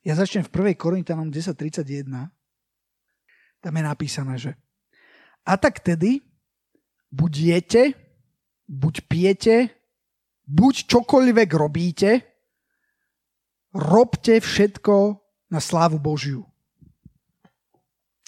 Ja 0.00 0.16
začnem 0.16 0.48
v 0.48 0.72
1. 0.72 0.80
Korintanom 0.80 1.28
10.31. 1.28 2.08
Tam 3.60 3.72
je 3.76 3.82
napísané, 3.84 4.34
že 4.40 4.56
a 5.44 5.56
tak 5.56 5.80
tedy 5.80 6.20
buď 7.12 7.32
jete, 7.36 7.82
buď 8.68 8.94
pijete, 9.08 9.56
buď 10.48 10.74
čokoľvek 10.88 11.48
robíte, 11.52 12.10
robte 13.74 14.40
všetko 14.40 14.94
na 15.50 15.60
slávu 15.60 15.98
Božiu. 15.98 16.46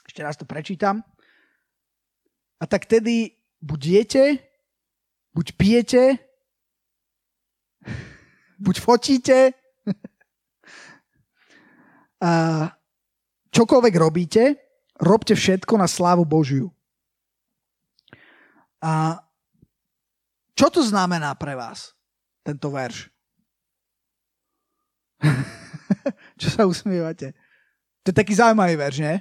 Ešte 0.09 0.21
raz 0.21 0.37
to 0.37 0.45
prečítam. 0.45 1.01
A 2.61 2.65
tak 2.69 2.85
tedy 2.85 3.33
buď 3.65 3.81
jete, 3.87 4.25
buď 5.33 5.47
pijete, 5.57 6.03
buď 8.65 8.77
fotíte, 8.81 9.62
čokoľvek 13.51 13.95
robíte, 13.99 14.55
robte 15.03 15.35
všetko 15.35 15.75
na 15.75 15.91
slávu 15.91 16.23
Božiu. 16.23 16.71
A 18.83 19.19
čo 20.55 20.71
to 20.71 20.83
znamená 20.83 21.35
pre 21.35 21.55
vás, 21.59 21.95
tento 22.43 22.71
verš? 22.71 23.11
čo 26.41 26.49
sa 26.51 26.67
usmievate? 26.67 27.35
To 28.03 28.11
je 28.11 28.17
taký 28.19 28.35
zaujímavý 28.35 28.75
verš, 28.75 28.99
nie? 29.03 29.17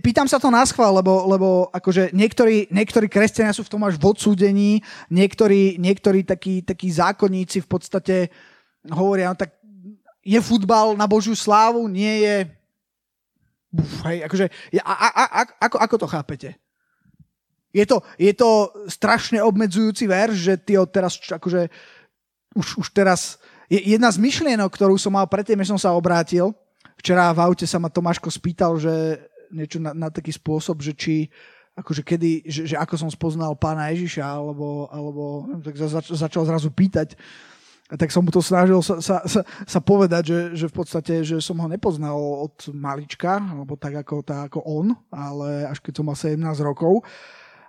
Pýtam 0.00 0.30
sa 0.30 0.38
to 0.38 0.54
na 0.54 0.62
schvál, 0.62 0.94
lebo, 0.94 1.26
lebo 1.26 1.48
akože 1.74 2.14
niektorí, 2.14 2.70
niektorí 2.70 3.10
kresťania 3.10 3.50
sú 3.50 3.66
v 3.66 3.72
tom 3.74 3.82
až 3.82 3.98
v 3.98 4.06
odsúdení, 4.06 4.72
niektorí, 5.10 5.82
niektorí 5.82 6.22
takí, 6.22 6.62
takí 6.62 6.88
zákonníci 6.94 7.58
v 7.66 7.68
podstate 7.68 8.16
hovoria, 8.86 9.34
no 9.34 9.36
tak 9.36 9.58
je 10.24 10.40
futbal 10.40 10.96
na 10.96 11.04
Božiu 11.04 11.36
slávu, 11.36 11.84
nie 11.86 12.24
je... 12.24 12.36
Uf, 13.76 13.94
hej, 14.08 14.24
akože, 14.24 14.46
a, 14.80 14.92
a, 14.92 15.08
a, 15.12 15.40
ako, 15.68 15.76
ako 15.78 15.96
to 16.00 16.06
chápete? 16.08 16.50
Je 17.74 17.84
to, 17.84 18.00
je 18.16 18.32
to 18.32 18.70
strašne 18.86 19.42
obmedzujúci 19.42 20.06
verš, 20.06 20.36
že 20.38 20.54
ty 20.56 20.80
teraz 20.88 21.20
akože 21.20 21.68
už, 22.56 22.66
už 22.80 22.88
teraz... 22.90 23.36
Jedna 23.66 24.12
z 24.12 24.20
myšlienok, 24.20 24.70
ktorú 24.70 24.94
som 25.00 25.16
mal 25.16 25.24
predtým, 25.26 25.56
než 25.56 25.72
som 25.72 25.80
sa 25.80 25.96
obrátil, 25.96 26.52
včera 27.00 27.32
v 27.32 27.42
aute 27.42 27.66
sa 27.66 27.80
ma 27.80 27.88
Tomáško 27.88 28.28
spýtal, 28.28 28.76
že 28.76 29.18
niečo 29.50 29.80
na, 29.80 29.96
na 29.96 30.08
taký 30.12 30.30
spôsob, 30.30 30.84
že 30.84 30.92
či 30.94 31.14
akože 31.74 32.06
kedy, 32.06 32.46
že, 32.46 32.62
že 32.70 32.76
ako 32.78 32.94
som 32.94 33.10
spoznal 33.10 33.58
pána 33.58 33.90
Ježiša, 33.90 34.22
alebo, 34.22 34.86
alebo 34.94 35.50
tak 35.64 35.74
zač, 35.74 36.06
začal 36.14 36.46
zrazu 36.46 36.70
pýtať, 36.70 37.18
tak 37.94 38.10
som 38.10 38.26
mu 38.26 38.30
to 38.30 38.42
snažil 38.42 38.82
sa, 38.82 38.98
sa, 38.98 39.22
sa, 39.24 39.40
sa 39.44 39.80
povedať, 39.80 40.22
že, 40.26 40.40
že 40.64 40.66
v 40.70 40.74
podstate, 40.74 41.14
že 41.22 41.38
som 41.38 41.58
ho 41.60 41.68
nepoznal 41.68 42.16
od 42.16 42.56
malička, 42.74 43.38
alebo 43.38 43.78
tak 43.78 44.02
ako, 44.02 44.24
tak 44.24 44.50
ako 44.50 44.58
on, 44.66 44.86
ale 45.12 45.68
až 45.68 45.78
keď 45.78 45.92
som 46.00 46.06
mal 46.06 46.16
17 46.18 46.40
rokov. 46.64 47.04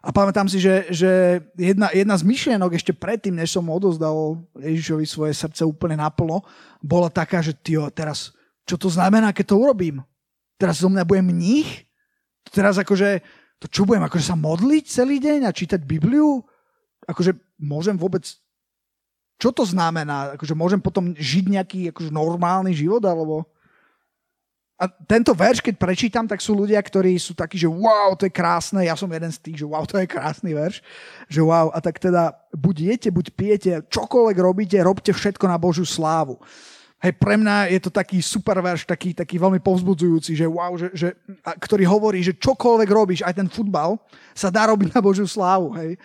A 0.05 0.13
pamätám 0.13 0.45
si, 0.45 0.61
že, 0.61 0.85
že 0.93 1.41
jedna, 1.57 1.89
jedna 1.89 2.13
z 2.13 2.23
myšlienok 2.29 2.77
ešte 2.77 2.93
predtým, 2.93 3.41
než 3.41 3.57
som 3.57 3.65
odozdal 3.73 4.37
Ježišovi 4.53 5.05
svoje 5.09 5.33
srdce 5.33 5.65
úplne 5.65 5.97
naplno, 5.97 6.45
bola 6.77 7.09
taká, 7.09 7.41
že 7.41 7.57
tyjo, 7.57 7.89
teraz, 7.89 8.29
čo 8.69 8.77
to 8.77 8.85
znamená, 8.85 9.33
keď 9.33 9.49
to 9.49 9.57
urobím? 9.57 10.05
Teraz 10.61 10.77
zo 10.77 10.93
mňa 10.93 11.01
bude 11.09 11.25
mních? 11.25 11.89
Teraz 12.53 12.77
akože, 12.77 13.25
to 13.57 13.65
čo 13.65 13.89
budem, 13.89 14.05
akože 14.05 14.29
sa 14.29 14.37
modliť 14.37 14.83
celý 14.85 15.17
deň 15.17 15.49
a 15.49 15.55
čítať 15.57 15.81
Bibliu? 15.81 16.45
Akože 17.09 17.33
môžem 17.57 17.97
vôbec 17.97 18.29
čo 19.35 19.51
to 19.51 19.67
znamená? 19.67 20.39
Akože 20.39 20.55
môžem 20.55 20.79
potom 20.79 21.11
žiť 21.11 21.45
nejaký 21.51 21.79
akože 21.91 22.11
normálny 22.11 22.71
život? 22.71 23.03
Alebo... 23.03 23.43
A 24.75 24.87
tento 24.87 25.31
verš, 25.31 25.63
keď 25.63 25.75
prečítam, 25.79 26.27
tak 26.27 26.43
sú 26.43 26.55
ľudia, 26.55 26.79
ktorí 26.83 27.15
sú 27.15 27.31
takí, 27.31 27.55
že 27.55 27.67
wow, 27.67 28.15
to 28.15 28.27
je 28.27 28.33
krásne. 28.35 28.83
Ja 28.83 28.95
som 28.95 29.07
jeden 29.07 29.31
z 29.31 29.39
tých, 29.39 29.63
že 29.63 29.67
wow, 29.67 29.87
to 29.87 29.99
je 29.99 30.07
krásny 30.07 30.51
verš. 30.51 30.83
Že 31.31 31.41
wow, 31.47 31.67
a 31.71 31.79
tak 31.79 31.99
teda 31.99 32.35
buď 32.51 32.75
jete, 32.95 33.09
buď 33.11 33.25
pijete, 33.35 33.71
čokoľvek 33.87 34.37
robíte, 34.39 34.77
robte 34.83 35.11
všetko 35.15 35.47
na 35.47 35.55
Božiu 35.59 35.87
slávu. 35.87 36.39
Hej, 37.03 37.11
pre 37.19 37.35
mňa 37.35 37.69
je 37.75 37.79
to 37.83 37.91
taký 37.91 38.23
super 38.23 38.57
verš, 38.63 38.87
taký, 38.87 39.11
taký 39.11 39.35
veľmi 39.35 39.59
povzbudzujúci, 39.59 40.31
že 40.31 40.47
wow, 40.47 40.73
že, 40.79 40.87
že, 40.95 41.09
a, 41.43 41.53
ktorý 41.53 41.83
hovorí, 41.85 42.23
že 42.23 42.33
čokoľvek 42.39 42.89
robíš, 42.89 43.21
aj 43.21 43.35
ten 43.35 43.51
futbal, 43.51 43.99
sa 44.31 44.47
dá 44.47 44.71
robiť 44.71 44.95
na 44.95 45.03
Božiu 45.03 45.27
slávu. 45.27 45.75
Hej. 45.75 45.99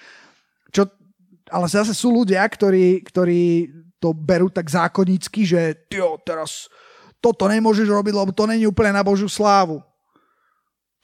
Ale 1.50 1.66
zase 1.66 1.92
sú 1.92 2.14
ľudia, 2.14 2.46
ktorí, 2.46 3.02
ktorí 3.04 3.70
to 3.98 4.14
berú 4.16 4.48
tak 4.48 4.70
zákonicky, 4.70 5.44
že 5.44 5.76
tio, 5.90 6.16
teraz 6.24 6.70
toto 7.20 7.44
nemôžeš 7.44 7.90
robiť, 7.90 8.14
lebo 8.16 8.32
to 8.32 8.48
není 8.48 8.64
úplne 8.64 8.96
na 8.96 9.04
Božiu 9.04 9.28
slávu. 9.28 9.84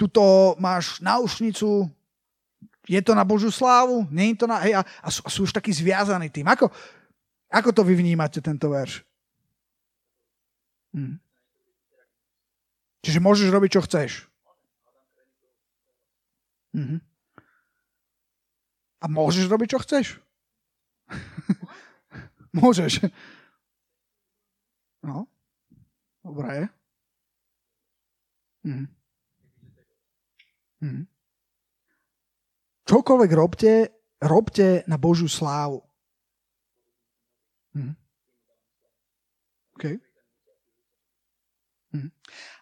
Tuto 0.00 0.54
máš 0.56 0.96
náušnicu, 1.04 1.90
je 2.86 3.00
to 3.02 3.12
na 3.12 3.26
Božiu 3.26 3.50
slávu? 3.50 4.06
Je 4.08 4.38
to 4.38 4.46
na... 4.46 4.62
Hej, 4.62 4.78
a, 4.78 4.82
a, 4.82 5.08
sú, 5.10 5.20
a 5.26 5.28
sú 5.28 5.40
už 5.44 5.52
takí 5.52 5.74
zviazaní 5.74 6.30
tým. 6.30 6.46
Ako, 6.46 6.70
ako 7.50 7.70
to 7.74 7.82
vy 7.82 7.98
vnímate, 7.98 8.38
tento 8.38 8.70
verš? 8.70 9.02
Hm. 10.94 11.18
Čiže 13.02 13.18
môžeš 13.18 13.48
robiť, 13.50 13.70
čo 13.76 13.82
chceš. 13.84 14.10
Mhm. 16.74 16.98
A 19.02 19.04
môžeš 19.06 19.46
robiť, 19.46 19.76
čo 19.76 19.78
chceš? 19.82 20.06
Môžeš. 22.56 23.04
No, 25.04 25.28
dobré. 26.24 26.72
Mhm. 28.64 28.86
Mhm. 30.82 31.02
Čokoľvek 32.86 33.30
robte, 33.34 33.72
robte 34.18 34.82
na 34.88 34.96
Božiu 34.98 35.28
slávu. 35.30 35.84
Mhm. 37.76 37.92
Okay. 39.76 40.00
Mhm. 41.92 42.08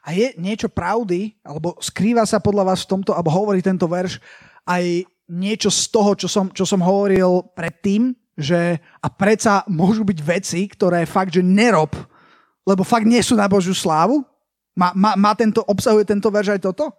A 0.05 0.09
je 0.13 0.27
niečo 0.37 0.69
pravdy, 0.69 1.39
alebo 1.47 1.79
skrýva 1.79 2.27
sa 2.27 2.43
podľa 2.43 2.75
vás 2.75 2.83
v 2.85 2.91
tomto, 2.99 3.15
alebo 3.15 3.33
hovorí 3.33 3.63
tento 3.63 3.87
verš, 3.87 4.19
aj 4.67 5.07
niečo 5.31 5.73
z 5.73 5.83
toho, 5.89 6.13
čo 6.19 6.29
som, 6.29 6.53
čo 6.53 6.69
som 6.69 6.85
hovoril 6.85 7.41
predtým, 7.57 8.13
že 8.35 8.83
a 8.99 9.07
predsa 9.11 9.63
môžu 9.71 10.03
byť 10.03 10.19
veci, 10.23 10.61
ktoré 10.67 11.07
fakt, 11.07 11.35
že 11.35 11.43
nerob, 11.43 11.95
lebo 12.67 12.83
fakt 12.83 13.07
nie 13.07 13.23
sú 13.23 13.39
na 13.39 13.47
Božiu 13.47 13.75
slávu? 13.75 14.27
Má, 14.75 14.91
má, 14.95 15.15
má 15.15 15.33
tento, 15.39 15.63
obsahuje 15.63 16.03
tento 16.03 16.27
verž 16.35 16.59
aj 16.59 16.61
toto? 16.67 16.91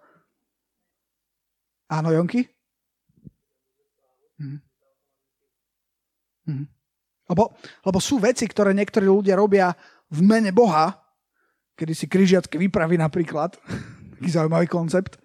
Áno, 1.92 2.08
Jonky? 2.10 2.48
Hm. 4.40 4.58
Hm. 6.48 6.66
Lebo, 7.26 7.52
lebo 7.84 7.98
sú 7.98 8.22
veci, 8.22 8.46
ktoré 8.46 8.72
niektorí 8.72 9.04
ľudia 9.04 9.36
robia 9.36 9.74
v 10.08 10.20
mene 10.22 10.54
Boha, 10.54 10.94
kedy 11.76 11.92
si 11.92 12.06
križiacké 12.08 12.56
výpravy 12.56 12.96
napríklad, 12.96 13.58
taký 14.16 14.30
zaujímavý 14.30 14.70
koncept. 14.70 15.20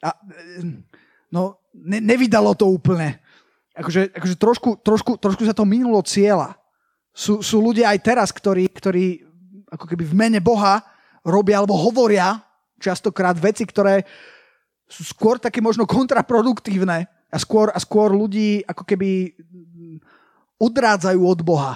A, 0.00 0.16
no, 1.34 1.60
ne, 1.76 1.98
nevydalo 2.00 2.56
to 2.56 2.70
úplne 2.70 3.20
akože, 3.80 4.12
akože 4.12 4.36
trošku, 4.36 4.70
trošku, 4.84 5.12
trošku 5.16 5.42
sa 5.48 5.56
to 5.56 5.64
minulo 5.64 6.04
cieľa. 6.04 6.54
Sú, 7.10 7.40
sú 7.40 7.58
ľudia 7.64 7.90
aj 7.90 7.98
teraz, 8.04 8.28
ktorí, 8.30 8.68
ktorí 8.68 9.24
ako 9.72 9.86
keby 9.88 10.04
v 10.04 10.14
mene 10.14 10.40
Boha 10.44 10.84
robia 11.24 11.58
alebo 11.58 11.74
hovoria 11.74 12.44
častokrát 12.76 13.34
veci, 13.40 13.64
ktoré 13.64 14.04
sú 14.90 15.06
skôr 15.06 15.38
také 15.38 15.62
možno 15.62 15.86
kontraproduktívne 15.88 17.06
a 17.30 17.36
skôr, 17.38 17.70
a 17.70 17.78
skôr 17.78 18.10
ľudí 18.10 18.66
ako 18.66 18.82
keby 18.82 19.34
odrádzajú 20.60 21.20
od 21.22 21.40
Boha. 21.40 21.74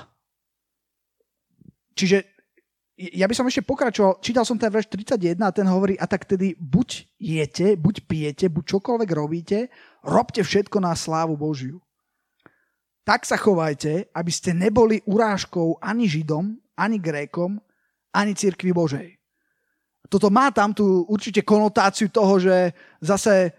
Čiže 1.95 2.27
ja 2.95 3.27
by 3.27 3.35
som 3.35 3.47
ešte 3.47 3.67
pokračoval, 3.67 4.23
čítal 4.23 4.47
som 4.47 4.59
ten 4.59 4.71
verš 4.71 4.91
31 4.91 5.39
a 5.43 5.55
ten 5.55 5.67
hovorí, 5.67 5.99
a 5.99 6.07
tak 6.07 6.27
tedy 6.27 6.55
buď 6.59 7.07
jete, 7.19 7.75
buď 7.79 8.07
pijete, 8.07 8.47
buď 8.51 8.65
čokoľvek 8.79 9.11
robíte, 9.15 9.59
robte 10.03 10.43
všetko 10.43 10.79
na 10.79 10.95
slávu 10.95 11.35
Božiu 11.39 11.83
tak 13.05 13.29
sa 13.29 13.37
chovajte, 13.37 14.09
aby 14.17 14.33
ste 14.33 14.57
neboli 14.57 15.05
urážkou 15.05 15.77
ani 15.79 16.09
Židom, 16.09 16.57
ani 16.75 16.97
Grékom, 16.97 17.61
ani 18.17 18.33
Cirkvi 18.33 18.73
Božej. 18.73 19.21
Toto 20.09 20.33
má 20.33 20.49
tam 20.53 20.73
tu 20.73 21.05
určite 21.09 21.45
konotáciu 21.45 22.09
toho, 22.09 22.41
že 22.41 22.73
zase 23.01 23.53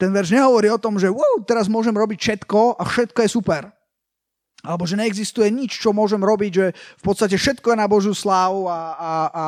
ten 0.00 0.08
verš 0.08 0.32
nehovorí 0.32 0.72
o 0.72 0.80
tom, 0.80 0.96
že 0.96 1.12
wow, 1.12 1.44
teraz 1.44 1.68
môžem 1.68 1.92
robiť 1.92 2.18
všetko 2.20 2.80
a 2.80 2.82
všetko 2.88 3.20
je 3.20 3.30
super. 3.30 3.62
Alebo 4.60 4.84
že 4.84 4.96
neexistuje 4.96 5.48
nič, 5.52 5.80
čo 5.80 5.92
môžem 5.92 6.20
robiť, 6.20 6.52
že 6.52 6.66
v 6.72 7.02
podstate 7.04 7.36
všetko 7.36 7.72
je 7.72 7.80
na 7.80 7.88
Božiu 7.88 8.12
slávu 8.12 8.68
a, 8.68 8.80
a, 8.96 9.12
a 9.28 9.44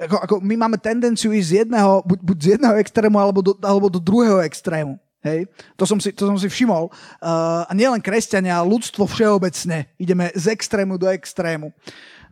ako, 0.00 0.16
ako 0.22 0.34
my 0.42 0.54
máme 0.56 0.78
tendenciu 0.78 1.34
ísť 1.34 1.48
z 1.50 1.56
jedného, 1.66 2.02
buď, 2.06 2.18
buď 2.24 2.36
z 2.38 2.46
jedného 2.56 2.74
extrému 2.78 3.16
alebo 3.18 3.40
do, 3.42 3.52
alebo 3.62 3.90
do 3.90 4.00
druhého 4.00 4.40
extrému. 4.42 4.96
Hej, 5.20 5.52
to 5.76 5.84
som 5.84 6.00
si, 6.00 6.16
to 6.16 6.24
som 6.24 6.40
si 6.40 6.48
všimol. 6.48 6.88
Uh, 7.20 7.68
a 7.68 7.72
nielen 7.76 8.00
kresťania, 8.00 8.64
ľudstvo 8.64 9.04
všeobecne. 9.04 9.92
Ideme 10.00 10.32
z 10.32 10.48
extrému 10.48 10.96
do 10.96 11.12
extrému. 11.12 11.76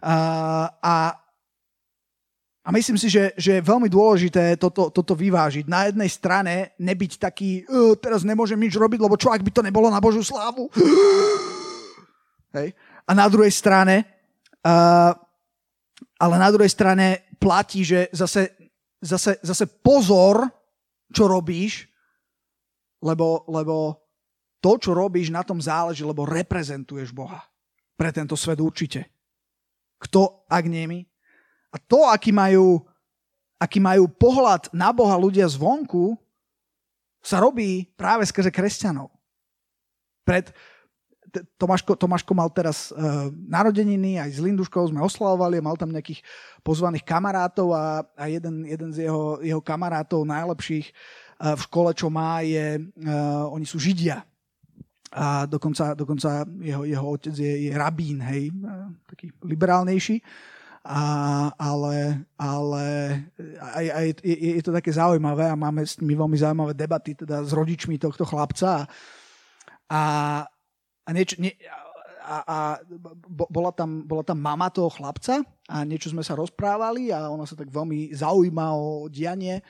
Uh, 0.00 0.72
a 0.80 1.12
A 2.68 2.72
myslím 2.72 3.00
si, 3.00 3.08
že, 3.08 3.32
že 3.32 3.56
je 3.56 3.64
veľmi 3.64 3.88
dôležité 3.88 4.60
toto, 4.60 4.92
toto 4.92 5.16
vyvážiť. 5.16 5.64
Na 5.72 5.88
jednej 5.88 6.12
strane 6.12 6.76
nebyť 6.76 7.16
taký, 7.16 7.64
uh, 7.64 7.96
teraz 7.96 8.28
nemôžem 8.28 8.60
nič 8.60 8.76
robiť, 8.76 9.00
lebo 9.00 9.16
čo, 9.16 9.32
ak 9.32 9.40
by 9.40 9.48
to 9.56 9.64
nebolo 9.64 9.88
na 9.88 10.04
Božú 10.04 10.20
slávu? 10.20 10.68
Hej. 12.56 12.76
A 13.08 13.10
na 13.16 13.24
druhej 13.32 13.52
strane, 13.56 14.04
uh, 14.64 15.16
ale 16.20 16.34
na 16.36 16.52
druhej 16.52 16.68
strane 16.68 17.24
platí, 17.40 17.88
že 17.88 18.12
zase, 18.12 18.52
zase, 19.00 19.40
zase 19.40 19.64
pozor, 19.64 20.44
čo 21.08 21.24
robíš, 21.24 21.87
lebo, 22.98 23.46
lebo 23.46 23.98
to, 24.58 24.74
čo 24.78 24.90
robíš, 24.94 25.30
na 25.30 25.46
tom 25.46 25.62
záleží, 25.62 26.02
lebo 26.02 26.26
reprezentuješ 26.26 27.14
Boha. 27.14 27.46
Pre 27.94 28.10
tento 28.10 28.34
svet 28.34 28.58
určite. 28.58 29.06
Kto, 29.98 30.46
ak 30.46 30.64
nie 30.66 30.86
my? 30.86 31.00
A 31.74 31.76
to, 31.78 32.06
aký 32.06 32.30
majú, 32.30 32.82
aký 33.58 33.78
majú 33.82 34.06
pohľad 34.06 34.70
na 34.70 34.94
Boha 34.94 35.18
ľudia 35.18 35.46
zvonku, 35.50 36.14
sa 37.18 37.42
robí 37.42 37.90
práve 37.98 38.22
skrze 38.26 38.48
kresťanov. 38.54 39.10
Pred, 40.22 40.54
Tomáško, 41.60 41.98
Tomáško 41.98 42.32
mal 42.32 42.48
teraz 42.48 42.88
uh, 42.94 43.28
narodeniny, 43.34 44.16
aj 44.16 44.38
s 44.38 44.40
Linduškou 44.40 44.88
sme 44.88 45.04
oslavovali, 45.04 45.60
mal 45.60 45.76
tam 45.76 45.92
nejakých 45.92 46.24
pozvaných 46.64 47.04
kamarátov 47.04 47.74
a, 47.74 48.00
a 48.16 48.24
jeden, 48.32 48.64
jeden 48.64 48.90
z 48.94 49.10
jeho, 49.10 49.42
jeho 49.44 49.60
kamarátov 49.60 50.24
najlepších 50.24 50.88
v 51.38 51.60
škole, 51.62 51.94
čo 51.94 52.10
má, 52.10 52.42
je, 52.42 52.82
uh, 52.82 53.46
oni 53.54 53.62
sú 53.62 53.78
Židia. 53.78 54.26
A 55.08 55.46
dokonca, 55.48 55.94
dokonca 55.96 56.44
jeho, 56.60 56.84
jeho 56.84 57.06
otec 57.06 57.32
je, 57.32 57.70
je 57.70 57.72
rabín, 57.72 58.20
hej, 58.20 58.50
uh, 58.50 58.90
taký 59.06 59.30
liberálnejší. 59.46 60.18
A, 60.88 61.02
ale, 61.58 62.24
ale 62.40 62.86
aj, 63.60 63.86
aj, 63.92 64.06
je, 64.24 64.56
je 64.56 64.62
to 64.64 64.72
také 64.72 64.88
zaujímavé 64.88 65.44
a 65.50 65.58
máme 65.58 65.84
s 65.84 66.00
nimi 66.00 66.16
veľmi 66.16 66.38
zaujímavé 66.38 66.72
debaty 66.72 67.12
teda 67.12 67.44
s 67.44 67.52
rodičmi 67.52 68.00
tohto 68.00 68.24
chlapca 68.24 68.88
a, 69.90 70.02
a, 71.04 71.10
niečo, 71.12 71.36
nie, 71.44 71.52
a, 72.24 72.36
a 72.40 72.58
bola, 73.28 73.68
tam, 73.74 74.04
bola 74.04 74.24
tam 74.24 74.40
mama 74.40 74.72
toho 74.72 74.88
chlapca 74.88 75.44
a 75.68 75.84
niečo 75.84 76.08
sme 76.08 76.24
sa 76.24 76.36
rozprávali 76.36 77.12
a 77.12 77.28
ona 77.28 77.44
sa 77.44 77.52
tak 77.52 77.68
veľmi 77.68 78.12
zaujíma 78.16 78.66
o 78.72 79.12
dianie 79.12 79.60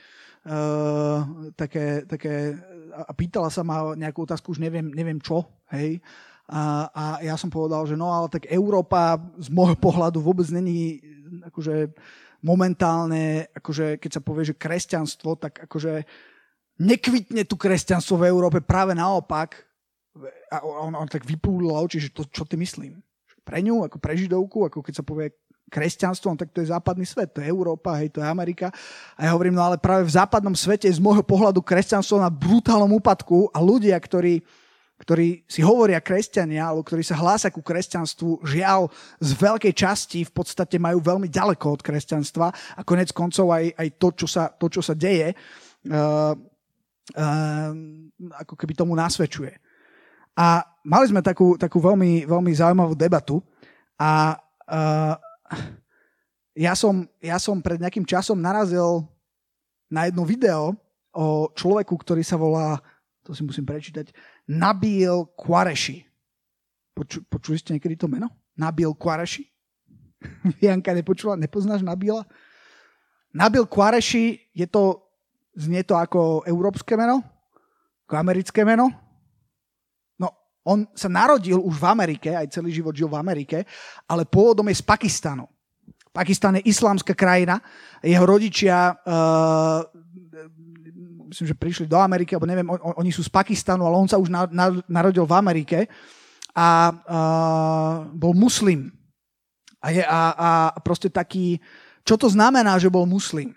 uh, 0.49 1.53
také, 1.53 2.09
také, 2.09 2.57
a 2.91 3.11
pýtala 3.13 3.53
sa 3.53 3.61
ma 3.61 3.93
nejakú 3.93 4.25
otázku, 4.25 4.57
už 4.57 4.59
neviem, 4.59 4.89
neviem 4.89 5.21
čo, 5.21 5.45
hej, 5.69 6.01
a, 6.49 6.89
a 6.89 7.03
ja 7.21 7.37
som 7.37 7.53
povedal, 7.53 7.85
že 7.85 7.93
no 7.93 8.09
ale 8.09 8.25
tak 8.25 8.49
Európa 8.49 9.21
z 9.37 9.53
môjho 9.53 9.77
pohľadu 9.77 10.17
vôbec 10.17 10.49
není 10.49 10.97
akože 11.45 11.93
momentálne, 12.41 13.45
akože 13.53 14.01
keď 14.01 14.11
sa 14.17 14.21
povie, 14.25 14.49
že 14.49 14.57
kresťanstvo, 14.57 15.37
tak 15.37 15.69
akože 15.69 16.09
nekvitne 16.81 17.45
tu 17.45 17.53
kresťanstvo 17.53 18.17
v 18.17 18.27
Európe, 18.33 18.65
práve 18.65 18.97
naopak. 18.97 19.61
A 20.49 20.65
on, 20.65 20.97
on 20.97 21.05
tak 21.05 21.21
vypúlil 21.21 21.69
oči, 21.69 22.01
že 22.01 22.09
to, 22.09 22.25
čo 22.25 22.49
ty 22.49 22.57
myslím? 22.57 22.97
Pre 23.45 23.59
ňu, 23.61 23.85
ako 23.85 24.01
pre 24.01 24.17
Židovku, 24.17 24.65
ako 24.65 24.81
keď 24.81 24.93
sa 24.99 25.05
povie 25.05 25.29
kresťanstvo, 25.69 26.33
tak 26.35 26.49
to 26.51 26.59
je 26.59 26.73
západný 26.73 27.05
svet, 27.05 27.31
to 27.31 27.39
je 27.39 27.47
Európa, 27.47 28.01
hej, 28.01 28.09
to 28.09 28.19
je 28.19 28.27
Amerika. 28.27 28.73
A 29.15 29.29
ja 29.29 29.31
hovorím, 29.37 29.55
no 29.55 29.63
ale 29.63 29.77
práve 29.77 30.03
v 30.03 30.15
západnom 30.17 30.57
svete 30.57 30.89
je 30.89 30.97
z 30.97 31.03
môjho 31.03 31.21
pohľadu 31.21 31.61
kresťanstvo 31.61 32.19
na 32.19 32.33
brutálnom 32.33 32.89
úpadku 32.97 33.53
a 33.53 33.61
ľudia, 33.61 33.95
ktorí 33.95 34.41
ktorí 34.99 35.47
si 35.47 35.63
hovoria 35.63 36.03
kresťania, 36.03 36.67
alebo 36.67 36.83
ktorí 36.83 37.07
sa 37.07 37.15
hlásia 37.15 37.55
ku 37.55 37.63
kresťanstvu, 37.63 38.43
žiaľ 38.43 38.91
z 39.23 39.31
veľkej 39.31 39.71
časti 39.71 40.27
v 40.27 40.33
podstate 40.35 40.75
majú 40.75 40.99
veľmi 40.99 41.31
ďaleko 41.31 41.79
od 41.79 41.81
kresťanstva 41.81 42.51
a 42.51 42.81
konec 42.83 43.15
koncov 43.15 43.47
aj, 43.55 43.79
aj 43.79 43.87
to, 43.95 44.07
čo 44.11 44.27
sa, 44.27 44.51
to, 44.51 44.67
čo 44.67 44.83
sa 44.83 44.91
deje, 44.99 45.31
uh, 45.31 46.35
uh, 47.15 47.71
ako 48.43 48.53
keby 48.59 48.75
tomu 48.75 48.91
nasvedčuje. 48.99 49.55
A 50.35 50.67
mali 50.83 51.05
sme 51.07 51.23
takú, 51.23 51.55
takú 51.55 51.79
veľmi, 51.79 52.27
veľmi 52.27 52.51
zaujímavú 52.51 52.91
debatu 52.91 53.39
a 53.95 54.35
uh, 54.35 55.15
ja, 56.65 56.73
som, 56.75 57.07
ja 57.21 57.37
som 57.39 57.61
pred 57.63 57.79
nejakým 57.79 58.05
časom 58.05 58.39
narazil 58.39 59.07
na 59.89 60.05
jedno 60.05 60.23
video 60.23 60.77
o 61.13 61.49
človeku, 61.53 61.95
ktorý 61.97 62.21
sa 62.21 62.37
volá, 62.37 62.77
to 63.25 63.33
si 63.33 63.41
musím 63.41 63.65
prečítať, 63.65 64.13
Nabil 64.45 65.25
Quareshi. 65.33 66.05
Poču, 66.93 67.25
počuli 67.25 67.57
ste 67.57 67.73
niekedy 67.77 67.97
to 67.97 68.05
meno? 68.05 68.29
Nabil 68.57 68.93
Quareshi? 68.93 69.49
Janka 70.65 70.93
nepočula, 70.93 71.39
nepoznáš 71.39 71.81
Nabila? 71.81 72.27
Nabil 73.33 73.65
Quareshi, 73.65 74.51
je 74.53 74.65
to, 74.65 75.05
znie 75.55 75.85
to 75.85 75.95
ako 75.97 76.45
európske 76.45 76.97
meno? 76.97 77.21
Ako 78.09 78.17
americké 78.17 78.65
meno? 78.65 79.08
On 80.67 80.83
sa 80.91 81.07
narodil 81.07 81.57
už 81.57 81.75
v 81.79 81.85
Amerike, 81.87 82.29
aj 82.35 82.51
celý 82.51 82.75
život 82.75 82.91
žil 82.91 83.07
v 83.07 83.19
Amerike, 83.19 83.63
ale 84.05 84.27
pôvodom 84.27 84.67
je 84.67 84.79
z 84.79 84.85
Pakistanu. 84.85 85.47
Pakistan 86.09 86.57
je 86.59 86.67
islamská 86.67 87.13
krajina, 87.13 87.61
jeho 88.03 88.25
rodičia 88.25 88.97
uh, 88.97 89.85
myslím, 91.29 91.47
že 91.47 91.55
prišli 91.55 91.85
do 91.85 92.01
Ameriky, 92.01 92.33
alebo 92.33 92.49
neviem, 92.49 92.65
on, 92.65 92.81
oni 92.81 93.13
sú 93.13 93.21
z 93.21 93.31
Pakistanu, 93.31 93.85
ale 93.85 93.95
on 93.95 94.09
sa 94.09 94.17
už 94.17 94.33
na, 94.33 94.49
na, 94.49 94.73
narodil 94.89 95.23
v 95.23 95.37
Amerike 95.37 95.79
a 96.57 96.89
uh, 96.89 97.95
bol 98.17 98.33
muslim. 98.33 98.89
A, 99.79 99.87
je, 99.93 100.03
a, 100.03 100.21
a 100.35 100.49
proste 100.83 101.07
taký, 101.07 101.61
čo 102.03 102.19
to 102.19 102.27
znamená, 102.27 102.75
že 102.81 102.91
bol 102.91 103.05
muslim? 103.05 103.55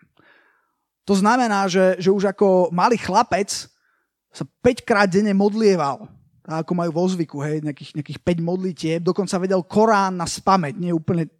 To 1.03 1.19
znamená, 1.19 1.67
že, 1.67 1.99
že 1.99 2.15
už 2.15 2.31
ako 2.31 2.71
malý 2.71 2.95
chlapec 2.95 3.51
sa 4.31 4.45
5 4.63 4.87
krát 4.87 5.11
denne 5.11 5.35
modlieval 5.35 6.07
ako 6.43 6.73
majú 6.75 6.91
vo 6.91 7.07
zvyku, 7.07 7.39
hej, 7.47 7.63
nejakých, 7.63 8.03
nejakých 8.03 8.19
5 8.19 8.43
modlitieb, 8.43 9.01
dokonca 9.03 9.39
vedel 9.39 9.63
Korán 9.63 10.19
na 10.19 10.27
spameť, 10.27 10.75
nie 10.75 10.91
úplne, 10.91 11.31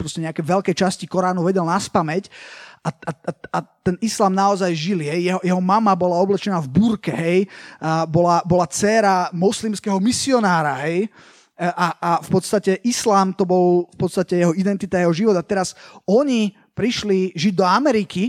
proste 0.00 0.24
nejaké 0.24 0.40
veľké 0.40 0.72
časti 0.72 1.04
Koránu 1.04 1.44
vedel 1.44 1.68
na 1.68 1.76
spameť. 1.76 2.32
A, 2.80 2.88
a, 2.88 3.12
a, 3.12 3.32
a 3.52 3.58
ten 3.84 4.00
islám 4.00 4.32
naozaj 4.32 4.72
žil, 4.72 5.04
hej, 5.04 5.28
jeho, 5.28 5.40
jeho 5.44 5.60
mama 5.60 5.92
bola 5.92 6.16
oblečená 6.16 6.56
v 6.64 6.72
burke, 6.72 7.12
hej, 7.12 7.44
a 7.76 8.08
bola, 8.08 8.40
bola 8.48 8.64
dcéra 8.64 9.28
moslimského 9.36 10.00
misionára, 10.00 10.88
hej, 10.88 11.12
a, 11.56 11.86
a 11.96 12.10
v 12.20 12.28
podstate 12.28 12.84
islám 12.84 13.32
to 13.32 13.48
bol 13.48 13.88
v 13.88 13.96
podstate 13.96 14.44
jeho 14.44 14.52
identita, 14.52 15.00
jeho 15.00 15.16
život. 15.16 15.36
A 15.40 15.44
teraz 15.44 15.72
oni 16.04 16.52
prišli 16.76 17.32
žiť 17.32 17.54
do 17.56 17.64
Ameriky 17.64 18.28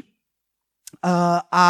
a, 1.03 1.43
a 1.51 1.67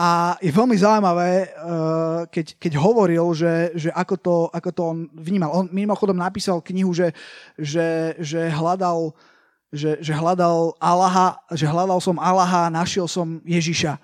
a 0.00 0.40
je 0.40 0.48
veľmi 0.48 0.72
zaujímavé, 0.80 1.52
uh, 1.60 2.24
keď, 2.32 2.56
keď 2.56 2.72
hovoril, 2.80 3.36
že, 3.36 3.76
že 3.76 3.92
ako, 3.92 4.14
to, 4.16 4.36
ako 4.48 4.70
to 4.72 4.82
on 4.82 4.98
vnímal. 5.12 5.52
On 5.52 5.68
mimochodom 5.68 6.16
napísal 6.16 6.64
knihu, 6.64 6.96
že, 6.96 7.12
že, 7.60 8.16
že 8.16 8.48
hľadal 8.48 9.12
že, 9.70 10.02
že 10.02 10.10
hľadal 10.10 10.74
Allaha, 10.82 11.38
že 11.54 11.62
hľadal 11.62 12.02
som 12.02 12.18
Allaha 12.18 12.66
našiel 12.74 13.06
som 13.06 13.38
Ježiša. 13.46 14.02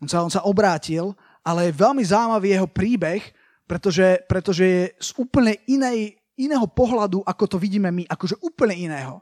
On 0.00 0.08
sa, 0.08 0.24
on 0.24 0.32
sa 0.32 0.40
obrátil, 0.48 1.12
ale 1.44 1.68
je 1.68 1.76
veľmi 1.76 2.00
zaujímavý 2.00 2.56
jeho 2.56 2.64
príbeh, 2.64 3.20
pretože, 3.68 4.24
pretože 4.24 4.64
je 4.64 4.82
z 4.96 5.10
úplne 5.20 5.60
inej, 5.68 6.16
iného 6.40 6.64
pohľadu, 6.64 7.20
ako 7.20 7.44
to 7.44 7.56
vidíme 7.60 7.92
my, 7.92 8.08
akože 8.08 8.40
úplne 8.40 8.80
iného. 8.80 9.20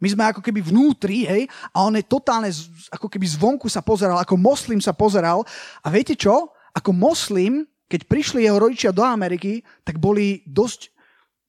My 0.00 0.08
sme 0.08 0.22
ako 0.32 0.40
keby 0.40 0.64
vnútri, 0.64 1.28
hej, 1.28 1.44
a 1.76 1.84
on 1.84 1.92
je 1.92 2.08
totálne, 2.08 2.48
ako 2.88 3.06
keby 3.06 3.28
zvonku 3.28 3.68
sa 3.68 3.84
pozeral, 3.84 4.16
ako 4.16 4.40
moslim 4.40 4.80
sa 4.80 4.96
pozeral. 4.96 5.44
A 5.84 5.92
viete 5.92 6.16
čo? 6.16 6.56
Ako 6.72 6.96
moslim, 6.96 7.68
keď 7.84 8.08
prišli 8.08 8.48
jeho 8.48 8.56
rodičia 8.56 8.96
do 8.96 9.04
Ameriky, 9.04 9.60
tak 9.84 10.00
boli 10.00 10.40
dosť 10.48 10.88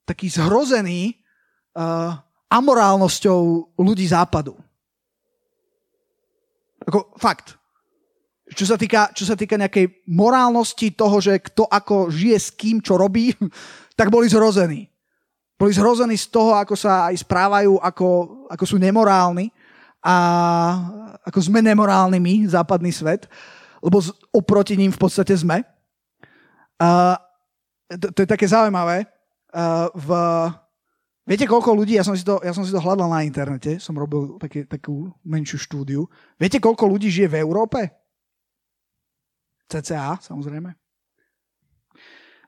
takí 0.04 0.28
zhrození 0.28 1.16
uh, 1.80 2.20
amorálnosťou 2.52 3.72
ľudí 3.80 4.04
západu. 4.12 4.60
Ako 6.84 7.16
fakt. 7.16 7.56
Čo 8.52 8.68
sa, 8.68 8.76
týka, 8.76 9.16
čo 9.16 9.24
sa 9.24 9.40
týka 9.40 9.56
nejakej 9.56 10.04
morálnosti 10.12 10.92
toho, 10.92 11.24
že 11.24 11.40
kto 11.40 11.72
ako 11.72 12.12
žije 12.12 12.36
s 12.36 12.52
kým, 12.52 12.84
čo 12.84 13.00
robí, 13.00 13.32
tak 14.00 14.12
boli 14.12 14.28
zhrození. 14.28 14.91
Boli 15.62 15.78
zhrození 15.78 16.18
z 16.18 16.26
toho, 16.34 16.58
ako 16.58 16.74
sa 16.74 17.14
aj 17.14 17.22
správajú, 17.22 17.78
ako, 17.78 18.10
ako 18.50 18.66
sú 18.66 18.82
nemorálni 18.82 19.54
a 20.02 20.16
ako 21.22 21.38
sme 21.38 21.62
nemorálni 21.62 22.18
my, 22.18 22.50
západný 22.50 22.90
svet, 22.90 23.30
lebo 23.78 24.02
oproti 24.34 24.74
ním 24.74 24.90
v 24.90 24.98
podstate 24.98 25.38
sme. 25.38 25.62
Uh, 26.82 27.14
to, 27.94 28.10
to 28.10 28.20
je 28.26 28.34
také 28.34 28.50
zaujímavé. 28.50 29.06
Uh, 29.54 29.86
v, 29.94 30.10
viete, 31.30 31.46
koľko 31.46 31.78
ľudí, 31.78 31.94
ja 31.94 32.02
som, 32.02 32.18
si 32.18 32.26
to, 32.26 32.42
ja 32.42 32.58
som 32.58 32.66
si 32.66 32.74
to 32.74 32.82
hľadal 32.82 33.14
na 33.14 33.22
internete, 33.22 33.78
som 33.78 33.94
robil 33.94 34.42
také, 34.42 34.66
takú 34.66 35.14
menšiu 35.22 35.62
štúdiu. 35.62 36.10
Viete, 36.42 36.58
koľko 36.58 36.90
ľudí 36.90 37.14
žije 37.14 37.38
v 37.38 37.38
Európe? 37.38 37.86
CCA, 39.70 40.18
samozrejme. 40.26 40.81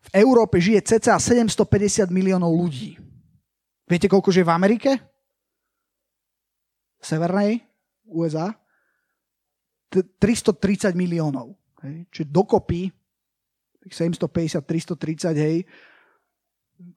V 0.03 0.10
Európe 0.12 0.60
žije 0.60 0.83
cca 0.83 1.15
750 1.15 2.12
miliónov 2.12 2.51
ľudí. 2.51 3.00
Viete, 3.88 4.12
koľko 4.12 4.31
žije 4.31 4.45
v 4.48 4.55
Amerike? 4.55 4.91
Severnej? 7.03 7.63
USA, 8.07 8.51
330 9.89 10.91
miliónov. 10.93 11.55
Hej. 11.83 12.07
Čiže 12.12 12.27
dokopy 12.31 12.91
750, 13.91 14.63
330, 14.63 15.36
hej, 15.36 15.67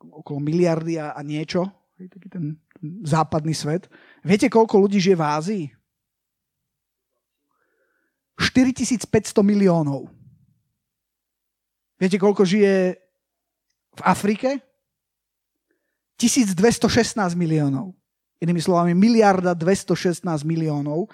okolo 0.06 0.38
miliardy 0.38 1.02
a, 1.02 1.18
niečo, 1.26 1.66
hej, 1.98 2.06
taký 2.06 2.28
ten 2.30 2.44
západný 3.02 3.50
svet. 3.50 3.90
Viete, 4.22 4.46
koľko 4.46 4.78
ľudí 4.86 5.02
žije 5.02 5.16
v 5.18 5.24
Ázii? 5.26 5.64
4500 8.38 9.10
miliónov. 9.42 10.06
Viete, 11.96 12.20
koľko 12.20 12.44
žije 12.44 13.00
v 13.96 14.02
Afrike? 14.04 14.60
1216 16.20 17.36
miliónov. 17.36 17.96
Inými 18.40 18.60
slovami, 18.60 18.92
miliarda 18.92 19.56
216 19.56 20.24
miliónov. 20.44 21.08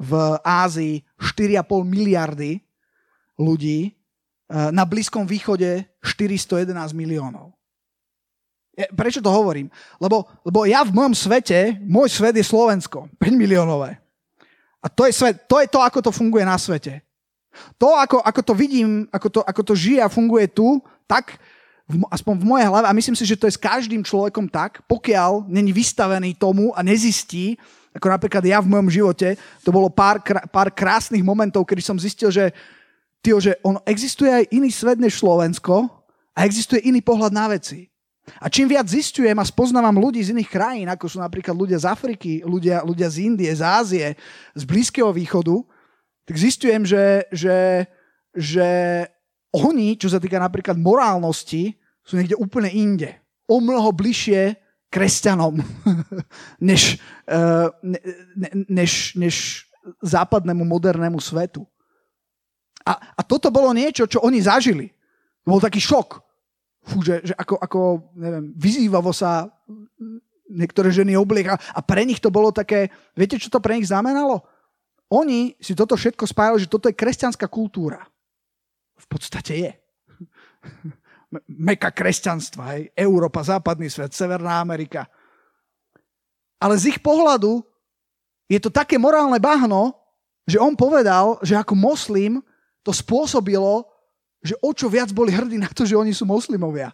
V 0.00 0.12
Ázii 0.40 1.04
4,5 1.20 1.84
miliardy 1.84 2.60
ľudí. 3.36 3.92
Na 4.52 4.84
Blízkom 4.84 5.24
východe 5.24 5.88
411 6.04 6.92
miliónov. 6.92 7.56
Prečo 8.72 9.20
to 9.20 9.28
hovorím? 9.28 9.68
Lebo, 10.00 10.24
lebo 10.48 10.64
ja 10.64 10.80
v 10.84 10.96
mojom 10.96 11.12
svete, 11.12 11.76
môj 11.84 12.08
svet 12.08 12.36
je 12.36 12.44
Slovensko, 12.44 13.08
5 13.20 13.32
miliónové. 13.36 14.00
A 14.80 14.88
to 14.88 15.04
je, 15.04 15.12
svet, 15.12 15.44
to 15.44 15.60
je 15.60 15.68
to, 15.68 15.80
ako 15.80 16.00
to 16.04 16.10
funguje 16.12 16.44
na 16.44 16.56
svete. 16.56 17.04
To, 17.76 17.96
ako, 17.96 18.24
ako 18.24 18.40
to 18.42 18.54
vidím, 18.56 19.08
ako 19.12 19.28
to, 19.28 19.40
ako 19.44 19.62
to 19.62 19.74
žije 19.76 20.00
a 20.00 20.12
funguje 20.12 20.48
tu, 20.48 20.80
tak, 21.04 21.36
v, 21.88 22.00
aspoň 22.08 22.34
v 22.40 22.48
mojej 22.48 22.66
hlave, 22.68 22.86
a 22.88 22.96
myslím 22.96 23.16
si, 23.16 23.28
že 23.28 23.36
to 23.36 23.44
je 23.48 23.56
s 23.56 23.60
každým 23.60 24.00
človekom 24.00 24.48
tak, 24.48 24.80
pokiaľ 24.88 25.48
není 25.48 25.70
vystavený 25.72 26.34
tomu 26.36 26.72
a 26.72 26.80
nezistí, 26.80 27.60
ako 27.92 28.08
napríklad 28.08 28.40
ja 28.44 28.58
v 28.64 28.72
mojom 28.72 28.88
živote, 28.88 29.36
to 29.60 29.68
bolo 29.68 29.92
pár, 29.92 30.24
pár 30.48 30.72
krásnych 30.72 31.20
momentov, 31.20 31.68
kedy 31.68 31.82
som 31.84 32.00
zistil, 32.00 32.32
že, 32.32 32.56
tyjo, 33.20 33.36
že 33.36 33.60
on, 33.60 33.76
existuje 33.84 34.32
aj 34.32 34.48
iný 34.48 34.72
svet 34.72 34.96
než 34.96 35.20
Slovensko 35.20 35.92
a 36.32 36.48
existuje 36.48 36.88
iný 36.88 37.04
pohľad 37.04 37.32
na 37.36 37.52
veci. 37.52 37.92
A 38.38 38.46
čím 38.46 38.70
viac 38.70 38.86
zistujem 38.86 39.34
a 39.34 39.44
spoznávam 39.44 39.98
ľudí 39.98 40.22
z 40.22 40.30
iných 40.30 40.50
krajín, 40.50 40.88
ako 40.88 41.10
sú 41.10 41.18
napríklad 41.18 41.58
ľudia 41.58 41.78
z 41.82 41.90
Afriky, 41.90 42.46
ľudia, 42.46 42.80
ľudia 42.86 43.10
z 43.10 43.28
Indie, 43.28 43.50
z 43.50 43.62
Ázie, 43.66 44.06
z 44.54 44.62
Blízkeho 44.62 45.10
východu, 45.10 45.58
tak 46.24 46.36
zistujem, 46.38 46.86
že, 46.86 47.26
že, 47.34 47.86
že 48.34 48.68
oni, 49.52 49.98
čo 49.98 50.08
sa 50.08 50.22
týka 50.22 50.38
napríklad 50.38 50.78
morálnosti, 50.78 51.76
sú 52.02 52.18
niekde 52.18 52.38
úplne 52.38 52.70
inde. 52.70 53.10
O 53.46 53.58
mnoho 53.58 53.90
bližšie 53.90 54.56
kresťanom, 54.92 55.58
než, 56.68 57.00
uh, 57.26 57.72
ne, 57.82 58.00
ne, 58.36 58.48
než, 58.68 59.16
než 59.16 59.66
západnému 60.04 60.62
modernému 60.62 61.18
svetu. 61.18 61.64
A, 62.82 62.98
a 63.16 63.20
toto 63.22 63.48
bolo 63.48 63.70
niečo, 63.72 64.06
čo 64.10 64.20
oni 64.22 64.42
zažili. 64.42 64.90
Bol 65.46 65.62
taký 65.62 65.78
šok 65.78 66.22
fú, 66.82 66.98
že, 67.02 67.22
že 67.22 67.34
ako, 67.38 67.54
ako 67.62 67.80
neviem, 68.18 68.50
vyzývavo 68.58 69.14
sa 69.14 69.46
niektoré 70.50 70.90
ženy 70.90 71.14
oblieka 71.14 71.56
a 71.56 71.80
pre 71.80 72.02
nich 72.02 72.18
to 72.18 72.28
bolo 72.28 72.50
také, 72.50 72.90
viete, 73.14 73.38
čo 73.38 73.48
to 73.48 73.62
pre 73.62 73.78
nich 73.78 73.88
znamenalo? 73.88 74.42
Oni 75.12 75.52
si 75.60 75.76
toto 75.76 75.92
všetko 75.92 76.24
spájali, 76.24 76.64
že 76.64 76.72
toto 76.72 76.88
je 76.88 76.96
kresťanská 76.96 77.44
kultúra. 77.52 78.00
V 78.96 79.06
podstate 79.12 79.52
je. 79.60 79.72
Meka 81.68 81.92
kresťanstva, 81.92 82.76
hej. 82.76 82.82
Európa, 82.96 83.44
západný 83.44 83.92
svet, 83.92 84.16
Severná 84.16 84.64
Amerika. 84.64 85.04
Ale 86.56 86.80
z 86.80 86.96
ich 86.96 86.98
pohľadu 87.04 87.60
je 88.48 88.56
to 88.56 88.72
také 88.72 88.96
morálne 88.96 89.36
bahno, 89.36 89.92
že 90.48 90.56
on 90.56 90.72
povedal, 90.72 91.36
že 91.44 91.60
ako 91.60 91.76
moslim 91.76 92.40
to 92.80 92.90
spôsobilo, 92.90 93.84
že 94.42 94.56
o 94.64 94.72
čo 94.72 94.88
viac 94.88 95.12
boli 95.12 95.30
hrdí 95.30 95.60
na 95.60 95.68
to, 95.70 95.84
že 95.84 95.96
oni 95.96 96.16
sú 96.16 96.24
moslimovia. 96.24 96.90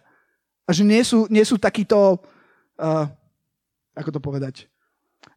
A 0.67 0.75
že 0.75 0.85
nie 0.85 1.01
sú, 1.01 1.25
nie 1.31 1.41
sú 1.41 1.57
takýto, 1.57 2.21
uh, 2.77 3.05
ako 3.95 4.09
to 4.11 4.19
povedať, 4.21 4.69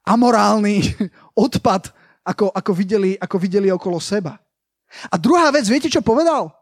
amorálny 0.05 0.83
odpad, 1.47 2.02
ako, 2.23 2.55
ako, 2.55 2.73
videli, 2.75 3.19
ako 3.19 3.37
videli 3.39 3.69
okolo 3.71 3.99
seba. 3.99 4.39
A 5.11 5.19
druhá 5.19 5.51
vec, 5.51 5.67
viete, 5.67 5.91
čo 5.91 6.05
povedal? 6.05 6.53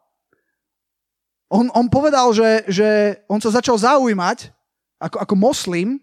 On, 1.50 1.66
on 1.74 1.86
povedal, 1.90 2.30
že, 2.30 2.64
že 2.70 2.88
on 3.26 3.42
sa 3.42 3.50
začal 3.50 3.74
zaujímať 3.74 4.54
ako, 5.02 5.16
ako 5.18 5.34
moslim, 5.34 5.98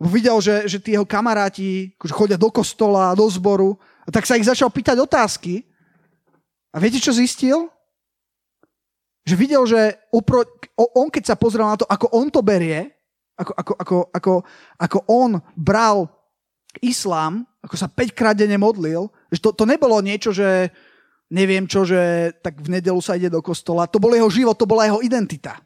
videl, 0.00 0.40
že, 0.40 0.64
že 0.64 0.80
tí 0.80 0.96
jeho 0.96 1.04
kamaráti 1.04 1.92
akože 2.00 2.14
chodia 2.16 2.38
do 2.40 2.48
kostola, 2.48 3.12
do 3.12 3.28
zboru, 3.28 3.76
a 4.04 4.08
tak 4.08 4.24
sa 4.24 4.34
ich 4.40 4.48
začal 4.48 4.72
pýtať 4.72 4.96
otázky. 4.96 5.62
A 6.72 6.80
viete, 6.80 6.98
čo 6.98 7.12
zistil? 7.12 7.68
Že 9.28 9.34
videl, 9.36 9.62
že 9.68 9.80
opro, 10.10 10.42
on 10.96 11.12
keď 11.12 11.30
sa 11.30 11.36
pozrel 11.36 11.68
na 11.68 11.76
to, 11.76 11.86
ako 11.86 12.08
on 12.10 12.26
to 12.32 12.40
berie, 12.40 12.88
ako, 13.36 13.52
ako, 13.54 13.72
ako, 13.76 13.96
ako, 14.10 14.32
ako 14.80 14.98
on 15.06 15.30
bral 15.54 16.08
islám, 16.80 17.44
ako 17.60 17.76
sa 17.76 17.88
5 17.88 18.16
krát 18.16 18.36
denne 18.36 18.56
modlil, 18.56 19.12
že 19.28 19.40
to, 19.40 19.52
to 19.52 19.68
nebolo 19.68 20.00
niečo, 20.00 20.32
že 20.32 20.72
neviem 21.30 21.68
čo, 21.68 21.84
že 21.84 22.32
tak 22.40 22.58
v 22.58 22.80
nedelu 22.80 22.98
sa 22.98 23.14
ide 23.14 23.28
do 23.28 23.44
kostola. 23.44 23.86
To 23.86 24.00
bol 24.02 24.10
jeho 24.10 24.28
život, 24.32 24.56
to 24.56 24.66
bola 24.66 24.88
jeho 24.88 25.04
identita. 25.04 25.60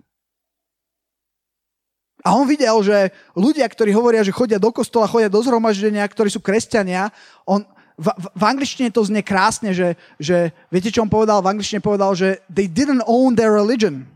A 2.25 2.33
on 2.33 2.49
videl, 2.49 2.73
že 2.81 3.13
ľudia, 3.37 3.69
ktorí 3.69 3.93
hovoria, 3.93 4.25
že 4.25 4.33
chodia 4.33 4.57
do 4.57 4.73
kostola, 4.73 5.09
chodia 5.09 5.29
do 5.29 5.45
zhromaždenia, 5.45 6.09
ktorí 6.09 6.33
sú 6.33 6.41
kresťania, 6.41 7.13
on, 7.45 7.69
v, 8.01 8.09
v 8.17 8.43
angličtine 8.43 8.89
to 8.91 9.05
znie 9.05 9.21
krásne, 9.23 9.71
že, 9.77 9.95
že 10.17 10.51
viete, 10.73 10.89
čo 10.91 11.05
on 11.05 11.13
povedal? 11.13 11.45
V 11.45 11.53
angličtine 11.53 11.85
povedal, 11.85 12.17
že 12.17 12.41
they 12.49 12.67
didn't 12.67 13.05
own 13.05 13.37
their 13.37 13.53
religion. 13.53 14.09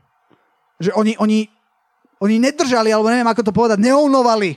Že 0.81 0.97
oni, 0.97 1.13
oni, 1.21 1.53
oni 2.19 2.37
nedržali, 2.43 2.91
alebo 2.91 3.13
neviem, 3.13 3.29
ako 3.29 3.43
to 3.45 3.53
povedať, 3.53 3.79
neonovali. 3.79 4.57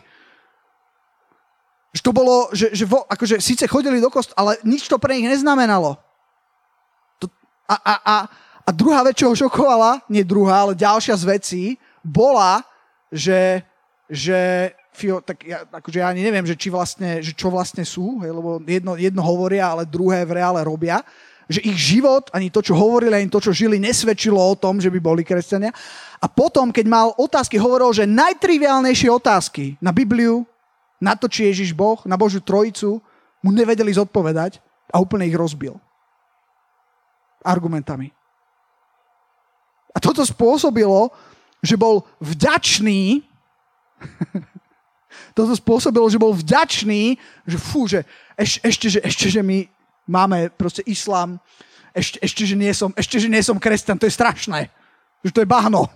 Že 1.92 2.02
to 2.08 2.12
bolo, 2.16 2.36
že, 2.56 2.72
že 2.72 2.88
vo, 2.88 3.04
akože 3.04 3.44
síce 3.44 3.68
chodili 3.68 4.00
do 4.00 4.08
kost, 4.08 4.32
ale 4.40 4.56
nič 4.64 4.88
to 4.88 4.96
pre 4.96 5.12
nich 5.20 5.28
neznamenalo. 5.28 6.00
To, 7.20 7.28
a, 7.68 7.76
a, 7.76 7.94
a, 8.00 8.16
a 8.64 8.70
druhá 8.72 9.04
vec, 9.04 9.20
čo 9.20 9.28
ho 9.28 9.36
šokovala, 9.36 10.00
nie 10.08 10.24
druhá, 10.24 10.64
ale 10.64 10.74
ďalšia 10.80 11.16
z 11.20 11.26
vecí, 11.28 11.64
bola, 12.00 12.64
že, 13.12 13.60
že 14.08 14.72
Fio, 14.92 15.24
tak 15.24 15.44
ja, 15.48 15.64
akože 15.68 16.04
ja 16.04 16.12
ani 16.12 16.24
neviem, 16.24 16.44
že, 16.44 16.56
či 16.56 16.68
vlastne, 16.68 17.24
že 17.24 17.32
čo 17.32 17.48
vlastne 17.48 17.88
sú, 17.88 18.20
hej, 18.24 18.32
lebo 18.36 18.60
jedno, 18.64 19.00
jedno 19.00 19.24
hovoria, 19.24 19.72
ale 19.72 19.88
druhé 19.88 20.28
v 20.28 20.36
reále 20.36 20.60
robia, 20.68 21.00
že 21.52 21.64
ich 21.64 21.76
život, 21.76 22.32
ani 22.32 22.48
to, 22.48 22.64
čo 22.64 22.76
hovorili, 22.76 23.12
ani 23.12 23.32
to, 23.32 23.44
čo 23.44 23.52
žili, 23.52 23.80
nesvedčilo 23.80 24.40
o 24.40 24.56
tom, 24.56 24.80
že 24.80 24.88
by 24.88 25.00
boli 25.04 25.24
kresťania. 25.24 25.76
A 26.24 26.28
potom, 26.32 26.72
keď 26.72 26.86
mal 26.88 27.08
otázky, 27.20 27.60
hovoril, 27.60 27.92
že 27.92 28.08
najtriviálnejšie 28.08 29.12
otázky 29.12 29.76
na 29.84 29.92
Bibliu, 29.92 30.48
na 31.02 31.18
to, 31.18 31.26
či 31.26 31.50
Ježiš 31.50 31.74
Boh, 31.74 31.98
na 32.06 32.16
Božiu 32.16 32.40
Trojicu, 32.40 33.02
mu 33.42 33.50
nevedeli 33.50 33.90
zodpovedať 33.90 34.62
a 34.94 35.02
úplne 35.02 35.26
ich 35.26 35.34
rozbil. 35.34 35.76
Argumentami. 37.42 38.14
A 39.92 39.98
toto 39.98 40.22
spôsobilo, 40.22 41.10
že 41.66 41.74
bol 41.74 42.06
vďačný 42.22 43.26
toto 45.38 45.54
spôsobilo, 45.56 46.08
že 46.10 46.22
bol 46.22 46.34
vďačný, 46.36 47.16
že 47.48 47.58
fú, 47.58 47.88
že 47.88 48.04
eš, 48.36 48.60
ešte, 48.64 48.88
že, 48.88 49.00
ešte, 49.04 49.26
že 49.30 49.42
my 49.44 49.68
máme 50.08 50.50
proste 50.56 50.84
islám, 50.88 51.40
ešte, 51.92 52.18
ešte, 52.24 52.44
že 52.48 52.56
nie 52.56 52.72
som, 52.72 52.90
ešte, 52.96 53.20
že 53.20 53.28
nie 53.28 53.44
som 53.44 53.60
kresťan, 53.60 54.00
to 54.00 54.08
je 54.08 54.16
strašné. 54.16 54.72
Že 55.22 55.32
to 55.32 55.42
je 55.44 55.52
bahno. 55.52 55.92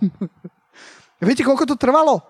Viete, 1.24 1.42
koľko 1.42 1.64
to 1.64 1.80
trvalo? 1.80 2.20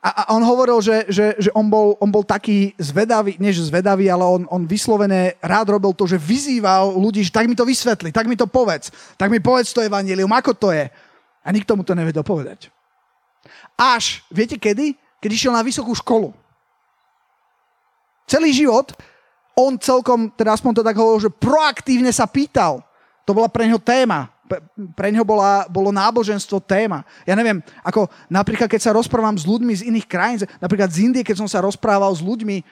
A, 0.00 0.08
a 0.08 0.22
on 0.32 0.40
hovoril, 0.40 0.80
že, 0.80 1.04
že, 1.12 1.36
že 1.36 1.50
on, 1.52 1.68
bol, 1.68 1.92
on 2.00 2.08
bol 2.08 2.24
taký 2.24 2.72
zvedavý, 2.80 3.36
než 3.36 3.68
zvedavý, 3.68 4.08
ale 4.08 4.24
on, 4.24 4.42
on 4.48 4.64
vyslovene 4.64 5.36
rád 5.44 5.76
robil 5.76 5.92
to, 5.92 6.08
že 6.08 6.16
vyzýval 6.16 6.96
ľudí, 6.96 7.20
že 7.20 7.32
tak 7.32 7.44
mi 7.44 7.52
to 7.52 7.68
vysvetli, 7.68 8.08
tak 8.08 8.24
mi 8.24 8.32
to 8.32 8.48
povedz, 8.48 8.88
tak 9.20 9.28
mi 9.28 9.44
povedz 9.44 9.76
to 9.76 9.84
evanelium, 9.84 10.32
ako 10.32 10.56
to 10.56 10.72
je. 10.72 10.88
A 11.44 11.48
nikto 11.52 11.76
mu 11.76 11.84
to 11.84 11.92
nevedel 11.92 12.24
povedať. 12.24 12.72
Až, 13.76 14.24
viete 14.32 14.56
kedy? 14.56 14.96
keď 15.20 15.30
išiel 15.30 15.52
na 15.52 15.60
vysokú 15.60 15.92
školu. 15.92 16.32
Celý 18.24 18.50
život 18.56 18.96
on 19.52 19.76
celkom, 19.76 20.32
teda 20.32 20.56
aspoň 20.56 20.80
to 20.80 20.86
tak 20.86 20.96
hovoril, 20.96 21.28
že 21.28 21.36
proaktívne 21.36 22.08
sa 22.08 22.24
pýtal. 22.24 22.80
To 23.28 23.36
bola 23.36 23.52
pre 23.52 23.68
neho 23.68 23.76
téma. 23.76 24.32
Pre 24.98 25.08
neho 25.14 25.22
bola, 25.22 25.68
bolo 25.70 25.94
náboženstvo 25.94 26.58
téma. 26.58 27.06
Ja 27.22 27.38
neviem, 27.38 27.62
ako 27.86 28.10
napríklad, 28.26 28.66
keď 28.66 28.90
sa 28.90 28.96
rozprávam 28.96 29.38
s 29.38 29.46
ľuďmi 29.46 29.72
z 29.78 29.86
iných 29.86 30.06
krajín, 30.10 30.42
napríklad 30.58 30.90
z 30.90 31.06
Indie, 31.06 31.22
keď 31.22 31.38
som 31.38 31.48
sa 31.48 31.62
rozprával 31.62 32.10
s 32.10 32.18
ľuďmi, 32.18 32.66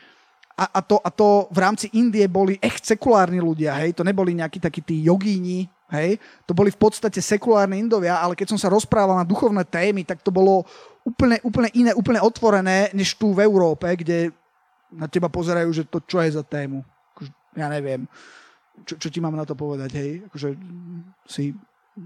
a, 0.58 0.64
a, 0.78 0.80
to, 0.82 0.98
a 0.98 1.10
to 1.14 1.46
v 1.54 1.58
rámci 1.62 1.86
Indie 1.94 2.26
boli 2.26 2.58
echt 2.58 2.82
sekulárni 2.82 3.38
ľudia, 3.38 3.78
hej, 3.78 3.94
to 3.94 4.02
neboli 4.02 4.34
nejakí 4.34 4.58
takí 4.58 4.82
tí 4.82 5.06
jogíni, 5.06 5.70
hej, 5.94 6.18
to 6.42 6.50
boli 6.50 6.74
v 6.74 6.80
podstate 6.82 7.22
sekulárni 7.22 7.78
Indovia, 7.78 8.18
ale 8.18 8.34
keď 8.34 8.50
som 8.50 8.58
sa 8.58 8.66
rozprával 8.66 9.14
na 9.14 9.22
duchovné 9.22 9.62
témy, 9.62 10.02
tak 10.02 10.18
to 10.18 10.34
bolo 10.34 10.66
úplne, 11.06 11.38
úplne 11.46 11.70
iné, 11.78 11.94
úplne 11.94 12.18
otvorené, 12.18 12.90
než 12.90 13.14
tu 13.14 13.30
v 13.30 13.46
Európe, 13.46 13.86
kde 13.86 14.34
na 14.90 15.06
teba 15.06 15.30
pozerajú, 15.30 15.70
že 15.70 15.86
to 15.86 16.02
čo 16.02 16.18
je 16.26 16.34
za 16.34 16.42
tému. 16.42 16.82
Akože 17.14 17.30
ja 17.54 17.70
neviem, 17.70 18.10
čo, 18.82 18.98
čo 18.98 19.08
ti 19.14 19.22
mám 19.22 19.38
na 19.38 19.46
to 19.46 19.54
povedať, 19.54 19.90
hej? 19.94 20.10
Akože 20.26 20.58
si 21.28 21.54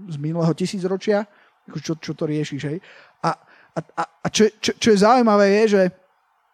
z 0.09 0.17
minulého 0.17 0.53
tisícročia, 0.53 1.25
čo, 1.79 1.95
čo 1.95 2.11
to 2.13 2.27
riešiš, 2.27 2.61
hej? 2.67 2.77
A, 3.23 3.29
a, 3.73 3.79
a, 3.79 4.03
a 4.23 4.27
čo, 4.29 4.49
čo, 4.59 4.75
čo 4.77 4.87
je 4.93 5.03
zaujímavé 5.03 5.63
je, 5.63 5.63
že 5.77 5.83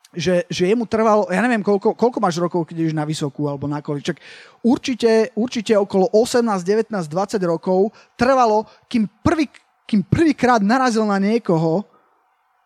že, 0.09 0.41
že 0.49 0.65
jemu 0.65 0.89
trvalo, 0.89 1.29
ja 1.29 1.37
neviem, 1.45 1.61
koľko, 1.61 1.93
koľko 1.93 2.17
máš 2.17 2.41
rokov, 2.41 2.65
keď 2.65 2.75
ideš 2.81 2.97
na 2.97 3.05
vysokú 3.05 3.45
alebo 3.45 3.69
na 3.69 3.77
kolik. 3.77 4.09
Čak 4.09 4.17
určite, 4.65 5.29
určite 5.37 5.77
okolo 5.77 6.09
18, 6.09 6.49
19, 6.65 6.89
20 6.89 7.37
rokov 7.45 7.93
trvalo, 8.17 8.65
kým, 8.89 9.05
prvý, 9.21 9.45
kým 9.85 10.01
prvýkrát 10.01 10.65
narazil 10.65 11.05
na 11.05 11.21
niekoho, 11.21 11.85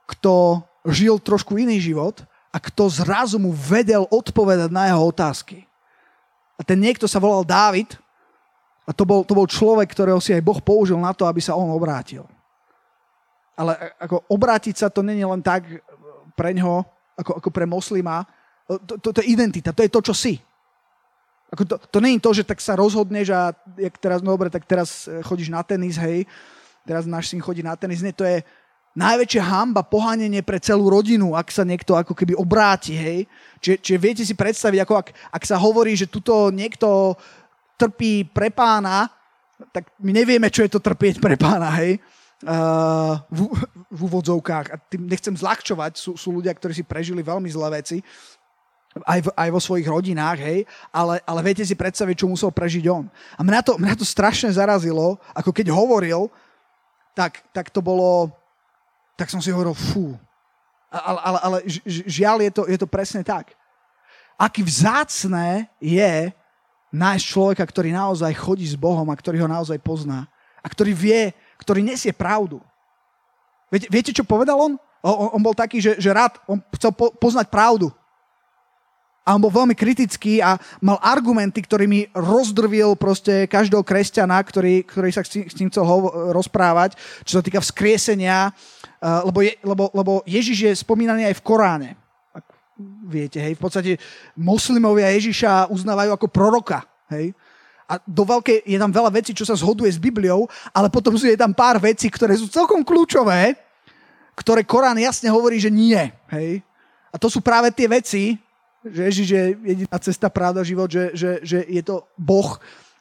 kto 0.07 0.63
žil 0.87 1.19
trošku 1.19 1.59
iný 1.59 1.83
život 1.83 2.23
a 2.51 2.63
kto 2.63 2.87
zrazu 2.87 3.35
mu 3.35 3.51
vedel 3.51 4.07
odpovedať 4.07 4.71
na 4.71 4.87
jeho 4.87 5.03
otázky. 5.03 5.67
A 6.55 6.63
ten 6.63 6.79
niekto 6.79 7.11
sa 7.11 7.19
volal 7.19 7.43
Dávid 7.43 7.99
a 8.83 8.91
to 8.91 9.07
bol, 9.07 9.23
to 9.23 9.31
bol 9.31 9.47
človek, 9.47 9.87
ktorého 9.87 10.19
si 10.19 10.35
aj 10.35 10.43
Boh 10.43 10.59
použil 10.59 10.99
na 10.99 11.15
to, 11.15 11.23
aby 11.23 11.39
sa 11.39 11.55
on 11.55 11.71
obrátil. 11.71 12.27
Ale 13.55 13.95
ako 13.95 14.27
obrátiť 14.27 14.75
sa 14.83 14.87
to 14.91 14.99
není 14.99 15.23
len 15.23 15.39
tak 15.39 15.63
pre 16.35 16.51
ňoho, 16.51 16.83
ako, 17.15 17.31
ako 17.39 17.49
pre 17.53 17.63
moslima, 17.63 18.27
to, 18.67 18.97
to, 18.99 19.09
to 19.13 19.19
je 19.21 19.31
identita, 19.31 19.71
to 19.71 19.85
je 19.85 19.91
to, 19.91 20.01
čo 20.01 20.13
si. 20.15 20.35
Ako 21.53 21.63
to, 21.69 21.75
to 21.77 21.97
je 22.01 22.17
to, 22.17 22.31
že 22.33 22.43
tak 22.43 22.59
sa 22.59 22.73
rozhodneš 22.73 23.29
a 23.29 23.53
jak 23.77 23.95
teraz, 24.01 24.25
no 24.25 24.33
dobre, 24.33 24.49
tak 24.49 24.65
teraz 24.65 25.05
e, 25.05 25.21
chodíš 25.21 25.53
na 25.53 25.61
tenis, 25.61 26.01
hej, 26.01 26.25
teraz 26.81 27.05
náš 27.05 27.29
syn 27.29 27.45
chodí 27.45 27.61
na 27.61 27.77
tenis, 27.77 28.01
nie, 28.01 28.09
to 28.09 28.25
je 28.25 28.41
najväčšia 28.97 29.43
hamba, 29.45 29.85
pohánenie 29.85 30.41
pre 30.41 30.57
celú 30.57 30.89
rodinu, 30.89 31.37
ak 31.37 31.53
sa 31.53 31.61
niekto 31.61 31.93
ako 31.93 32.17
keby 32.17 32.33
obráti, 32.33 32.97
hej. 32.97 33.29
Čiže, 33.61 33.77
čiže 33.85 33.99
viete 34.01 34.23
si 34.25 34.33
predstaviť, 34.33 34.79
ako 34.81 34.93
ak, 34.97 35.07
ak 35.29 35.43
sa 35.45 35.57
hovorí, 35.61 35.93
že 35.93 36.09
tuto 36.09 36.49
niekto 36.49 37.17
trpí 37.77 38.27
pre 38.27 38.49
pána, 38.53 39.09
tak 39.71 39.93
my 40.01 40.11
nevieme, 40.11 40.49
čo 40.49 40.65
je 40.65 40.71
to 40.73 40.83
trpieť 40.83 41.21
pre 41.21 41.37
pána, 41.39 41.71
hej 41.79 42.01
uh, 42.43 43.19
v, 43.31 43.39
v 43.91 43.99
úvodzovkách. 44.03 44.67
A 44.73 44.75
tým 44.77 45.07
nechcem 45.07 45.33
zľahčovať, 45.33 45.95
sú, 45.95 46.11
sú 46.19 46.29
ľudia, 46.35 46.51
ktorí 46.53 46.73
si 46.75 46.83
prežili 46.83 47.23
veľmi 47.23 47.47
zlé 47.47 47.81
veci, 47.81 48.03
aj, 48.93 49.19
v, 49.25 49.27
aj 49.33 49.49
vo 49.49 49.61
svojich 49.61 49.89
rodinách, 49.89 50.37
hej, 50.37 50.59
ale, 50.93 51.17
ale 51.25 51.39
viete 51.41 51.65
si 51.65 51.73
predstaviť, 51.73 52.13
čo 52.13 52.29
musel 52.29 52.53
prežiť 52.53 52.85
on. 52.93 53.09
A 53.33 53.41
mňa 53.41 53.59
to, 53.65 53.73
mňa 53.81 53.95
to 53.97 54.05
strašne 54.05 54.53
zarazilo, 54.53 55.17
ako 55.33 55.49
keď 55.49 55.73
hovoril, 55.73 56.29
tak, 57.17 57.41
tak 57.49 57.73
to 57.73 57.81
bolo, 57.81 58.29
tak 59.17 59.33
som 59.33 59.41
si 59.41 59.49
hovoril, 59.49 59.73
fú. 59.73 60.13
Ale, 60.93 61.19
ale, 61.25 61.39
ale 61.41 61.57
žiaľ, 61.89 62.37
je 62.45 62.51
to, 62.53 62.63
je 62.69 62.77
to 62.77 62.85
presne 62.85 63.25
tak. 63.25 63.57
Aký 64.37 64.61
vzácné 64.61 65.69
je 65.81 66.29
nájsť 66.93 67.25
človeka, 67.25 67.63
ktorý 67.65 67.89
naozaj 67.89 68.37
chodí 68.37 68.69
s 68.69 68.77
Bohom 68.77 69.09
a 69.09 69.17
ktorý 69.17 69.41
ho 69.41 69.49
naozaj 69.49 69.81
pozná. 69.81 70.29
A 70.61 70.69
ktorý 70.69 70.93
vie, 70.93 71.21
ktorý 71.57 71.81
nesie 71.81 72.13
pravdu. 72.13 72.61
Viete, 73.73 73.87
viete 73.89 74.11
čo 74.13 74.21
povedal 74.21 74.55
on? 74.55 74.77
on? 75.01 75.27
On 75.33 75.41
bol 75.41 75.57
taký, 75.57 75.81
že, 75.81 75.97
že 75.97 76.13
rád, 76.13 76.37
on 76.45 76.61
chcel 76.77 76.93
po, 76.93 77.09
poznať 77.17 77.49
pravdu. 77.49 77.89
A 79.23 79.39
on 79.39 79.41
bol 79.41 79.49
veľmi 79.49 79.71
kritický 79.71 80.43
a 80.43 80.59
mal 80.83 80.99
argumenty, 80.99 81.63
ktorými 81.63 82.11
rozdrvil 82.11 82.99
proste 82.99 83.47
každého 83.47 83.79
kresťana, 83.79 84.35
ktorý, 84.43 84.83
ktorý 84.83 85.09
sa 85.15 85.23
s 85.23 85.55
tým 85.55 85.71
chcel 85.71 85.87
ho, 85.87 86.11
rozprávať, 86.35 86.99
čo 87.23 87.39
sa 87.39 87.43
týka 87.43 87.63
vzkriesenia, 87.63 88.51
uh, 88.51 89.23
lebo, 89.23 89.39
je, 89.39 89.55
lebo, 89.63 89.83
lebo 89.95 90.11
Ježiš 90.27 90.57
je 90.59 90.73
spomínaný 90.75 91.31
aj 91.31 91.39
v 91.39 91.45
Koráne. 91.47 91.89
Viete, 93.05 93.37
hej, 93.37 93.53
v 93.53 93.61
podstate 93.61 93.91
moslimovia 94.33 95.13
Ježiša 95.13 95.69
uznávajú 95.69 96.11
ako 96.17 96.27
proroka. 96.27 96.81
Hej 97.13 97.37
a 97.93 97.99
do 98.07 98.23
veľkej, 98.23 98.63
je 98.63 98.79
tam 98.79 98.91
veľa 98.91 99.11
vecí, 99.11 99.31
čo 99.35 99.45
sa 99.45 99.53
zhoduje 99.53 99.91
s 99.91 99.99
Bibliou, 99.99 100.47
ale 100.71 100.87
potom 100.87 101.13
sú 101.19 101.27
je 101.27 101.37
tam 101.37 101.51
pár 101.51 101.77
vecí, 101.77 102.07
ktoré 102.07 102.33
sú 102.39 102.47
celkom 102.47 102.81
kľúčové, 102.81 103.53
ktoré 104.33 104.65
Korán 104.65 104.97
jasne 104.97 105.29
hovorí, 105.29 105.59
že 105.61 105.69
nie. 105.69 105.99
Hej? 106.33 106.63
A 107.13 107.21
to 107.21 107.29
sú 107.29 107.43
práve 107.43 107.69
tie 107.69 107.85
veci, 107.85 108.39
že 108.83 109.01
Ježiš 109.13 109.27
je 109.29 109.43
jediná 109.61 109.97
cesta, 110.01 110.27
pravda, 110.33 110.65
život, 110.65 110.89
že, 110.89 111.13
že, 111.13 111.31
že 111.45 111.59
je 111.69 111.83
to 111.85 112.03
Boh. 112.17 112.57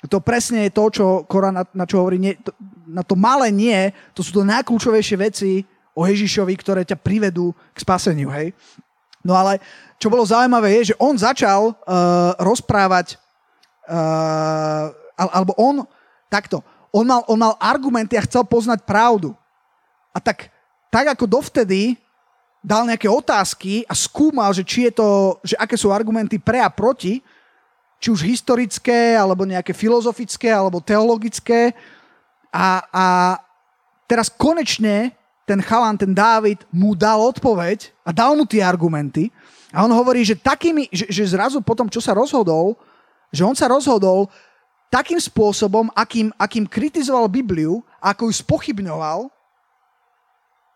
To 0.06 0.18
presne 0.20 0.68
je 0.68 0.74
to, 0.74 0.84
čo 0.92 1.06
Korán 1.24 1.56
na, 1.56 1.64
na 1.72 1.84
čo 1.88 2.02
hovorí. 2.02 2.20
Nie, 2.20 2.36
to, 2.38 2.52
na 2.84 3.00
to 3.06 3.16
malé 3.16 3.48
nie, 3.48 3.90
to 4.12 4.20
sú 4.20 4.34
to 4.34 4.42
najkľúčovejšie 4.44 5.16
veci 5.16 5.50
o 5.96 6.04
Ježišovi, 6.04 6.54
ktoré 6.58 6.82
ťa 6.84 7.00
privedú 7.00 7.54
k 7.72 7.78
spaseniu. 7.80 8.28
Hej? 8.28 8.52
No 9.22 9.38
ale 9.38 9.62
čo 10.02 10.10
bolo 10.10 10.26
zaujímavé 10.26 10.82
je, 10.82 10.92
že 10.92 10.98
on 10.98 11.14
začal 11.14 11.72
uh, 11.72 12.34
rozprávať 12.42 13.16
uh, 13.86 14.90
alebo 15.16 15.54
on, 15.54 15.86
takto, 16.26 16.64
on 16.90 17.06
mal, 17.06 17.22
on 17.30 17.38
mal 17.38 17.54
argumenty 17.62 18.18
a 18.18 18.26
chcel 18.26 18.42
poznať 18.42 18.82
pravdu. 18.82 19.32
A 20.12 20.18
tak, 20.18 20.50
tak 20.90 21.06
ako 21.14 21.24
dovtedy 21.24 21.96
dal 22.62 22.86
nejaké 22.86 23.06
otázky 23.10 23.82
a 23.86 23.94
skúmal, 23.94 24.54
že 24.54 24.62
či 24.62 24.86
je 24.90 24.92
to, 24.94 25.38
že 25.42 25.54
aké 25.58 25.74
sú 25.74 25.90
argumenty 25.90 26.38
pre 26.38 26.62
a 26.62 26.70
proti, 26.70 27.18
či 28.02 28.08
už 28.10 28.26
historické, 28.26 29.14
alebo 29.14 29.46
nejaké 29.46 29.70
filozofické, 29.70 30.50
alebo 30.50 30.82
teologické. 30.82 31.70
A, 32.50 32.82
a 32.90 33.06
teraz 34.10 34.26
konečne 34.26 35.14
ten 35.42 35.58
chalan, 35.58 35.98
ten 35.98 36.14
Dávid 36.14 36.62
mu 36.70 36.94
dal 36.94 37.18
odpoveď 37.18 37.90
a 38.06 38.10
dal 38.14 38.38
mu 38.38 38.46
tie 38.46 38.62
argumenty. 38.62 39.28
A 39.72 39.82
on 39.82 39.92
hovorí, 39.92 40.22
že 40.22 40.38
takými, 40.38 40.86
že, 40.92 41.08
že 41.08 41.32
zrazu 41.32 41.64
potom, 41.64 41.88
čo 41.88 41.98
sa 41.98 42.12
rozhodol, 42.12 42.76
že 43.32 43.42
on 43.42 43.56
sa 43.56 43.66
rozhodol 43.66 44.28
takým 44.92 45.16
spôsobom, 45.16 45.88
akým, 45.96 46.28
akým 46.36 46.68
kritizoval 46.68 47.24
Bibliu, 47.32 47.80
ako 47.96 48.28
ju 48.28 48.34
spochybňoval, 48.44 49.32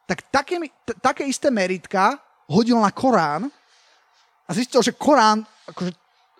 tak 0.08 0.24
také, 0.32 0.56
t- 0.64 0.96
také 1.04 1.28
isté 1.28 1.52
meritka 1.52 2.16
hodil 2.48 2.80
na 2.80 2.88
Korán 2.88 3.52
a 4.48 4.50
zistil, 4.56 4.80
že 4.80 4.96
Korán 4.96 5.44
akože, 5.68 5.92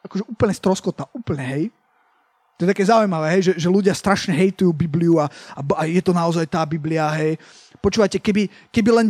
akože 0.06 0.24
úplne 0.24 0.54
stroskota, 0.54 1.04
úplne, 1.12 1.44
hej. 1.44 1.64
To 2.56 2.64
je 2.64 2.72
také 2.72 2.88
zaujímavé, 2.88 3.36
hej, 3.36 3.52
že, 3.52 3.68
že 3.68 3.68
ľudia 3.68 3.92
strašne 3.92 4.32
hejtujú 4.32 4.72
Bibliu 4.72 5.20
a, 5.20 5.28
a, 5.28 5.60
a 5.60 5.82
je 5.84 6.00
to 6.00 6.16
naozaj 6.16 6.48
tá 6.48 6.64
Biblia, 6.64 7.04
hej. 7.20 7.36
Počúvajte, 7.84 8.16
keby, 8.16 8.48
keby 8.72 8.90
len 8.96 9.08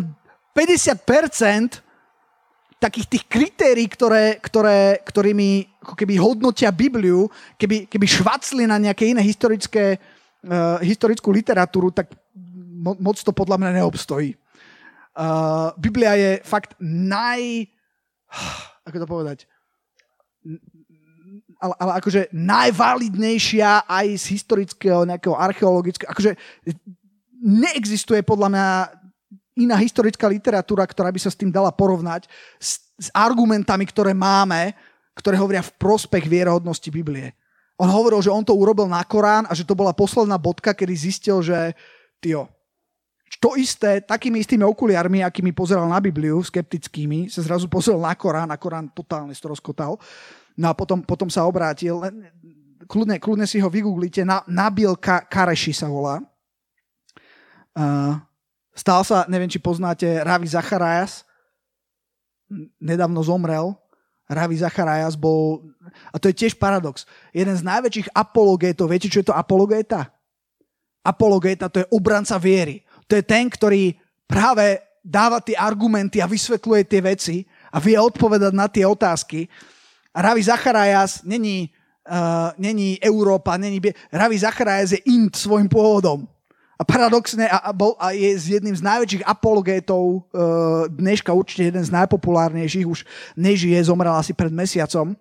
50% 0.50 1.86
takých 2.76 3.06
tých 3.06 3.24
kritérií, 3.30 3.86
ktoré, 3.88 4.36
ktoré, 4.42 5.00
ktorými 5.00 5.64
ako 5.80 5.94
keby 5.94 6.14
hodnotia 6.20 6.74
Bibliu, 6.74 7.30
keby, 7.56 7.88
keby 7.88 8.06
švacli 8.06 8.68
na 8.68 8.76
nejaké 8.76 9.08
iné 9.08 9.22
historické, 9.24 9.96
uh, 10.44 10.76
historickú 10.84 11.32
literatúru, 11.32 11.94
tak 11.94 12.12
mo- 12.76 12.98
moc 13.00 13.16
to 13.16 13.32
podľa 13.32 13.56
mňa 13.62 13.70
neobstojí. 13.80 14.36
Uh, 15.16 15.72
Biblia 15.80 16.18
je 16.18 16.30
fakt 16.44 16.76
naj... 16.82 17.64
Ako 18.86 18.96
to 19.00 19.08
povedať? 19.08 19.48
Ale, 21.56 21.74
ale 21.80 21.92
akože 22.04 22.28
najvalidnejšia 22.36 23.88
aj 23.88 24.06
z 24.20 24.24
historického, 24.36 25.08
nejakého 25.08 25.32
archeologického... 25.32 26.08
Akože 26.12 26.36
neexistuje 27.40 28.20
podľa 28.20 28.48
mňa 28.52 28.66
iná 29.56 29.76
historická 29.80 30.28
literatúra, 30.28 30.84
ktorá 30.84 31.08
by 31.08 31.20
sa 31.20 31.32
s 31.32 31.40
tým 31.40 31.48
dala 31.48 31.72
porovnať 31.72 32.28
s, 32.60 32.92
s 33.00 33.08
argumentami, 33.16 33.88
ktoré 33.88 34.12
máme, 34.12 34.76
ktoré 35.16 35.40
hovoria 35.40 35.64
v 35.64 35.72
prospech 35.80 36.28
vierohodnosti 36.28 36.88
Biblie. 36.92 37.32
On 37.80 37.88
hovoril, 37.88 38.20
že 38.20 38.32
on 38.32 38.44
to 38.44 38.56
urobil 38.56 38.88
na 38.88 39.00
Korán 39.04 39.48
a 39.48 39.56
že 39.56 39.64
to 39.64 39.76
bola 39.76 39.96
posledná 39.96 40.36
bodka, 40.36 40.76
kedy 40.76 40.92
zistil, 40.96 41.40
že 41.40 41.76
tio, 42.20 42.48
to 43.36 43.52
isté, 43.58 44.00
takými 44.00 44.40
istými 44.40 44.64
okuliarmi, 44.64 45.20
akými 45.20 45.52
pozeral 45.52 45.84
na 45.90 46.00
Bibliu, 46.00 46.40
skeptickými, 46.40 47.28
sa 47.28 47.44
zrazu 47.44 47.68
pozrel 47.68 48.00
na 48.00 48.16
Korán 48.16 48.48
a 48.48 48.56
Korán 48.56 48.88
totálne 48.92 49.34
stroskotal. 49.36 50.00
No 50.56 50.72
a 50.72 50.74
potom, 50.74 51.04
potom 51.04 51.28
sa 51.28 51.44
obrátil, 51.44 52.00
kľudne, 52.88 53.20
kľudne 53.20 53.44
si 53.44 53.60
ho 53.60 53.68
vygooglite, 53.68 54.24
na, 54.24 54.40
Nabil 54.48 54.96
Ka- 54.96 55.24
Kareši 55.28 55.76
sa 55.76 55.86
volá. 55.92 56.24
Uh, 57.76 58.16
Stal 58.76 59.00
sa, 59.08 59.24
neviem, 59.24 59.48
či 59.48 59.56
poznáte, 59.56 60.04
Ravi 60.20 60.44
Zacharajas. 60.52 61.24
Nedávno 62.76 63.24
zomrel. 63.24 63.72
Ravi 64.28 64.60
Zacharajas 64.60 65.16
bol, 65.16 65.72
a 66.12 66.20
to 66.20 66.28
je 66.28 66.44
tiež 66.44 66.60
paradox, 66.60 67.08
jeden 67.32 67.56
z 67.56 67.64
najväčších 67.64 68.12
apologétov. 68.12 68.92
Viete, 68.92 69.08
čo 69.08 69.24
je 69.24 69.32
to 69.32 69.38
apologéta? 69.38 70.12
Apologéta 71.00 71.72
to 71.72 71.80
je 71.80 71.90
obranca 71.94 72.36
viery. 72.36 72.84
To 73.06 73.16
je 73.16 73.22
ten, 73.24 73.46
ktorý 73.46 73.96
práve 74.26 74.82
dáva 75.00 75.38
tie 75.38 75.54
argumenty 75.54 76.18
a 76.18 76.26
vysvetľuje 76.26 76.82
tie 76.84 77.00
veci 77.00 77.36
a 77.70 77.78
vie 77.78 77.94
odpovedať 77.94 78.52
na 78.52 78.66
tie 78.66 78.82
otázky. 78.82 79.46
A 80.16 80.24
Ravi 80.24 80.40
Zacharajas 80.40 81.20
není, 81.28 81.68
uh, 82.08 82.56
není 82.56 82.96
Európa, 83.04 83.60
není... 83.60 83.80
Ravi 84.08 84.38
Zacharajas 84.40 84.96
je 84.96 85.04
Int 85.12 85.36
svojim 85.36 85.68
pôvodom. 85.68 86.24
A 86.76 86.84
paradoxne 86.84 87.48
a, 87.48 87.68
a, 87.68 87.72
bol, 87.72 87.96
a 88.00 88.12
je 88.16 88.36
z 88.36 88.60
jedným 88.60 88.76
z 88.76 88.84
najväčších 88.84 89.24
apologétov 89.24 90.00
uh, 90.00 90.84
dneška, 90.92 91.32
určite 91.32 91.72
jeden 91.72 91.84
z 91.84 91.92
najpopulárnejších, 91.92 92.84
už 92.88 93.04
nežije, 93.36 93.80
zomrel 93.84 94.12
asi 94.12 94.36
pred 94.36 94.52
mesiacom. 94.52 95.16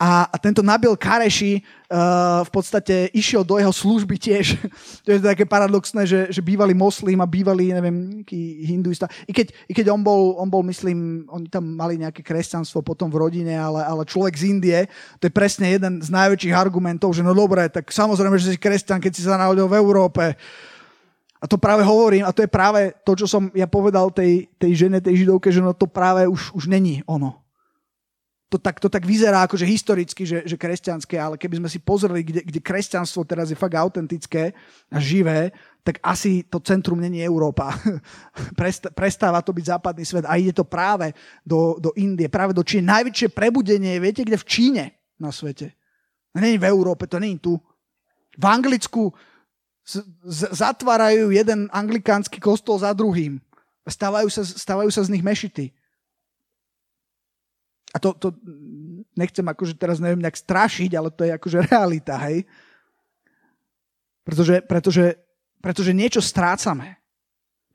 A, 0.00 0.32
tento 0.40 0.64
Nabil 0.64 0.96
Kareši 0.96 1.60
uh, 1.60 2.40
v 2.40 2.50
podstate 2.50 3.12
išiel 3.12 3.44
do 3.44 3.60
jeho 3.60 3.68
služby 3.68 4.16
tiež. 4.16 4.56
to 5.04 5.12
je 5.12 5.20
také 5.20 5.44
paradoxné, 5.44 6.08
že, 6.08 6.32
že 6.32 6.40
bývalý 6.40 6.72
moslim 6.72 7.20
a 7.20 7.28
bývalý, 7.28 7.76
neviem, 7.76 8.24
hinduista. 8.64 9.12
I 9.28 9.36
keď, 9.36 9.52
i 9.68 9.76
keď 9.76 9.92
on, 9.92 10.00
bol, 10.00 10.40
on 10.40 10.48
bol, 10.48 10.64
myslím, 10.64 11.28
oni 11.28 11.52
tam 11.52 11.76
mali 11.76 12.00
nejaké 12.00 12.24
kresťanstvo 12.24 12.80
potom 12.80 13.12
v 13.12 13.20
rodine, 13.20 13.52
ale, 13.60 13.84
ale 13.84 14.08
človek 14.08 14.32
z 14.40 14.44
Indie, 14.48 14.80
to 15.20 15.28
je 15.28 15.36
presne 15.36 15.68
jeden 15.68 16.00
z 16.00 16.08
najväčších 16.08 16.56
argumentov, 16.56 17.12
že 17.12 17.20
no 17.20 17.36
dobre, 17.36 17.68
tak 17.68 17.92
samozrejme, 17.92 18.40
že 18.40 18.56
si 18.56 18.58
kresťan, 18.58 19.04
keď 19.04 19.12
si 19.12 19.28
sa 19.28 19.36
narodil 19.36 19.68
v 19.68 19.76
Európe. 19.76 20.32
A 21.40 21.44
to 21.44 21.60
práve 21.60 21.84
hovorím, 21.84 22.24
a 22.24 22.32
to 22.32 22.40
je 22.40 22.48
práve 22.48 22.96
to, 23.04 23.12
čo 23.20 23.28
som 23.28 23.52
ja 23.52 23.68
povedal 23.68 24.08
tej, 24.08 24.48
tej 24.56 24.88
žene, 24.88 25.04
tej 25.04 25.28
židovke, 25.28 25.52
že 25.52 25.60
no 25.60 25.76
to 25.76 25.84
práve 25.84 26.24
už, 26.24 26.56
už 26.56 26.72
není 26.72 27.04
ono 27.04 27.36
to 28.50 28.58
tak, 28.58 28.82
to 28.82 28.90
tak 28.90 29.06
vyzerá 29.06 29.46
akože 29.46 29.62
historicky, 29.62 30.26
že, 30.26 30.42
že 30.42 30.58
kresťanské, 30.58 31.14
ale 31.14 31.38
keby 31.38 31.62
sme 31.62 31.70
si 31.70 31.78
pozreli, 31.78 32.26
kde, 32.26 32.42
kde 32.42 32.58
kresťanstvo 32.58 33.22
teraz 33.22 33.46
je 33.46 33.54
fakt 33.54 33.78
autentické 33.78 34.50
a 34.90 34.98
živé, 34.98 35.54
tak 35.86 36.02
asi 36.02 36.42
to 36.50 36.58
centrum 36.58 36.98
není 36.98 37.22
Európa. 37.22 37.70
Prestáva 38.98 39.38
to 39.46 39.54
byť 39.54 39.64
západný 39.70 40.02
svet 40.02 40.26
a 40.26 40.34
ide 40.34 40.50
to 40.50 40.66
práve 40.66 41.14
do, 41.46 41.78
do 41.78 41.94
Indie, 41.94 42.26
práve 42.26 42.50
do 42.50 42.66
Číny. 42.66 42.90
Najväčšie 42.90 43.30
prebudenie, 43.30 44.02
viete, 44.02 44.26
kde 44.26 44.42
v 44.42 44.48
Číne 44.50 44.84
na 45.22 45.30
svete. 45.30 45.70
Není 46.34 46.58
v 46.58 46.66
Európe, 46.66 47.06
to 47.06 47.22
není 47.22 47.38
tu. 47.38 47.54
V 48.34 48.44
Anglicku 48.50 49.14
z, 49.86 50.02
z, 50.26 50.40
zatvárajú 50.50 51.30
jeden 51.30 51.70
anglikánsky 51.70 52.42
kostol 52.42 52.82
za 52.82 52.90
druhým. 52.98 53.38
Stávajú 53.86 54.26
sa, 54.26 54.42
stávajú 54.42 54.90
sa 54.90 55.06
z 55.06 55.14
nich 55.14 55.22
mešity 55.22 55.70
a 57.90 57.96
to, 57.98 58.14
to 58.14 58.28
nechcem 59.18 59.42
akože 59.42 59.74
teraz 59.74 59.98
neviem 59.98 60.22
nejak 60.22 60.38
strašiť, 60.38 60.90
ale 60.94 61.10
to 61.10 61.26
je 61.26 61.32
akože 61.34 61.58
realita, 61.70 62.14
hej. 62.30 62.46
Pretože, 64.22 64.62
pretože, 64.62 65.04
pretože 65.58 65.90
niečo 65.90 66.22
strácame. 66.22 67.02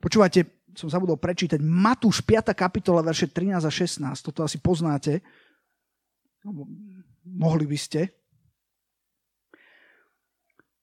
Počúvate, 0.00 0.48
som 0.76 0.92
zabudol 0.92 1.16
prečítať, 1.16 1.60
Matúš 1.60 2.20
5. 2.24 2.52
kapitola, 2.52 3.04
verše 3.04 3.28
13 3.28 3.64
a 3.64 3.72
16, 3.72 4.24
toto 4.24 4.44
asi 4.44 4.60
poznáte. 4.60 5.24
Mohli 7.24 7.64
by 7.64 7.78
ste. 7.80 8.00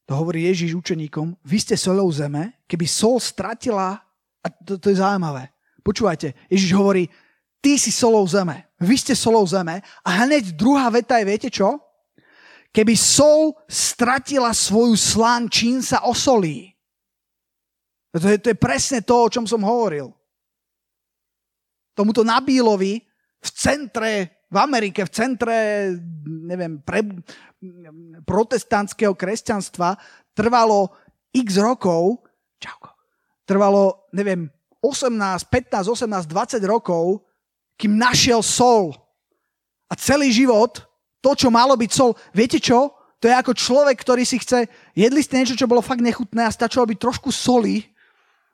To 0.09 0.19
hovorí 0.19 0.49
Ježíš 0.51 0.75
učeníkom, 0.75 1.39
vy 1.47 1.57
ste 1.63 1.79
solou 1.79 2.11
zeme, 2.11 2.59
keby 2.67 2.83
sol 2.83 3.23
stratila, 3.23 4.03
a 4.43 4.47
to, 4.51 4.75
to 4.75 4.91
je 4.91 4.99
zaujímavé, 4.99 5.47
počúvajte, 5.79 6.35
Ježíš 6.51 6.75
hovorí, 6.75 7.07
ty 7.63 7.79
si 7.79 7.87
solou 7.87 8.27
zeme. 8.27 8.67
Vy 8.83 8.95
ste 8.99 9.13
solou 9.15 9.47
zeme. 9.47 9.79
A 10.03 10.27
hneď 10.27 10.53
druhá 10.53 10.91
veta 10.91 11.17
je, 11.17 11.25
viete 11.25 11.49
čo? 11.49 11.79
Keby 12.73 12.93
sol 12.97 13.55
stratila 13.69 14.51
svoju 14.51 14.97
slán, 14.97 15.47
čím 15.47 15.79
sa 15.79 16.03
osolí. 16.03 16.73
To 18.13 18.27
je, 18.29 18.37
to 18.37 18.47
je 18.53 18.57
presne 18.57 19.01
to, 19.01 19.15
o 19.25 19.31
čom 19.31 19.45
som 19.49 19.61
hovoril. 19.65 20.13
Tomuto 21.97 22.21
Nabílovi 22.21 23.01
v 23.41 23.49
centre, 23.53 24.43
v 24.49 24.57
Amerike, 24.57 25.05
v 25.05 25.11
centre, 25.13 25.55
neviem, 26.25 26.77
pre, 26.81 27.01
protestantského 28.21 29.17
kresťanstva 29.17 29.97
trvalo 30.37 30.93
x 31.33 31.57
rokov, 31.57 32.21
čauko, 32.61 32.93
trvalo, 33.49 34.09
neviem, 34.13 34.45
18, 34.81 35.49
15, 35.49 35.89
18, 35.89 36.29
20 36.29 36.61
rokov, 36.69 37.25
kým 37.77 37.97
našiel 37.97 38.41
sol. 38.45 38.93
A 39.89 39.93
celý 39.97 40.33
život, 40.33 40.81
to, 41.21 41.31
čo 41.37 41.53
malo 41.53 41.77
byť 41.77 41.91
sol, 41.93 42.17
viete 42.33 42.57
čo? 42.57 42.93
To 43.23 43.31
je 43.31 43.35
ako 43.35 43.55
človek, 43.55 43.95
ktorý 44.03 44.27
si 44.27 44.35
chce, 44.35 44.67
jedli 44.91 45.21
ste 45.23 45.39
niečo, 45.39 45.55
čo 45.55 45.69
bolo 45.69 45.79
fakt 45.79 46.03
nechutné 46.03 46.43
a 46.43 46.51
stačilo 46.51 46.83
byť 46.83 46.99
trošku 46.99 47.31
soli. 47.31 47.87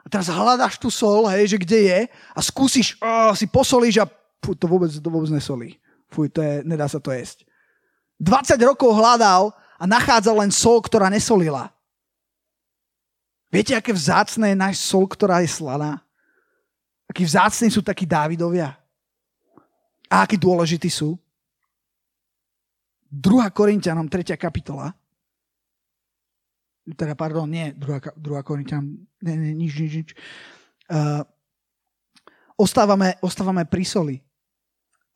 A 0.06 0.08
teraz 0.08 0.30
hľadáš 0.30 0.78
tú 0.78 0.94
sol, 0.94 1.26
hej, 1.28 1.54
že 1.54 1.58
kde 1.58 1.80
je 1.90 2.00
a 2.10 2.40
skúsiš, 2.40 2.96
oh, 3.02 3.34
si 3.34 3.50
posolíš 3.50 4.02
a 4.02 4.10
fú, 4.40 4.54
to 4.54 4.70
vôbec, 4.70 4.94
to 4.94 5.10
vôbec 5.10 5.30
nesolí. 5.34 5.76
Fuj, 6.10 6.30
to 6.34 6.42
je, 6.42 6.62
nedá 6.66 6.86
sa 6.90 7.02
to 7.02 7.14
jesť. 7.14 7.46
20 8.22 8.58
rokov 8.66 8.94
hľadal 8.96 9.54
a 9.80 9.84
nachádzal 9.86 10.42
len 10.44 10.52
sol, 10.52 10.82
ktorá 10.82 11.08
nesolila. 11.12 11.72
Viete, 13.50 13.74
aké 13.74 13.90
vzácne 13.94 14.54
je 14.54 14.58
náš 14.58 14.76
sol, 14.86 15.10
ktorá 15.10 15.42
je 15.42 15.50
slaná? 15.50 16.02
Akí 17.10 17.26
vzácni 17.26 17.74
sú 17.74 17.82
takí 17.82 18.06
Dávidovia? 18.06 18.79
A 20.10 20.26
akí 20.26 20.41
dôležití 20.41 20.89
sú? 20.89 21.13
2. 23.10 23.50
Korintianom, 23.54 24.10
3. 24.10 24.38
kapitola. 24.38 24.93
Teda, 26.98 27.13
pardon, 27.13 27.45
nie 27.45 27.74
2. 27.78 28.17
2 28.17 28.45
Korintianom, 28.45 28.98
nie, 29.22 29.36
nie, 29.38 29.54
nič, 29.54 29.74
nič, 29.78 29.93
nič. 29.93 30.10
Uh, 30.89 31.22
ostávame, 32.58 33.17
ostávame 33.22 33.65
pri 33.69 33.86
soli. 33.86 34.17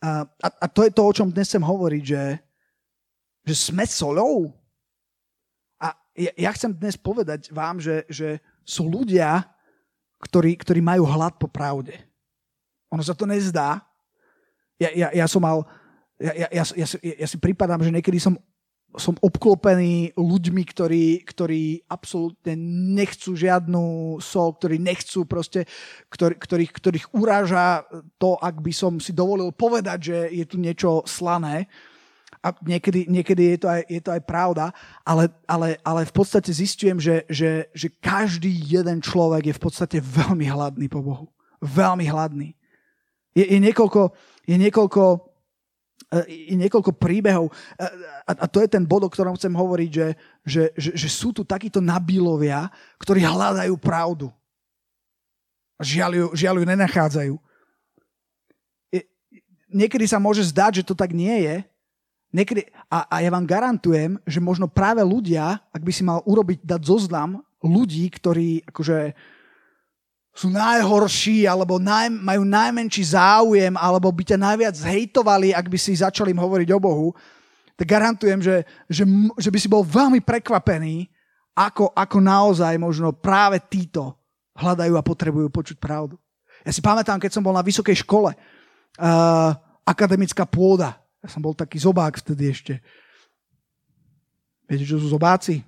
Uh, 0.01 0.25
a, 0.41 0.47
a 0.61 0.65
to 0.69 0.85
je 0.85 0.91
to, 0.93 1.01
o 1.01 1.15
čom 1.15 1.33
dnes 1.33 1.49
chcem 1.49 1.65
hovoriť, 1.65 2.03
že, 2.05 2.23
že 3.49 3.55
sme 3.57 3.85
solou. 3.89 4.53
A 5.81 5.97
ja, 6.13 6.33
ja 6.37 6.49
chcem 6.53 6.69
dnes 6.69 6.93
povedať 6.97 7.49
vám, 7.49 7.81
že, 7.81 8.05
že 8.09 8.37
sú 8.61 8.85
ľudia, 8.85 9.41
ktorí, 10.21 10.53
ktorí 10.61 10.81
majú 10.85 11.09
hlad 11.09 11.41
po 11.41 11.49
pravde. 11.49 11.97
Ono 12.93 13.01
sa 13.01 13.17
to 13.17 13.25
nezdá, 13.25 13.81
ja, 14.83 14.89
ja, 14.91 15.07
ja 15.23 15.25
som 15.31 15.39
mal, 15.39 15.63
ja, 16.19 16.33
ja, 16.35 16.47
ja, 16.51 16.63
ja, 16.75 16.87
ja 16.99 17.27
si 17.27 17.37
pripadám, 17.39 17.79
že 17.79 17.93
niekedy 17.93 18.19
som 18.19 18.35
som 18.97 19.17
obklopený 19.17 20.13
ľuďmi, 20.13 20.63
ktorí, 20.69 21.05
ktorí 21.25 21.81
absolútne 21.89 22.53
nechcú 22.93 23.33
žiadnu 23.33 24.17
sol, 24.21 24.53
ktorí 24.53 24.77
nechcú 24.77 25.25
proste, 25.25 25.65
ktorý, 26.13 26.37
ktorých, 26.37 26.71
ktorých 26.71 27.05
uráža 27.17 27.85
to, 28.21 28.37
ak 28.37 28.61
by 28.61 28.73
som 28.73 29.01
si 29.01 29.09
dovolil 29.09 29.49
povedať, 29.49 29.99
že 30.13 30.17
je 30.29 30.45
tu 30.45 30.61
niečo 30.61 31.01
slané. 31.09 31.65
A 32.43 32.51
niekedy, 32.59 33.07
niekedy 33.07 33.55
je, 33.55 33.57
to 33.63 33.67
aj, 33.71 33.81
je 33.87 34.01
to 34.03 34.11
aj 34.11 34.21
pravda, 34.27 34.75
ale, 35.07 35.31
ale, 35.47 35.79
ale 35.79 36.01
v 36.03 36.13
podstate 36.13 36.51
zistujem, 36.51 36.99
že, 36.99 37.23
že, 37.31 37.71
že 37.71 37.87
každý 38.03 38.51
jeden 38.51 38.99
človek 38.99 39.47
je 39.47 39.57
v 39.57 39.63
podstate 39.63 39.97
veľmi 40.03 40.51
hladný 40.51 40.91
po 40.91 40.99
Bohu. 40.99 41.25
Veľmi 41.63 42.03
hladný. 42.03 42.51
Je, 43.31 43.47
je 43.47 43.59
niekoľko, 43.63 44.11
je 44.43 44.55
niekoľko, 44.59 45.03
e, 46.11 46.19
je 46.51 46.55
niekoľko 46.59 46.91
príbehov 46.95 47.49
e, 47.49 47.51
a, 48.27 48.31
a 48.31 48.45
to 48.47 48.63
je 48.63 48.69
ten 48.69 48.83
bod, 48.83 49.07
o 49.07 49.11
ktorom 49.11 49.35
chcem 49.35 49.51
hovoriť, 49.51 49.89
že, 49.91 50.07
že, 50.43 50.63
že, 50.75 50.91
že 50.95 51.09
sú 51.09 51.31
tu 51.31 51.47
takíto 51.47 51.79
nabílovia, 51.83 52.71
ktorí 52.99 53.23
hľadajú 53.23 53.75
pravdu. 53.79 54.27
Žiaľ 55.81 56.11
ju, 56.15 56.25
žiaľ 56.37 56.55
ju 56.61 56.65
nenachádzajú. 56.69 57.35
Niekedy 59.73 60.05
sa 60.05 60.21
môže 60.21 60.45
zdať, 60.45 60.81
že 60.83 60.87
to 60.87 60.93
tak 60.93 61.17
nie 61.17 61.33
je, 61.49 61.65
Niekedy, 62.33 62.65
a, 62.89 63.05
a 63.05 63.15
ja 63.21 63.29
vám 63.29 63.45
garantujem, 63.45 64.17
že 64.25 64.41
možno 64.41 64.65
práve 64.65 65.05
ľudia, 65.05 65.61
ak 65.69 65.85
by 65.85 65.91
si 65.93 66.01
mal 66.01 66.25
urobiť, 66.25 66.65
dať 66.65 66.81
zoznam 66.81 67.45
ľudí, 67.61 68.09
ktorí 68.09 68.65
akože 68.73 69.13
sú 70.33 70.49
najhorší, 70.49 71.45
alebo 71.45 71.77
naj, 71.77 72.09
majú 72.09 72.41
najmenší 72.41 73.13
záujem, 73.13 73.77
alebo 73.77 74.09
by 74.09 74.33
ťa 74.33 74.37
najviac 74.41 74.75
hejtovali, 74.81 75.53
ak 75.53 75.69
by 75.69 75.77
si 75.77 75.93
začali 75.93 76.33
im 76.33 76.41
hovoriť 76.41 76.69
o 76.73 76.79
Bohu, 76.81 77.07
tak 77.77 77.85
garantujem, 77.85 78.41
že, 78.41 78.65
že, 78.89 79.05
že 79.37 79.49
by 79.53 79.57
si 79.61 79.69
bol 79.69 79.85
veľmi 79.85 80.25
prekvapený, 80.25 81.05
ako, 81.53 81.93
ako 81.93 82.17
naozaj 82.17 82.73
možno 82.81 83.13
práve 83.13 83.61
títo 83.69 84.17
hľadajú 84.57 84.97
a 84.97 85.05
potrebujú 85.05 85.53
počuť 85.53 85.77
pravdu. 85.77 86.17
Ja 86.65 86.73
si 86.73 86.81
pamätám, 86.81 87.21
keď 87.21 87.37
som 87.37 87.45
bol 87.45 87.53
na 87.53 87.61
vysokej 87.61 88.01
škole, 88.01 88.33
uh, 88.33 89.51
akademická 89.85 90.49
pôda. 90.49 90.97
Ja 91.21 91.29
som 91.29 91.45
bol 91.45 91.53
taký 91.53 91.77
zobák 91.77 92.17
vtedy 92.17 92.49
ešte. 92.49 92.73
Viete, 94.65 94.85
čo 94.89 94.97
sú 94.97 95.13
zobáci? 95.13 95.61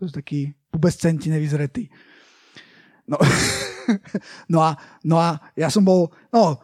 To 0.00 0.10
sú 0.10 0.12
takí 0.14 0.50
pubescenti 0.72 1.30
nevyzretí. 1.30 1.86
No, 3.10 3.18
no, 4.52 4.58
a, 4.62 4.78
no 5.02 5.18
a 5.18 5.42
ja 5.58 5.66
som 5.66 5.82
bol, 5.82 6.14
no, 6.30 6.62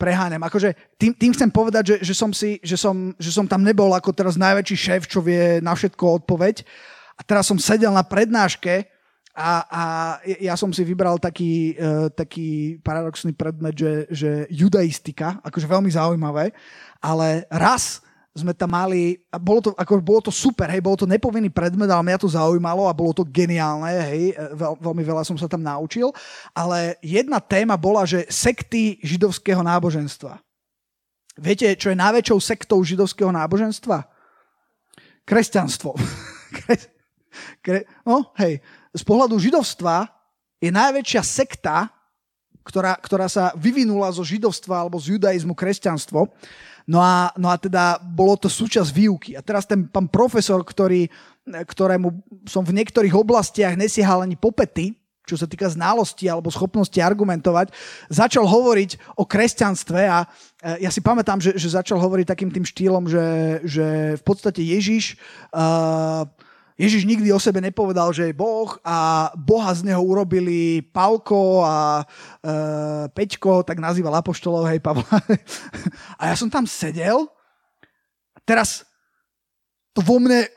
preháňam. 0.00 0.40
Akože 0.48 0.72
tým, 0.96 1.12
tým 1.12 1.36
chcem 1.36 1.52
povedať, 1.52 1.84
že, 1.84 1.96
že, 2.08 2.14
som 2.16 2.32
si, 2.32 2.56
že, 2.64 2.80
som, 2.80 3.12
že 3.20 3.28
som 3.28 3.44
tam 3.44 3.60
nebol 3.60 3.92
ako 3.92 4.16
teraz 4.16 4.40
najväčší 4.40 4.76
šéf, 4.80 5.02
čo 5.04 5.20
vie 5.20 5.60
na 5.60 5.76
všetko 5.76 6.24
odpoveď. 6.24 6.64
A 7.14 7.20
teraz 7.20 7.44
som 7.44 7.60
sedel 7.60 7.92
na 7.92 8.00
prednáške 8.00 8.88
a, 9.36 9.52
a 9.68 9.82
ja 10.40 10.56
som 10.56 10.72
si 10.72 10.80
vybral 10.82 11.20
taký, 11.20 11.76
uh, 11.76 12.08
taký 12.08 12.80
paradoxný 12.80 13.36
predmet, 13.36 13.76
že, 13.76 14.08
že 14.08 14.30
judaistika, 14.48 15.38
akože 15.44 15.68
veľmi 15.68 15.92
zaujímavé, 15.92 16.50
ale 17.04 17.44
raz 17.52 18.00
sme 18.30 18.54
tam 18.54 18.70
mali, 18.70 19.18
a 19.26 19.42
bolo 19.42 19.58
to, 19.58 19.70
ako, 19.74 19.98
bolo 19.98 20.22
to 20.22 20.32
super, 20.32 20.70
hej, 20.70 20.78
bolo 20.78 20.94
to 20.94 21.06
nepovinný 21.06 21.50
predmet, 21.50 21.90
ale 21.90 22.06
mňa 22.06 22.18
to 22.22 22.30
zaujímalo 22.30 22.86
a 22.86 22.94
bolo 22.94 23.10
to 23.10 23.26
geniálne, 23.26 23.90
hej, 23.90 24.38
veľ, 24.54 24.78
veľmi 24.78 25.02
veľa 25.02 25.26
som 25.26 25.34
sa 25.34 25.50
tam 25.50 25.66
naučil, 25.66 26.14
ale 26.54 26.94
jedna 27.02 27.42
téma 27.42 27.74
bola, 27.74 28.06
že 28.06 28.30
sekty 28.30 29.02
židovského 29.02 29.58
náboženstva. 29.66 30.38
Viete, 31.40 31.74
čo 31.74 31.90
je 31.90 31.98
najväčšou 31.98 32.38
sektou 32.38 32.78
židovského 32.86 33.34
náboženstva? 33.34 34.06
Kresťanstvo. 35.26 35.98
Kre... 37.64 37.86
No, 38.06 38.30
hej, 38.38 38.62
z 38.94 39.02
pohľadu 39.02 39.38
židovstva 39.42 40.06
je 40.62 40.70
najväčšia 40.70 41.22
sekta, 41.22 41.90
ktorá, 42.60 42.94
ktorá 43.00 43.26
sa 43.26 43.50
vyvinula 43.56 44.12
zo 44.12 44.22
židovstva 44.22 44.84
alebo 44.84 45.00
z 45.00 45.16
judaizmu 45.16 45.56
kresťanstvo. 45.56 46.28
No 46.90 46.98
a, 46.98 47.30
no 47.38 47.46
a 47.46 47.54
teda 47.54 48.02
bolo 48.02 48.34
to 48.34 48.50
súčasť 48.50 48.90
výuky. 48.90 49.30
A 49.38 49.46
teraz 49.46 49.62
ten 49.62 49.86
pán 49.86 50.10
profesor, 50.10 50.58
ktorý, 50.66 51.06
ktorému 51.46 52.10
som 52.50 52.66
v 52.66 52.74
niektorých 52.74 53.14
oblastiach 53.14 53.78
nesiehal 53.78 54.26
ani 54.26 54.34
popety, 54.34 54.98
čo 55.22 55.38
sa 55.38 55.46
týka 55.46 55.70
znalosti 55.70 56.26
alebo 56.26 56.50
schopnosti 56.50 56.98
argumentovať, 56.98 57.70
začal 58.10 58.42
hovoriť 58.42 59.14
o 59.14 59.22
kresťanstve 59.22 60.02
a 60.10 60.26
e, 60.26 60.82
ja 60.82 60.90
si 60.90 60.98
pamätám, 60.98 61.38
že, 61.38 61.54
že 61.54 61.70
začal 61.70 62.02
hovoriť 62.02 62.26
takým 62.26 62.50
tým 62.50 62.66
štýlom, 62.66 63.06
že, 63.06 63.26
že 63.62 63.86
v 64.18 64.22
podstate 64.26 64.58
Ježiš 64.58 65.14
uh, 65.54 66.26
Ježiš 66.80 67.04
nikdy 67.04 67.28
o 67.28 67.36
sebe 67.36 67.60
nepovedal, 67.60 68.08
že 68.08 68.32
je 68.32 68.32
Boh 68.32 68.72
a 68.80 69.28
Boha 69.36 69.68
z 69.76 69.84
neho 69.84 70.00
urobili 70.00 70.80
Pavko 70.80 71.60
a 71.60 72.00
e, 72.00 72.04
Peťko, 73.12 73.60
tak 73.68 73.76
nazýval 73.76 74.16
apoštolov, 74.16 74.64
hej, 74.64 74.80
Pavla. 74.80 75.04
A 76.20 76.32
ja 76.32 76.34
som 76.40 76.48
tam 76.48 76.64
sedel 76.64 77.28
a 78.32 78.38
teraz 78.48 78.88
to 79.92 80.00
vo 80.00 80.16
mne 80.16 80.48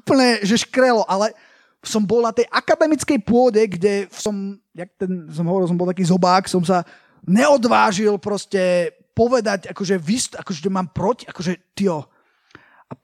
úplne, 0.00 0.40
že 0.48 0.64
škrelo, 0.64 1.04
ale 1.04 1.36
som 1.84 2.00
bol 2.00 2.24
na 2.24 2.32
tej 2.32 2.48
akademickej 2.48 3.20
pôde, 3.20 3.60
kde 3.68 4.08
som, 4.08 4.56
jak 4.72 4.88
ten, 4.96 5.28
som 5.28 5.44
hovoril, 5.44 5.68
som 5.68 5.76
bol 5.76 5.88
taký 5.92 6.08
zobák, 6.08 6.48
som 6.48 6.64
sa 6.64 6.88
neodvážil 7.28 8.16
proste 8.16 8.96
povedať, 9.12 9.68
akože, 9.68 10.00
akože 10.40 10.72
mám 10.72 10.88
proti, 10.88 11.28
akože, 11.28 11.76
tio, 11.76 12.08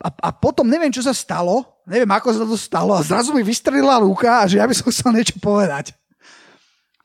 a, 0.02 0.08
a, 0.10 0.30
potom 0.34 0.66
neviem, 0.66 0.90
čo 0.90 1.02
sa 1.02 1.14
stalo, 1.14 1.62
neviem, 1.86 2.10
ako 2.10 2.28
sa 2.34 2.42
to 2.42 2.58
stalo 2.58 2.92
a 2.98 3.06
zrazu 3.06 3.30
mi 3.30 3.46
vystrelila 3.46 4.02
ruka 4.02 4.42
a 4.42 4.48
že 4.50 4.58
ja 4.58 4.66
by 4.66 4.74
som 4.74 4.90
chcel 4.90 5.14
niečo 5.14 5.38
povedať. 5.38 5.94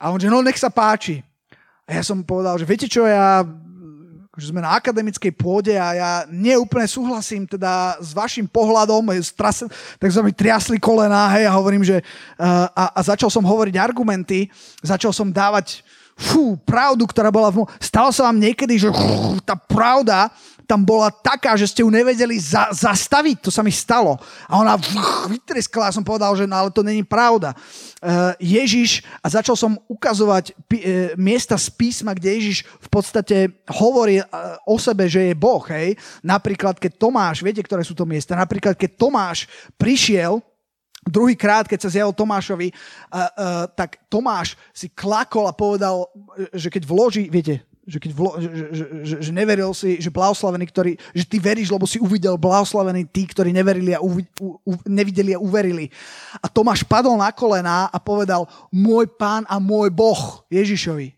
A 0.02 0.10
on, 0.10 0.18
že 0.18 0.34
no 0.34 0.42
nech 0.42 0.58
sa 0.58 0.74
páči. 0.74 1.22
A 1.86 1.94
ja 1.94 2.02
som 2.02 2.26
povedal, 2.26 2.58
že 2.58 2.66
viete 2.66 2.90
čo, 2.90 3.06
ja 3.06 3.46
že 4.40 4.48
sme 4.48 4.64
na 4.64 4.80
akademickej 4.80 5.36
pôde 5.36 5.76
a 5.76 5.92
ja 5.92 6.12
neúplne 6.32 6.88
súhlasím 6.88 7.44
teda 7.44 8.00
s 8.00 8.16
vašim 8.16 8.48
pohľadom, 8.48 9.12
tak 10.00 10.10
sa 10.10 10.24
mi 10.24 10.32
triasli 10.32 10.80
kolená, 10.80 11.28
hej, 11.36 11.52
a 11.52 11.54
hovorím, 11.54 11.84
že 11.84 12.00
a, 12.40 12.96
a 12.96 13.00
začal 13.04 13.28
som 13.28 13.44
hovoriť 13.44 13.76
argumenty, 13.76 14.48
začal 14.80 15.12
som 15.12 15.30
dávať 15.30 15.84
fú, 16.16 16.56
pravdu, 16.56 17.04
ktorá 17.10 17.28
bola 17.34 17.52
v... 17.52 17.66
Stalo 17.82 18.14
sa 18.14 18.30
vám 18.30 18.40
niekedy, 18.40 18.78
že 18.78 18.90
fú, 18.94 19.42
tá 19.44 19.58
pravda 19.58 20.32
tam 20.72 20.88
bola 20.88 21.12
taká, 21.12 21.60
že 21.60 21.68
ste 21.68 21.84
ju 21.84 21.92
nevedeli 21.92 22.40
za, 22.40 22.72
zastaviť. 22.72 23.44
To 23.44 23.52
sa 23.52 23.60
mi 23.60 23.76
stalo. 23.76 24.16
A 24.48 24.56
ona 24.56 24.80
vytreskla 25.28 25.92
a 25.92 25.96
som 25.96 26.00
povedal, 26.00 26.32
že 26.40 26.48
no 26.48 26.56
ale 26.56 26.72
to 26.72 26.80
není 26.80 27.04
pravda. 27.04 27.52
Uh, 28.00 28.32
Ježiš, 28.40 29.04
a 29.20 29.28
začal 29.28 29.60
som 29.60 29.76
ukazovať 29.92 30.56
p- 30.72 30.80
uh, 30.80 30.88
miesta 31.20 31.60
z 31.60 31.68
písma, 31.76 32.16
kde 32.16 32.40
Ježiš 32.40 32.64
v 32.64 32.88
podstate 32.88 33.52
hovorí 33.68 34.24
uh, 34.24 34.56
o 34.64 34.80
sebe, 34.80 35.12
že 35.12 35.28
je 35.28 35.36
Boh. 35.36 35.60
Hej? 35.68 36.00
Napríklad, 36.24 36.80
keď 36.80 36.96
Tomáš, 36.96 37.44
viete, 37.44 37.60
ktoré 37.60 37.84
sú 37.84 37.92
to 37.92 38.08
miesta? 38.08 38.40
Napríklad, 38.40 38.80
keď 38.80 38.96
Tomáš 38.96 39.52
prišiel 39.76 40.40
Druhýkrát, 41.02 41.66
keď 41.66 41.80
sa 41.82 41.90
zjavil 41.90 42.14
Tomášovi, 42.14 42.70
uh, 42.70 42.78
uh, 42.78 43.26
tak 43.74 44.06
Tomáš 44.06 44.54
si 44.70 44.86
klakol 44.86 45.50
a 45.50 45.58
povedal, 45.58 46.06
že 46.54 46.70
keď 46.70 46.86
vloží, 46.86 47.26
viete, 47.26 47.66
že, 47.92 48.00
keď 48.00 48.12
vlo, 48.16 48.40
že, 48.40 48.48
že, 48.48 48.86
že, 49.04 49.16
že 49.28 49.32
neveril 49.36 49.76
si, 49.76 50.00
že 50.00 50.08
blahoslavený, 50.08 50.64
ktorý, 50.72 50.92
že 51.12 51.28
ty 51.28 51.44
veríš, 51.44 51.68
lebo 51.68 51.84
si 51.84 52.00
uvidel 52.00 52.40
blahoslavený 52.40 53.12
tí, 53.12 53.28
ktorí 53.28 53.52
neverili 53.52 53.92
a 53.92 54.00
uvi, 54.00 54.24
u, 54.40 54.56
u, 54.64 54.74
nevideli 54.88 55.36
a 55.36 55.44
uverili. 55.44 55.92
A 56.40 56.48
Tomáš 56.48 56.88
padol 56.88 57.20
na 57.20 57.36
kolená 57.36 57.92
a 57.92 58.00
povedal, 58.00 58.48
môj 58.72 59.12
pán 59.20 59.44
a 59.52 59.60
môj 59.60 59.92
boh 59.92 60.48
Ježišovi. 60.48 61.12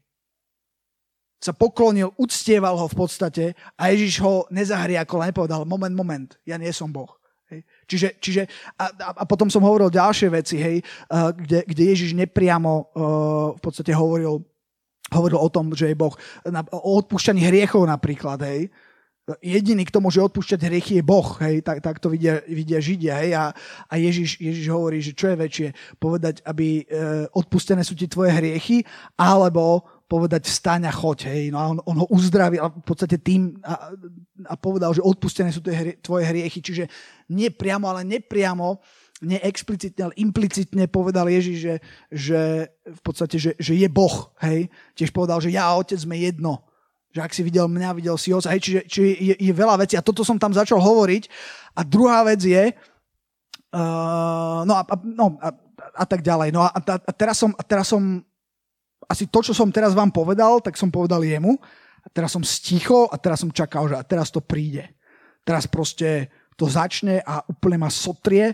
Sa 1.37 1.53
poklonil, 1.53 2.09
uctieval 2.17 2.73
ho 2.73 2.89
v 2.89 2.97
podstate 2.97 3.45
a 3.77 3.93
Ježiš 3.93 4.17
ho 4.25 4.49
nezahriakol 4.49 5.21
a 5.21 5.29
nepovedal, 5.29 5.69
moment, 5.69 5.93
moment, 5.93 6.29
ja 6.47 6.57
nie 6.57 6.73
som 6.73 6.89
boh. 6.89 7.13
Čiže, 7.85 8.17
čiže 8.17 8.41
a, 8.79 8.89
a 9.21 9.23
potom 9.29 9.45
som 9.45 9.61
hovoril 9.61 9.93
ďalšie 9.93 10.33
veci, 10.33 10.57
hej, 10.57 10.81
uh, 10.81 11.29
kde, 11.29 11.61
kde 11.69 11.83
Ježiš 11.93 12.17
nepriamo 12.17 12.71
uh, 12.73 12.83
v 13.53 13.61
podstate 13.61 13.93
hovoril 13.93 14.41
hovoril 15.11 15.39
o 15.41 15.49
tom, 15.51 15.73
že 15.75 15.91
je 15.91 15.95
Boh, 15.97 16.13
o 16.71 16.91
odpúšťaní 17.03 17.43
hriechov 17.43 17.83
napríklad, 17.83 18.39
hej. 18.47 18.71
Jediný, 19.39 19.87
kto 19.87 20.03
môže 20.03 20.19
odpúšťať 20.19 20.67
hriechy, 20.67 20.99
je 20.99 21.03
Boh, 21.03 21.23
hej, 21.39 21.63
tak, 21.63 21.79
tak 21.79 21.95
to 22.03 22.11
vidia, 22.11 22.43
vidia 22.43 22.83
Židia, 22.83 23.23
hej, 23.23 23.31
a, 23.39 23.55
a 23.87 23.93
Ježiš, 23.95 24.35
Ježiš 24.35 24.67
hovorí, 24.67 24.99
že 24.99 25.15
čo 25.15 25.31
je 25.31 25.39
väčšie, 25.39 25.67
povedať, 25.95 26.43
aby 26.43 26.83
e, 26.83 27.27
odpustené 27.31 27.87
sú 27.87 27.95
ti 27.95 28.11
tvoje 28.11 28.35
hriechy, 28.35 28.83
alebo 29.15 29.79
povedať 30.11 30.43
vstaň 30.51 30.91
a 30.91 30.93
choď, 30.93 31.31
hej, 31.31 31.43
no 31.55 31.57
a 31.57 31.65
on, 31.71 31.79
on 31.87 31.97
ho 32.03 32.07
uzdravil 32.11 32.59
v 32.59 32.83
podstate 32.83 33.23
tým 33.23 33.63
a, 33.63 33.95
a 34.43 34.53
povedal, 34.59 34.91
že 34.91 34.99
odpustené 34.99 35.55
sú 35.55 35.63
tvoje 36.03 36.23
hriechy, 36.27 36.59
čiže 36.59 36.91
nie 37.31 37.47
priamo, 37.47 37.87
ale 37.87 38.03
nepriamo 38.03 38.83
neexplicitne, 39.23 40.11
ale 40.11 40.15
implicitne 40.19 40.85
povedal 40.91 41.31
Ježiš, 41.31 41.57
že, 41.57 41.75
že 42.11 42.41
v 42.83 43.01
podstate, 43.01 43.39
že, 43.39 43.51
že 43.55 43.73
je 43.73 43.87
Boh, 43.87 44.29
hej. 44.43 44.67
Tiež 44.93 45.15
povedal, 45.15 45.39
že 45.39 45.55
ja 45.55 45.71
a 45.71 45.79
otec 45.79 45.95
sme 45.95 46.19
jedno. 46.19 46.61
Že 47.15 47.19
ak 47.23 47.31
si 47.31 47.41
videl 47.45 47.69
mňa, 47.69 47.97
videl 47.97 48.17
si 48.19 48.35
oca. 48.35 48.51
Hej, 48.51 48.61
čiže, 48.61 48.81
čiže 48.89 49.07
je, 49.15 49.35
je 49.39 49.53
veľa 49.53 49.79
vecí. 49.79 49.95
A 49.95 50.05
toto 50.05 50.25
som 50.25 50.35
tam 50.35 50.51
začal 50.51 50.81
hovoriť. 50.81 51.29
A 51.77 51.85
druhá 51.85 52.25
vec 52.25 52.41
je, 52.43 52.73
uh, 53.73 54.61
no, 54.65 54.73
a, 54.75 54.83
a, 54.83 54.95
no 55.01 55.37
a, 55.39 55.49
a 55.93 56.05
tak 56.09 56.25
ďalej. 56.25 56.49
No 56.51 56.65
a, 56.65 56.73
a, 56.73 56.81
a, 56.81 57.11
teraz 57.13 57.37
som, 57.37 57.53
a 57.53 57.63
teraz 57.63 57.93
som, 57.93 58.01
asi 59.05 59.29
to, 59.29 59.39
čo 59.45 59.53
som 59.53 59.69
teraz 59.69 59.93
vám 59.93 60.09
povedal, 60.09 60.59
tak 60.59 60.73
som 60.75 60.89
povedal 60.89 61.21
jemu. 61.21 61.55
A 62.03 62.07
teraz 62.11 62.35
som 62.35 62.43
stichol 62.43 63.07
a 63.13 63.15
teraz 63.15 63.39
som 63.39 63.53
čakal, 63.53 63.87
že 63.87 63.95
a 63.95 64.03
teraz 64.03 64.27
to 64.27 64.43
príde. 64.43 64.91
Teraz 65.47 65.69
proste 65.69 66.27
to 66.57 66.67
začne 66.67 67.21
a 67.23 67.45
úplne 67.45 67.81
ma 67.81 67.89
sotrie 67.89 68.53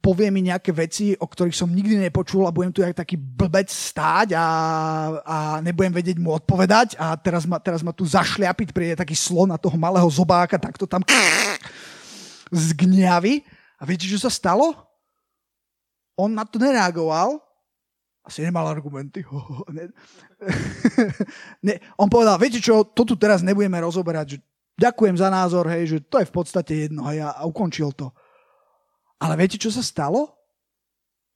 povie 0.00 0.32
mi 0.32 0.40
nejaké 0.40 0.72
veci, 0.72 1.12
o 1.20 1.28
ktorých 1.28 1.52
som 1.52 1.68
nikdy 1.68 2.00
nepočul 2.00 2.48
a 2.48 2.54
budem 2.54 2.72
tu 2.72 2.80
jak 2.80 2.96
taký 2.96 3.20
blbec 3.20 3.68
stáť 3.68 4.32
a, 4.32 4.46
a 5.20 5.36
nebudem 5.60 5.92
vedieť 5.92 6.16
mu 6.16 6.32
odpovedať 6.32 6.96
a 6.96 7.12
teraz 7.20 7.44
ma, 7.44 7.60
teraz 7.60 7.84
ma 7.84 7.92
tu 7.92 8.08
zašľapiť, 8.08 8.72
príde 8.72 8.96
taký 8.96 9.12
slon 9.12 9.52
na 9.52 9.60
toho 9.60 9.76
malého 9.76 10.08
zobáka, 10.08 10.56
tak 10.56 10.80
to 10.80 10.88
tam 10.88 11.04
zgňaví. 12.72 13.44
A 13.76 13.82
viete, 13.84 14.08
čo 14.08 14.16
sa 14.16 14.32
stalo? 14.32 14.72
On 16.16 16.32
na 16.32 16.48
to 16.48 16.56
nereagoval, 16.56 17.36
asi 18.24 18.40
nemal 18.40 18.64
argumenty. 18.64 19.20
ne, 21.66 21.74
on 22.00 22.08
povedal, 22.08 22.40
viete 22.40 22.64
čo, 22.64 22.80
to 22.82 23.04
tu 23.04 23.14
teraz 23.20 23.44
nebudeme 23.44 23.76
rozoberať, 23.84 24.26
že 24.34 24.38
ďakujem 24.80 25.20
za 25.20 25.28
názor, 25.28 25.68
hej, 25.68 25.84
že 25.84 25.98
to 26.08 26.24
je 26.24 26.26
v 26.26 26.32
podstate 26.32 26.72
jedno, 26.88 27.04
hej, 27.12 27.20
a 27.20 27.44
ukončil 27.44 27.92
to. 27.92 28.08
Ale 29.16 29.34
viete, 29.40 29.56
čo 29.56 29.72
sa 29.72 29.80
stalo? 29.80 30.32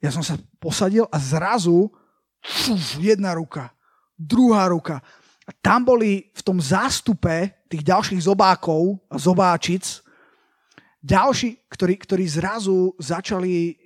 Ja 0.00 0.12
som 0.12 0.24
sa 0.24 0.36
posadil 0.60 1.04
a 1.08 1.16
zrazu 1.20 1.92
fuf, 2.40 2.96
jedna 3.00 3.36
ruka, 3.36 3.72
druhá 4.16 4.68
ruka. 4.68 5.04
A 5.44 5.50
tam 5.60 5.84
boli 5.84 6.32
v 6.32 6.42
tom 6.44 6.60
zástupe 6.60 7.52
tých 7.68 7.82
ďalších 7.84 8.24
zobákov 8.24 9.00
a 9.10 9.16
zobáčic 9.20 10.00
ďalší, 11.00 11.56
ktorí, 11.68 11.94
ktorí 11.96 12.24
zrazu 12.28 12.92
začali 13.00 13.76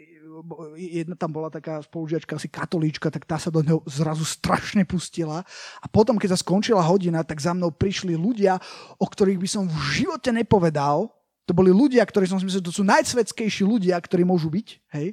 jedna 0.77 1.15
tam 1.15 1.31
bola 1.31 1.49
taká 1.49 1.81
spolužiačka, 1.81 2.37
asi 2.37 2.51
katolíčka, 2.51 3.09
tak 3.09 3.25
tá 3.25 3.39
sa 3.39 3.55
do 3.55 3.63
neho 3.63 3.81
zrazu 3.87 4.27
strašne 4.27 4.83
pustila. 4.83 5.47
A 5.81 5.87
potom, 5.87 6.19
keď 6.19 6.35
sa 6.35 6.43
skončila 6.43 6.83
hodina, 6.83 7.23
tak 7.23 7.39
za 7.39 7.55
mnou 7.55 7.71
prišli 7.71 8.19
ľudia, 8.19 8.59
o 8.99 9.07
ktorých 9.07 9.41
by 9.41 9.49
som 9.49 9.65
v 9.71 9.79
živote 10.03 10.35
nepovedal, 10.35 11.09
to 11.45 11.53
boli 11.53 11.69
ľudia, 11.69 12.01
ktorí 12.05 12.25
som 12.25 12.41
si 12.41 12.49
myslel, 12.49 12.65
to 12.65 12.73
sú 12.73 12.85
najsvetskejší 12.89 13.69
ľudia, 13.69 14.01
ktorí 14.01 14.25
môžu 14.25 14.49
byť. 14.49 14.69
Hej? 14.97 15.13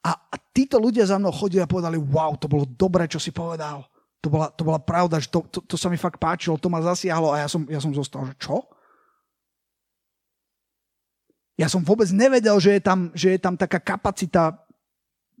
A, 0.00 0.16
a 0.16 0.34
títo 0.56 0.80
ľudia 0.80 1.04
za 1.04 1.20
mnou 1.20 1.28
chodili 1.28 1.60
a 1.60 1.68
povedali, 1.68 2.00
wow, 2.00 2.32
to 2.40 2.48
bolo 2.48 2.64
dobré, 2.64 3.04
čo 3.04 3.20
si 3.20 3.28
povedal. 3.28 3.84
To 4.24 4.28
bola, 4.32 4.48
to 4.52 4.64
bola 4.64 4.80
pravda, 4.80 5.20
že 5.20 5.28
to, 5.28 5.44
to, 5.48 5.60
to 5.64 5.76
sa 5.76 5.92
mi 5.92 6.00
fakt 6.00 6.20
páčilo, 6.20 6.60
to 6.60 6.72
ma 6.72 6.80
zasiahlo 6.80 7.32
a 7.32 7.44
ja 7.44 7.48
som, 7.48 7.64
ja 7.68 7.80
som 7.80 7.92
zostal, 7.92 8.24
že 8.28 8.36
čo? 8.40 8.64
Ja 11.60 11.68
som 11.68 11.84
vôbec 11.84 12.08
nevedel, 12.08 12.56
že 12.56 12.80
je 12.80 12.82
tam, 12.84 13.12
že 13.12 13.36
je 13.36 13.40
tam 13.40 13.52
taká 13.52 13.76
kapacita 13.76 14.56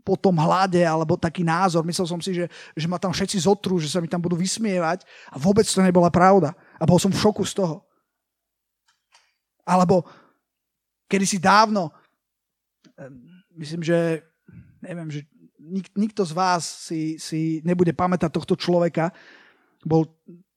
po 0.04 0.16
tom 0.16 0.36
hlade 0.36 0.80
alebo 0.80 1.16
taký 1.16 1.44
názor. 1.44 1.84
Myslel 1.84 2.08
som 2.08 2.20
si, 2.20 2.36
že, 2.36 2.48
že 2.76 2.86
ma 2.88 3.00
tam 3.00 3.12
všetci 3.12 3.40
zotrú, 3.48 3.80
že 3.80 3.88
sa 3.88 4.04
mi 4.04 4.08
tam 4.08 4.20
budú 4.20 4.36
vysmievať 4.36 5.04
a 5.32 5.36
vôbec 5.40 5.64
to 5.64 5.80
nebola 5.80 6.12
pravda. 6.12 6.52
A 6.76 6.84
bol 6.84 7.00
som 7.00 7.08
v 7.08 7.20
šoku 7.20 7.44
z 7.48 7.64
toho. 7.64 7.84
Alebo 9.70 10.02
kedy 11.06 11.26
si 11.26 11.38
dávno, 11.38 11.94
myslím, 13.54 13.86
že 13.86 14.26
neviem, 14.82 15.06
že 15.14 15.22
nik, 15.62 15.94
nikto 15.94 16.26
z 16.26 16.32
vás 16.34 16.66
si, 16.90 17.20
si 17.22 17.62
nebude 17.62 17.94
pamätať 17.94 18.30
tohto 18.34 18.58
človeka. 18.58 19.14
Bol 19.86 20.10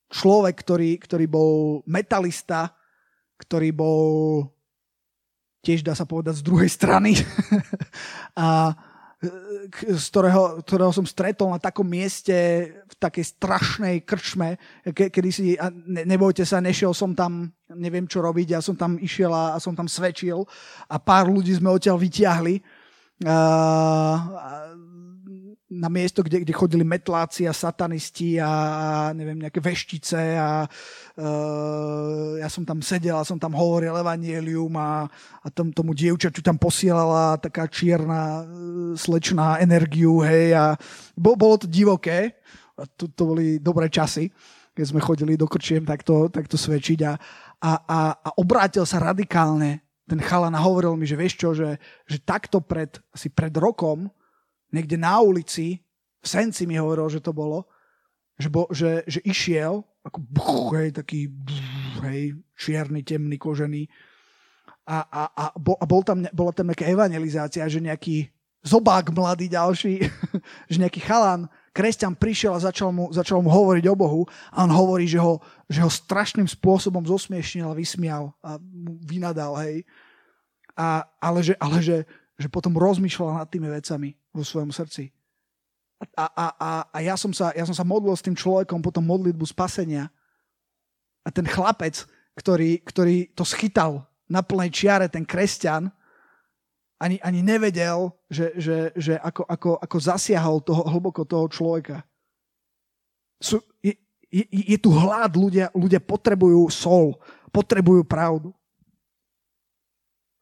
človek, 0.09 0.55
ktorý, 0.57 0.97
ktorý 0.97 1.25
bol 1.29 1.51
metalista, 1.85 2.73
ktorý 3.37 3.69
bol 3.75 4.09
tiež 5.63 5.79
dá 5.79 5.95
sa 5.95 6.03
povedať 6.03 6.43
z 6.43 6.47
druhej 6.47 6.67
strany 6.67 7.15
a 8.35 8.75
z 9.73 10.05
ktorého, 10.11 10.59
ktorého 10.63 10.91
som 10.91 11.07
stretol 11.07 11.55
na 11.55 11.59
takom 11.61 11.87
mieste 11.87 12.35
v 12.83 12.95
takej 12.99 13.25
strašnej 13.39 13.95
krčme, 14.03 14.59
ke, 14.91 15.07
kedy 15.07 15.29
si, 15.31 15.55
a 15.55 15.71
ne, 15.71 16.03
nebojte 16.03 16.43
sa, 16.43 16.59
nešiel 16.59 16.91
som 16.91 17.15
tam, 17.15 17.47
neviem 17.71 18.03
čo 18.03 18.19
robiť, 18.19 18.59
ja 18.59 18.61
som 18.61 18.75
tam 18.75 18.99
išiel 18.99 19.31
a, 19.31 19.55
a 19.55 19.57
som 19.63 19.71
tam 19.71 19.87
svedčil 19.87 20.43
a 20.91 20.95
pár 20.99 21.31
ľudí 21.31 21.55
sme 21.55 21.71
odtiaľ 21.71 21.95
vyťahli. 21.95 22.55
A, 23.23 23.37
na 25.73 25.89
miesto, 25.89 26.21
kde, 26.21 26.45
kde 26.45 26.53
chodili 26.53 26.85
metláci 26.85 27.49
a 27.49 27.53
satanisti 27.53 28.37
a, 28.37 28.47
a 28.49 28.87
neviem, 29.17 29.41
nejaké 29.41 29.57
veštice 29.57 30.37
a 30.37 30.69
uh, 30.69 32.37
ja 32.37 32.49
som 32.49 32.61
tam 32.61 32.85
sedel 32.85 33.17
a 33.17 33.25
som 33.25 33.41
tam 33.41 33.57
hovoril 33.57 33.97
evanielium 33.97 34.73
a, 34.77 35.09
a 35.41 35.47
tom, 35.49 35.73
tomu 35.73 35.97
dievčaťu 35.97 36.45
tam 36.45 36.61
posielala 36.61 37.41
taká 37.41 37.65
čierna 37.65 38.45
uh, 38.45 38.45
slečná 38.93 39.57
energiu, 39.57 40.21
hej, 40.21 40.53
a 40.53 40.65
bo, 41.17 41.33
bolo 41.33 41.57
to 41.57 41.67
divoké, 41.67 42.37
a 42.77 42.85
to, 42.85 43.09
to 43.09 43.21
boli 43.25 43.57
dobré 43.57 43.89
časy, 43.89 44.29
keď 44.73 44.85
sme 44.89 45.01
chodili 45.01 45.33
do 45.37 45.45
krčiem 45.45 45.85
takto, 45.85 46.29
takto 46.29 46.57
svedčiť 46.57 46.99
a, 47.05 47.13
a, 47.61 47.71
a, 47.85 47.99
a 48.17 48.29
obrátil 48.41 48.85
sa 48.85 48.97
radikálne. 48.97 49.85
Ten 50.03 50.19
chalan 50.19 50.51
a 50.57 50.59
hovoril 50.59 50.99
mi, 50.99 51.07
že 51.07 51.15
vieš 51.15 51.39
čo, 51.39 51.55
že, 51.55 51.79
že 52.09 52.17
takto 52.19 52.59
pred, 52.59 52.97
asi 53.13 53.31
pred 53.31 53.53
rokom 53.55 54.11
niekde 54.73 54.97
na 54.97 55.21
ulici, 55.21 55.79
v 56.23 56.27
Senci 56.27 56.65
mi 56.65 56.81
hovoril, 56.81 57.07
že 57.13 57.21
to 57.21 57.31
bolo, 57.31 57.69
že, 58.39 58.49
bo, 58.49 58.65
že, 58.73 59.05
že 59.05 59.21
išiel, 59.21 59.85
ako 60.03 60.17
buch, 60.19 60.73
hej, 60.75 60.89
taký 60.91 61.29
buch, 61.29 62.01
hej, 62.09 62.35
čierny, 62.57 63.05
temný, 63.05 63.37
kožený. 63.37 63.85
A, 64.83 64.99
a, 65.07 65.23
a, 65.31 65.45
bol, 65.55 65.79
a 65.79 65.85
bol 65.87 66.03
tam, 66.03 66.27
bola 66.35 66.51
tam 66.51 66.67
nejaká 66.67 66.89
evangelizácia, 66.89 67.63
že 67.71 67.79
nejaký 67.79 68.27
zobák 68.63 69.11
mladý 69.11 69.47
ďalší, 69.51 70.03
že 70.71 70.77
nejaký 70.79 71.03
chalan, 71.03 71.47
kresťan 71.75 72.15
prišiel 72.15 72.55
a 72.55 72.63
začal 72.63 72.91
mu, 72.91 73.11
začal 73.11 73.43
mu 73.43 73.51
hovoriť 73.51 73.85
o 73.91 73.95
Bohu 73.95 74.21
a 74.51 74.63
on 74.63 74.71
hovorí, 74.71 75.07
že 75.07 75.19
ho, 75.19 75.39
že 75.67 75.83
ho 75.83 75.91
strašným 75.91 76.47
spôsobom 76.47 77.03
zosmiešnil 77.03 77.67
a 77.67 77.77
vysmial 77.77 78.31
a 78.39 78.59
mu 78.59 78.99
vynadal, 79.03 79.55
hej. 79.63 79.83
A, 80.73 81.05
ale 81.21 81.39
že, 81.45 81.53
ale 81.61 81.77
že, 81.79 81.97
že 82.37 82.49
potom 82.49 82.73
rozmýšľal 82.77 83.45
nad 83.45 83.49
tými 83.49 83.69
vecami 83.69 84.17
vo 84.33 84.41
svojom 84.41 84.73
srdci. 84.73 85.13
A, 86.17 86.25
a, 86.27 86.45
a, 86.59 86.71
a 86.91 86.97
ja, 86.99 87.15
som 87.15 87.31
sa, 87.31 87.55
ja 87.55 87.63
som 87.63 87.75
sa 87.75 87.87
modlil 87.87 88.11
s 88.11 88.25
tým 88.25 88.35
človekom 88.35 88.83
potom 88.83 89.05
modlitbu 89.07 89.45
spasenia. 89.47 90.11
A 91.23 91.31
ten 91.31 91.47
chlapec, 91.47 92.03
ktorý, 92.35 92.83
ktorý 92.83 93.31
to 93.31 93.47
schytal 93.47 94.03
na 94.27 94.43
plnej 94.43 94.73
čiare, 94.73 95.07
ten 95.07 95.23
kresťan, 95.23 95.87
ani, 96.99 97.19
ani 97.19 97.43
nevedel, 97.43 98.11
že, 98.31 98.55
že, 98.55 98.77
že 98.95 99.13
ako, 99.19 99.43
ako, 99.47 99.69
ako 99.79 99.97
zasiahol 99.99 100.57
toho, 100.63 100.87
hlboko 100.87 101.27
toho 101.27 101.47
človeka. 101.51 102.03
Sú, 103.39 103.59
je, 103.83 103.95
je, 104.31 104.43
je 104.47 104.77
tu 104.79 104.91
hlad, 104.91 105.35
ľudia, 105.35 105.67
ľudia 105.75 105.99
potrebujú 105.99 106.63
sol, 106.71 107.19
potrebujú 107.51 108.07
pravdu. 108.07 108.55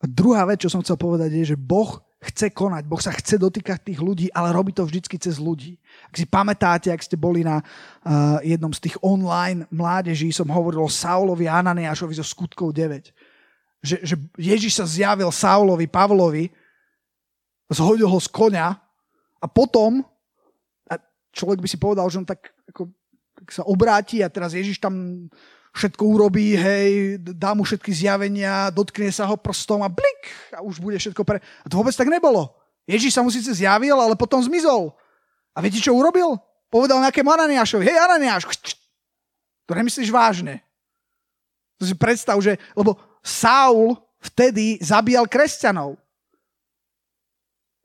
A 0.02 0.10
druhá 0.10 0.42
vec, 0.50 0.66
čo 0.66 0.74
som 0.74 0.82
chcel 0.82 0.98
povedať, 0.98 1.30
je, 1.30 1.54
že 1.54 1.58
Boh 1.58 2.02
chce 2.22 2.54
konať, 2.54 2.86
Boh 2.86 3.02
sa 3.02 3.14
chce 3.14 3.38
dotýkať 3.42 3.82
tých 3.82 4.02
ľudí, 4.02 4.30
ale 4.34 4.54
robí 4.54 4.74
to 4.74 4.86
vždycky 4.86 5.18
cez 5.18 5.42
ľudí. 5.42 5.78
Ak 6.06 6.18
si 6.18 6.26
pamätáte, 6.30 6.94
ak 6.94 7.02
ste 7.02 7.18
boli 7.18 7.42
na 7.42 7.62
uh, 7.62 8.38
jednom 8.46 8.70
z 8.70 8.90
tých 8.90 8.98
online 9.02 9.66
mládeží, 9.74 10.30
som 10.30 10.50
hovoril 10.50 10.86
o 10.86 10.90
Saulovi 10.90 11.50
a 11.50 11.62
Ananiášovi 11.62 12.14
zo 12.18 12.26
skutkov 12.26 12.78
9. 12.78 13.10
Že, 13.82 13.98
že 14.06 14.16
Ježiš 14.38 14.78
sa 14.78 14.86
zjavil 14.86 15.34
Saulovi, 15.34 15.90
Pavlovi, 15.90 16.54
zhodil 17.74 18.06
ho 18.06 18.20
z 18.22 18.30
konia 18.30 18.78
a 19.42 19.46
potom, 19.50 20.06
a 20.86 21.02
človek 21.34 21.62
by 21.62 21.68
si 21.70 21.82
povedal, 21.82 22.06
že 22.06 22.22
on 22.22 22.28
tak, 22.30 22.54
ako, 22.70 22.90
tak 23.34 23.48
sa 23.50 23.66
obráti 23.66 24.22
a 24.22 24.30
teraz 24.30 24.54
Ježiš 24.54 24.78
tam 24.78 25.26
všetko 25.72 26.04
urobí, 26.04 26.56
hej, 26.56 27.16
dá 27.20 27.56
mu 27.56 27.64
všetky 27.64 27.96
zjavenia, 27.96 28.72
dotkne 28.76 29.08
sa 29.08 29.24
ho 29.24 29.40
prstom 29.40 29.80
a 29.84 29.90
blik 29.90 30.22
a 30.52 30.60
už 30.60 30.84
bude 30.84 31.00
všetko 31.00 31.24
pre... 31.24 31.40
A 31.40 31.68
to 31.72 31.80
vôbec 31.80 31.96
tak 31.96 32.12
nebolo. 32.12 32.52
Ježiš 32.84 33.16
sa 33.16 33.24
mu 33.24 33.32
síce 33.32 33.52
zjavil, 33.56 33.96
ale 33.96 34.20
potom 34.20 34.44
zmizol. 34.44 34.92
A 35.56 35.64
viete, 35.64 35.80
čo 35.80 35.96
urobil? 35.96 36.36
Povedal 36.68 37.04
nejakému 37.04 37.28
Ananiášovi, 37.28 37.84
hej 37.88 37.98
Ananiáš, 38.00 38.48
to 39.68 39.72
nemyslíš 39.76 40.12
vážne. 40.12 40.64
To 41.80 41.88
si 41.88 41.96
predstav, 41.96 42.40
že, 42.40 42.60
lebo 42.76 43.00
Saul 43.24 43.96
vtedy 44.22 44.80
zabíjal 44.80 45.28
kresťanov. 45.28 46.00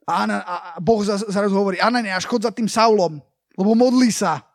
A, 0.07 0.23
Ana, 0.23 0.37
a 0.43 0.55
Boh 0.79 1.03
zrazu 1.03 1.51
hovorí, 1.51 1.83
Ananiáš, 1.83 2.23
chod 2.23 2.43
za 2.43 2.51
tým 2.51 2.71
Saulom, 2.71 3.19
lebo 3.59 3.75
modlí 3.75 4.07
sa. 4.07 4.46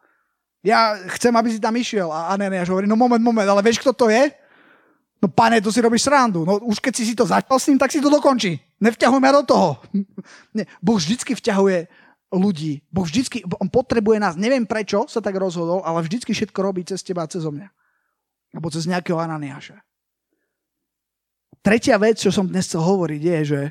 Ja 0.62 0.94
chcem, 1.18 1.34
aby 1.34 1.50
si 1.50 1.58
tam 1.58 1.74
išiel. 1.74 2.06
A 2.06 2.30
Ananiáš 2.38 2.70
hovorí, 2.70 2.86
no 2.86 2.94
moment, 2.94 3.18
moment, 3.18 3.46
ale 3.46 3.66
vieš, 3.66 3.82
kto 3.82 3.90
to 3.90 4.06
je? 4.06 4.30
No 5.18 5.26
pane, 5.30 5.58
to 5.62 5.74
si 5.74 5.82
robíš 5.82 6.06
srandu. 6.06 6.46
No 6.46 6.62
už 6.62 6.78
keď 6.78 6.92
si 6.98 7.14
to 7.14 7.26
začal 7.26 7.58
s 7.58 7.66
ním, 7.70 7.78
tak 7.78 7.90
si 7.90 8.02
to 8.02 8.10
dokončí. 8.10 8.58
Nevťahuj 8.82 9.20
ma 9.22 9.30
do 9.34 9.42
toho. 9.46 9.78
Nie, 10.56 10.66
boh 10.78 10.98
vždycky 10.98 11.34
vťahuje 11.34 11.86
ľudí. 12.34 12.82
Boh 12.90 13.06
vždycky, 13.06 13.42
on 13.58 13.70
potrebuje 13.70 14.18
nás. 14.18 14.34
Neviem 14.34 14.66
prečo 14.66 15.06
sa 15.06 15.22
tak 15.22 15.38
rozhodol, 15.38 15.82
ale 15.86 16.02
vždycky 16.02 16.34
všetko 16.34 16.58
robí 16.58 16.82
cez 16.82 17.02
teba 17.06 17.26
a 17.26 17.30
cez 17.30 17.46
mňa. 17.46 17.68
Alebo 18.54 18.66
cez 18.70 18.86
nejakého 18.86 19.18
Ananiáša. 19.18 19.78
Tretia 21.62 21.94
vec, 22.02 22.18
čo 22.18 22.34
som 22.34 22.50
dnes 22.50 22.66
chcel 22.66 22.82
hovoriť, 22.82 23.22
je, 23.22 23.38
že 23.46 23.62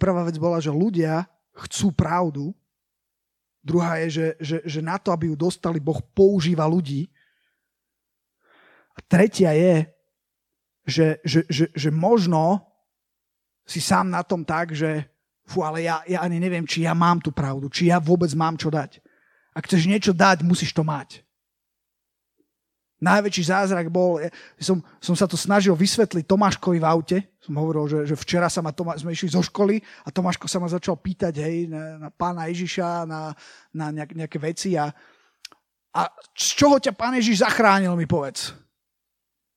prvá 0.00 0.24
vec 0.24 0.40
bola, 0.40 0.56
že 0.56 0.72
ľudia 0.72 1.28
chcú 1.52 1.92
pravdu, 1.92 2.56
Druhá 3.64 3.96
je, 4.04 4.08
že, 4.12 4.26
že, 4.38 4.56
že 4.68 4.80
na 4.84 5.00
to, 5.00 5.08
aby 5.08 5.32
ju 5.32 5.36
dostali, 5.40 5.80
Boh 5.80 6.04
používa 6.12 6.68
ľudí. 6.68 7.08
A 8.92 9.00
tretia 9.08 9.56
je, 9.56 9.88
že, 10.84 11.08
že, 11.24 11.40
že, 11.48 11.64
že 11.72 11.88
možno 11.88 12.60
si 13.64 13.80
sám 13.80 14.12
na 14.12 14.20
tom 14.20 14.44
tak, 14.44 14.76
že 14.76 15.08
fú, 15.48 15.64
ale 15.64 15.88
ja, 15.88 16.04
ja 16.04 16.20
ani 16.20 16.36
neviem, 16.36 16.68
či 16.68 16.84
ja 16.84 16.92
mám 16.92 17.24
tú 17.24 17.32
pravdu, 17.32 17.72
či 17.72 17.88
ja 17.88 17.96
vôbec 17.96 18.28
mám 18.36 18.60
čo 18.60 18.68
dať. 18.68 19.00
Ak 19.56 19.64
chceš 19.64 19.88
niečo 19.88 20.12
dať, 20.12 20.44
musíš 20.44 20.76
to 20.76 20.84
mať. 20.84 21.24
Najväčší 23.04 23.44
zázrak 23.52 23.92
bol, 23.92 24.24
som, 24.56 24.80
som 24.96 25.12
sa 25.12 25.28
to 25.28 25.36
snažil 25.36 25.76
vysvetliť 25.76 26.24
Tomáškovi 26.24 26.80
v 26.80 26.88
aute. 26.88 27.18
Som 27.44 27.60
hovoril, 27.60 27.84
že, 27.84 27.98
že 28.08 28.16
včera 28.16 28.48
sa 28.48 28.64
ma 28.64 28.72
Tomá, 28.72 28.96
sme 28.96 29.12
išli 29.12 29.28
zo 29.28 29.44
školy 29.44 29.76
a 29.76 30.08
Tomáško 30.08 30.48
sa 30.48 30.56
ma 30.56 30.72
začal 30.72 30.96
pýtať 30.96 31.44
hej, 31.44 31.68
na, 31.68 32.00
na 32.00 32.08
pána 32.08 32.48
Ježiša, 32.48 33.04
na, 33.04 33.36
na 33.76 33.92
nejak, 33.92 34.16
nejaké 34.16 34.38
veci. 34.40 34.72
A, 34.80 34.88
a 35.92 36.02
z 36.32 36.48
čoho 36.56 36.80
ťa 36.80 36.96
pán 36.96 37.12
Ježiš 37.20 37.44
zachránil, 37.44 37.92
mi 37.92 38.08
povedz. 38.08 38.56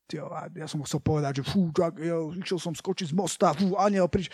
Tio, 0.08 0.28
ja 0.32 0.68
som 0.68 0.84
chcel 0.84 1.00
povedať, 1.00 1.40
že 1.40 1.48
fú, 1.48 1.72
tak, 1.72 2.00
jo, 2.00 2.36
išiel 2.36 2.60
som 2.60 2.76
skočiť 2.76 3.12
z 3.12 3.16
mosta, 3.16 3.56
fú, 3.56 3.80
aniel, 3.80 4.12
priš. 4.12 4.28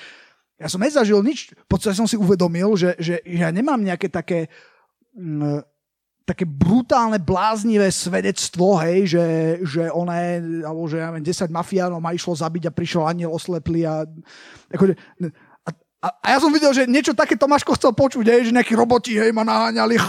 Ja 0.58 0.70
som 0.70 0.82
nezažil 0.82 1.22
nič, 1.26 1.54
v 1.54 1.68
podstate 1.70 1.98
som 1.98 2.06
si 2.06 2.14
uvedomil, 2.18 2.78
že, 2.78 2.94
že, 2.98 3.22
ja 3.26 3.54
nemám 3.54 3.82
nejaké 3.82 4.10
také... 4.10 4.50
Mm, 5.14 5.66
také 6.24 6.48
brutálne, 6.48 7.20
bláznivé 7.20 7.92
svedectvo, 7.92 8.80
hej, 8.80 9.12
že, 9.12 9.26
že 9.68 9.92
je, 9.92 10.34
alebo 10.64 10.88
že 10.88 11.04
ja 11.04 11.12
neviem, 11.12 11.28
10 11.28 11.52
mafiánov 11.52 12.00
ma 12.00 12.16
išlo 12.16 12.32
zabiť 12.32 12.72
a 12.72 12.76
prišiel 12.76 13.04
aniel 13.04 13.36
osleplý 13.36 13.84
a, 13.84 14.08
akože, 14.72 14.96
a, 15.68 15.70
a, 16.00 16.08
a 16.24 16.26
ja 16.32 16.38
som 16.40 16.48
videl, 16.48 16.72
že 16.72 16.88
niečo 16.88 17.12
také 17.12 17.36
Tomáško 17.36 17.76
chcel 17.76 17.92
počuť, 17.92 18.24
hej, 18.24 18.42
že 18.48 18.56
nejakí 18.56 18.72
roboti, 18.72 19.20
hej, 19.20 19.36
ma 19.36 19.44
naháňali, 19.44 20.00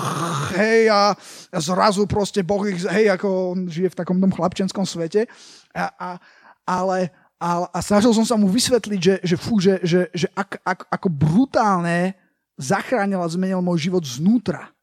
hej, 0.54 0.86
a, 0.86 1.18
a 1.50 1.58
zrazu 1.58 2.06
proste 2.06 2.46
Boh 2.46 2.62
ich, 2.62 2.86
hej, 2.86 3.10
ako 3.10 3.58
on 3.58 3.60
žije 3.66 3.90
v 3.90 3.98
takom 3.98 4.22
tom 4.22 4.30
chlapčenskom 4.30 4.86
svete, 4.86 5.26
a, 5.74 5.90
a, 5.98 6.10
ale, 6.62 7.10
a, 7.42 7.66
a 7.74 7.78
snažil 7.82 8.14
som 8.14 8.22
sa 8.22 8.38
mu 8.38 8.46
vysvetliť, 8.46 9.00
že, 9.02 9.14
že 9.18 9.34
fú, 9.34 9.58
že, 9.58 9.82
že, 9.82 10.06
že 10.14 10.30
ak, 10.38 10.62
ak, 10.62 10.80
ako 10.94 11.10
brutálne 11.10 12.14
zachránil 12.54 13.18
a 13.18 13.26
zmenil 13.26 13.58
môj 13.58 13.90
život 13.90 14.06
znútra 14.06 14.73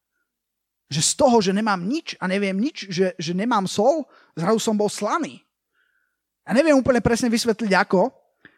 že 0.92 1.00
z 1.00 1.12
toho, 1.16 1.40
že 1.40 1.56
nemám 1.56 1.80
nič 1.80 2.20
a 2.20 2.28
neviem 2.28 2.60
nič, 2.60 2.92
že, 2.92 3.16
že 3.16 3.32
nemám 3.32 3.64
sol, 3.64 4.04
zrazu 4.36 4.60
som 4.60 4.76
bol 4.76 4.92
slaný. 4.92 5.40
A 6.44 6.52
neviem 6.52 6.76
úplne 6.76 7.00
presne 7.00 7.32
vysvetliť 7.32 7.72
ako, 7.72 8.12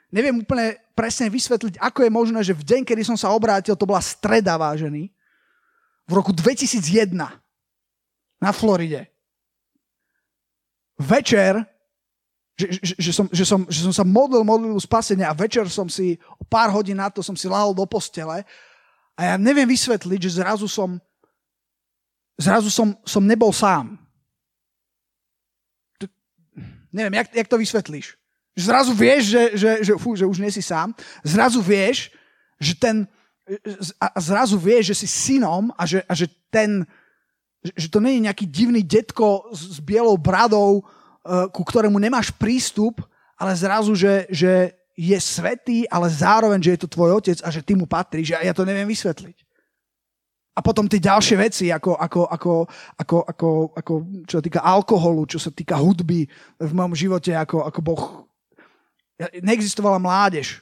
neviem 0.09 0.41
úplne 0.41 0.81
presne 0.97 1.29
vysvetliť, 1.29 1.77
ako 1.77 1.99
je 2.01 2.11
možné, 2.11 2.39
že 2.41 2.57
v 2.57 2.65
deň, 2.65 2.81
kedy 2.89 3.05
som 3.05 3.13
sa 3.13 3.29
obrátil, 3.29 3.77
to 3.77 3.85
bola 3.85 4.01
streda 4.01 4.57
vážený, 4.57 5.13
v 6.09 6.11
roku 6.11 6.33
2001 6.33 7.13
na 8.41 8.51
Floride. 8.51 9.13
Večer, 10.97 11.61
že, 12.57 12.67
že, 12.81 12.93
že, 12.97 13.11
som, 13.13 13.25
že, 13.29 13.45
som, 13.45 13.61
že 13.69 13.81
som 13.85 13.93
sa 13.93 14.05
modlil 14.05 14.41
modlil 14.41 14.77
spasenia 14.81 15.29
a 15.29 15.37
večer 15.37 15.65
som 15.69 15.85
si, 15.85 16.17
o 16.37 16.45
pár 16.45 16.73
hodín 16.73 16.97
na 16.97 17.09
to 17.09 17.21
som 17.21 17.33
si 17.33 17.49
lahol 17.49 17.73
do 17.73 17.85
postele 17.85 18.45
a 19.17 19.21
ja 19.21 19.35
neviem 19.37 19.65
vysvetliť, 19.65 20.19
že 20.21 20.37
zrazu 20.41 20.69
som 20.69 21.01
zrazu 22.37 22.69
som, 22.69 22.97
som 23.05 23.23
nebol 23.23 23.53
sám. 23.53 23.97
To, 26.01 26.05
neviem, 26.93 27.13
jak, 27.21 27.27
jak 27.33 27.47
to 27.47 27.57
vysvetlíš? 27.57 28.17
Zrazu 28.53 28.93
vieš, 28.93 29.33
že, 29.33 29.43
že, 29.57 29.71
že, 29.81 29.93
fú, 29.97 30.13
že 30.13 30.29
už 30.29 30.37
nie 30.37 30.53
si 30.53 30.61
sám. 30.61 30.93
Zrazu 31.25 31.61
vieš, 31.61 32.13
že 32.61 32.77
ten... 32.77 33.09
A 33.99 34.21
zrazu 34.21 34.55
vieš, 34.55 34.93
že 34.93 35.03
si 35.03 35.07
synom 35.09 35.73
a 35.73 35.83
že, 35.89 36.05
a 36.05 36.13
že 36.13 36.29
ten... 36.53 36.85
Že 37.63 37.87
to 37.89 37.99
nie 38.03 38.19
je 38.19 38.25
nejaký 38.27 38.45
divný 38.45 38.83
detko 38.83 39.49
s, 39.55 39.79
s 39.79 39.79
bielou 39.79 40.19
bradou, 40.19 40.79
e, 40.79 41.47
ku 41.49 41.63
ktorému 41.63 41.95
nemáš 41.95 42.27
prístup, 42.35 42.99
ale 43.39 43.55
zrazu, 43.55 43.95
že, 43.95 44.27
že 44.27 44.75
je 44.93 45.17
svetý, 45.17 45.87
ale 45.89 46.11
zároveň, 46.11 46.59
že 46.61 46.71
je 46.77 46.81
to 46.85 46.91
tvoj 46.91 47.23
otec 47.23 47.39
a 47.41 47.49
že 47.49 47.65
ty 47.65 47.73
mu 47.73 47.89
patríš. 47.89 48.37
A 48.37 48.45
ja 48.45 48.53
to 48.53 48.67
neviem 48.67 48.85
vysvetliť. 48.85 49.42
A 50.53 50.59
potom 50.61 50.85
tie 50.85 51.01
ďalšie 51.01 51.35
veci, 51.41 51.65
ako, 51.73 51.97
ako, 51.97 52.21
ako, 52.29 52.53
ako, 53.01 53.17
ako, 53.25 53.49
ako 53.73 53.93
čo 54.29 54.37
sa 54.37 54.43
týka 54.45 54.61
alkoholu, 54.61 55.25
čo 55.25 55.41
sa 55.41 55.49
týka 55.49 55.73
hudby 55.81 56.29
v 56.61 56.71
mojom 56.77 56.93
živote, 56.93 57.33
ako, 57.33 57.65
ako 57.65 57.79
Boh 57.81 58.03
neexistovala 59.41 59.97
mládež. 59.97 60.61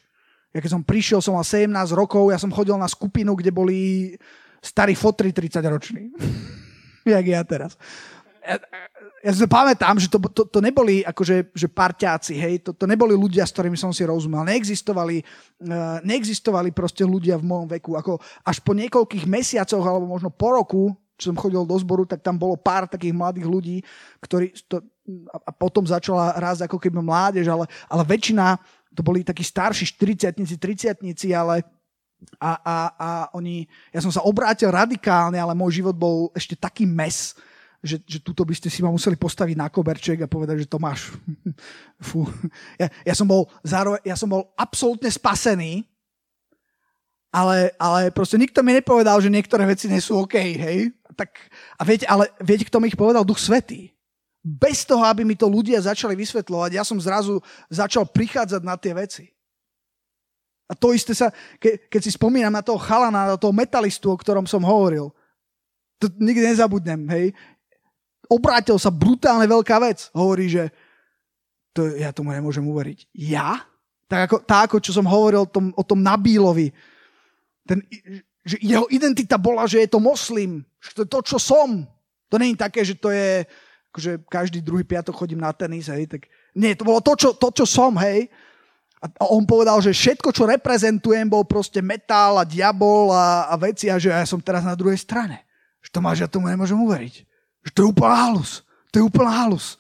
Ja 0.52 0.60
keď 0.60 0.72
som 0.80 0.84
prišiel, 0.84 1.20
som 1.24 1.36
mal 1.36 1.48
17 1.48 1.72
rokov, 1.96 2.32
ja 2.32 2.40
som 2.40 2.52
chodil 2.52 2.76
na 2.76 2.88
skupinu, 2.88 3.36
kde 3.36 3.52
boli 3.52 3.80
starí 4.60 4.96
fotri 4.96 5.32
30 5.32 5.64
roční. 5.68 6.12
Jak 7.08 7.26
ja 7.28 7.42
teraz. 7.44 7.76
Ja, 8.44 8.60
ja 9.22 9.32
si 9.32 9.46
pamätám, 9.46 10.02
že 10.02 10.10
to, 10.10 10.18
to, 10.34 10.50
to 10.50 10.60
neboli 10.60 11.06
akože 11.06 11.54
že 11.54 11.68
parťáci, 11.70 12.34
hej, 12.34 12.54
to, 12.66 12.74
to 12.74 12.90
neboli 12.90 13.14
ľudia, 13.14 13.46
s 13.46 13.54
ktorými 13.54 13.78
som 13.78 13.94
si 13.94 14.02
rozumel. 14.02 14.42
Neexistovali, 14.50 15.22
uh, 15.22 16.02
neexistovali 16.02 16.74
proste 16.74 17.06
ľudia 17.06 17.38
v 17.38 17.46
mojom 17.46 17.68
veku. 17.70 17.94
Ako 17.94 18.18
až 18.42 18.58
po 18.66 18.74
niekoľkých 18.74 19.30
mesiacoch, 19.30 19.86
alebo 19.86 20.10
možno 20.10 20.34
po 20.34 20.58
roku, 20.58 20.84
čo 21.22 21.30
som 21.30 21.38
chodil 21.38 21.62
do 21.62 21.78
zboru, 21.78 22.10
tak 22.10 22.26
tam 22.26 22.34
bolo 22.34 22.58
pár 22.58 22.90
takých 22.90 23.14
mladých 23.14 23.46
ľudí, 23.46 23.78
ktorí 24.26 24.58
to, 24.66 24.82
a 25.30 25.54
potom 25.54 25.86
začala 25.86 26.34
raz 26.42 26.66
ako 26.66 26.82
keby 26.82 26.98
mládež, 26.98 27.46
ale, 27.46 27.70
ale 27.86 28.02
väčšina 28.02 28.58
to 28.92 29.06
boli 29.06 29.22
takí 29.22 29.46
starší 29.46 29.86
40 29.86 30.34
30 30.42 30.98
ale 31.38 31.62
a, 32.38 32.52
a, 32.62 32.76
a 32.98 33.10
oni, 33.34 33.66
ja 33.90 34.02
som 34.02 34.14
sa 34.14 34.22
obrátil 34.22 34.70
radikálne, 34.70 35.42
ale 35.42 35.58
môj 35.58 35.82
život 35.82 35.98
bol 35.98 36.30
ešte 36.38 36.54
taký 36.54 36.86
mes, 36.86 37.34
že, 37.82 37.98
že 38.06 38.22
tuto 38.22 38.46
by 38.46 38.54
ste 38.54 38.70
si 38.70 38.86
ma 38.86 38.94
museli 38.94 39.18
postaviť 39.18 39.58
na 39.58 39.68
koberček 39.68 40.22
a 40.22 40.30
povedať, 40.30 40.66
že 40.66 40.72
to 40.72 40.78
máš. 40.78 41.14
Fú. 42.08 42.30
Ja, 42.78 42.88
ja, 43.06 43.14
som 43.18 43.26
bol 43.26 43.50
zároveň, 43.66 44.02
ja 44.06 44.14
som 44.14 44.30
bol 44.30 44.54
absolútne 44.54 45.10
spasený, 45.10 45.86
ale, 47.34 47.74
ale 47.82 48.14
proste 48.14 48.38
nikto 48.38 48.62
mi 48.62 48.78
nepovedal, 48.78 49.18
že 49.24 49.34
niektoré 49.34 49.66
veci 49.66 49.90
nie 49.90 50.04
sú 50.04 50.20
OK, 50.22 50.36
hej? 50.38 50.94
Tak, 51.18 51.32
a 51.80 51.82
viete, 51.84 52.06
ale 52.06 52.30
viete, 52.44 52.68
kto 52.68 52.78
mi 52.80 52.92
ich 52.92 53.00
povedal? 53.00 53.26
Duch 53.26 53.40
Svetý 53.40 53.92
bez 54.42 54.82
toho, 54.82 55.06
aby 55.06 55.22
mi 55.22 55.38
to 55.38 55.46
ľudia 55.46 55.78
začali 55.78 56.18
vysvetľovať, 56.18 56.74
ja 56.74 56.82
som 56.82 56.98
zrazu 56.98 57.38
začal 57.70 58.10
prichádzať 58.10 58.62
na 58.66 58.74
tie 58.74 58.94
veci. 58.98 59.30
A 60.66 60.74
to 60.74 60.98
isté 60.98 61.14
sa, 61.14 61.30
ke, 61.62 61.86
keď 61.86 62.02
si 62.02 62.12
spomínam 62.18 62.50
na 62.50 62.66
toho 62.66 62.82
chalana, 62.82 63.30
na 63.30 63.38
toho 63.38 63.54
metalistu, 63.54 64.10
o 64.10 64.18
ktorom 64.18 64.50
som 64.50 64.66
hovoril, 64.66 65.14
to 66.02 66.10
nikdy 66.18 66.42
nezabudnem, 66.42 67.06
hej. 67.14 67.38
Obrátil 68.32 68.80
sa 68.80 68.88
brutálne 68.88 69.44
veľká 69.44 69.76
vec. 69.84 70.08
Hovorí, 70.16 70.48
že 70.48 70.72
to, 71.76 71.92
ja 72.00 72.16
tomu 72.16 72.32
nemôžem 72.32 72.64
uveriť. 72.64 73.12
Ja? 73.12 73.68
Tak 74.08 74.20
ako, 74.28 74.38
tak 74.48 74.60
ako 74.72 74.78
čo 74.80 74.96
som 74.96 75.04
hovoril 75.04 75.44
tom, 75.52 75.76
o 75.76 75.84
tom 75.84 76.00
Nabílovi. 76.00 76.72
Ten, 77.68 77.84
že 78.48 78.56
jeho 78.64 78.88
identita 78.88 79.36
bola, 79.36 79.68
že 79.68 79.84
je 79.84 79.90
to 79.92 80.00
moslim. 80.00 80.64
Že 80.80 80.90
to 80.96 81.02
je 81.04 81.10
to, 81.12 81.20
čo 81.36 81.38
som. 81.44 81.84
To 82.32 82.40
je 82.40 82.56
také, 82.56 82.88
že 82.88 82.96
to 82.96 83.12
je 83.12 83.44
akože 83.92 84.24
každý 84.32 84.64
druhý 84.64 84.88
piatok 84.88 85.12
chodím 85.12 85.44
na 85.44 85.52
tenis, 85.52 85.92
hej, 85.92 86.08
tak 86.08 86.32
nie, 86.56 86.72
to 86.80 86.88
bolo 86.88 87.04
to, 87.04 87.12
čo, 87.20 87.36
to, 87.36 87.52
čo 87.52 87.68
som, 87.68 87.92
hej. 88.00 88.32
A 89.04 89.28
on 89.28 89.44
povedal, 89.44 89.84
že 89.84 89.92
všetko, 89.92 90.32
čo 90.32 90.48
reprezentujem, 90.48 91.28
bol 91.28 91.44
proste 91.44 91.84
metal 91.84 92.40
a 92.40 92.48
diabol 92.48 93.12
a, 93.12 93.52
a 93.52 93.60
veci 93.60 93.92
a 93.92 94.00
že 94.00 94.14
ja 94.14 94.24
som 94.24 94.40
teraz 94.40 94.64
na 94.64 94.78
druhej 94.78 94.96
strane. 94.96 95.44
Že 95.84 95.90
to 95.92 96.00
ja 96.24 96.28
tomu 96.30 96.48
nemôžem 96.48 96.78
uveriť. 96.78 97.28
Že 97.62 97.72
to 97.74 97.80
je 97.82 97.88
úplná 97.94 98.16
halus. 98.16 98.52
To 98.92 98.96
je 99.00 99.04
úplná 99.06 99.32
halus. 99.32 99.78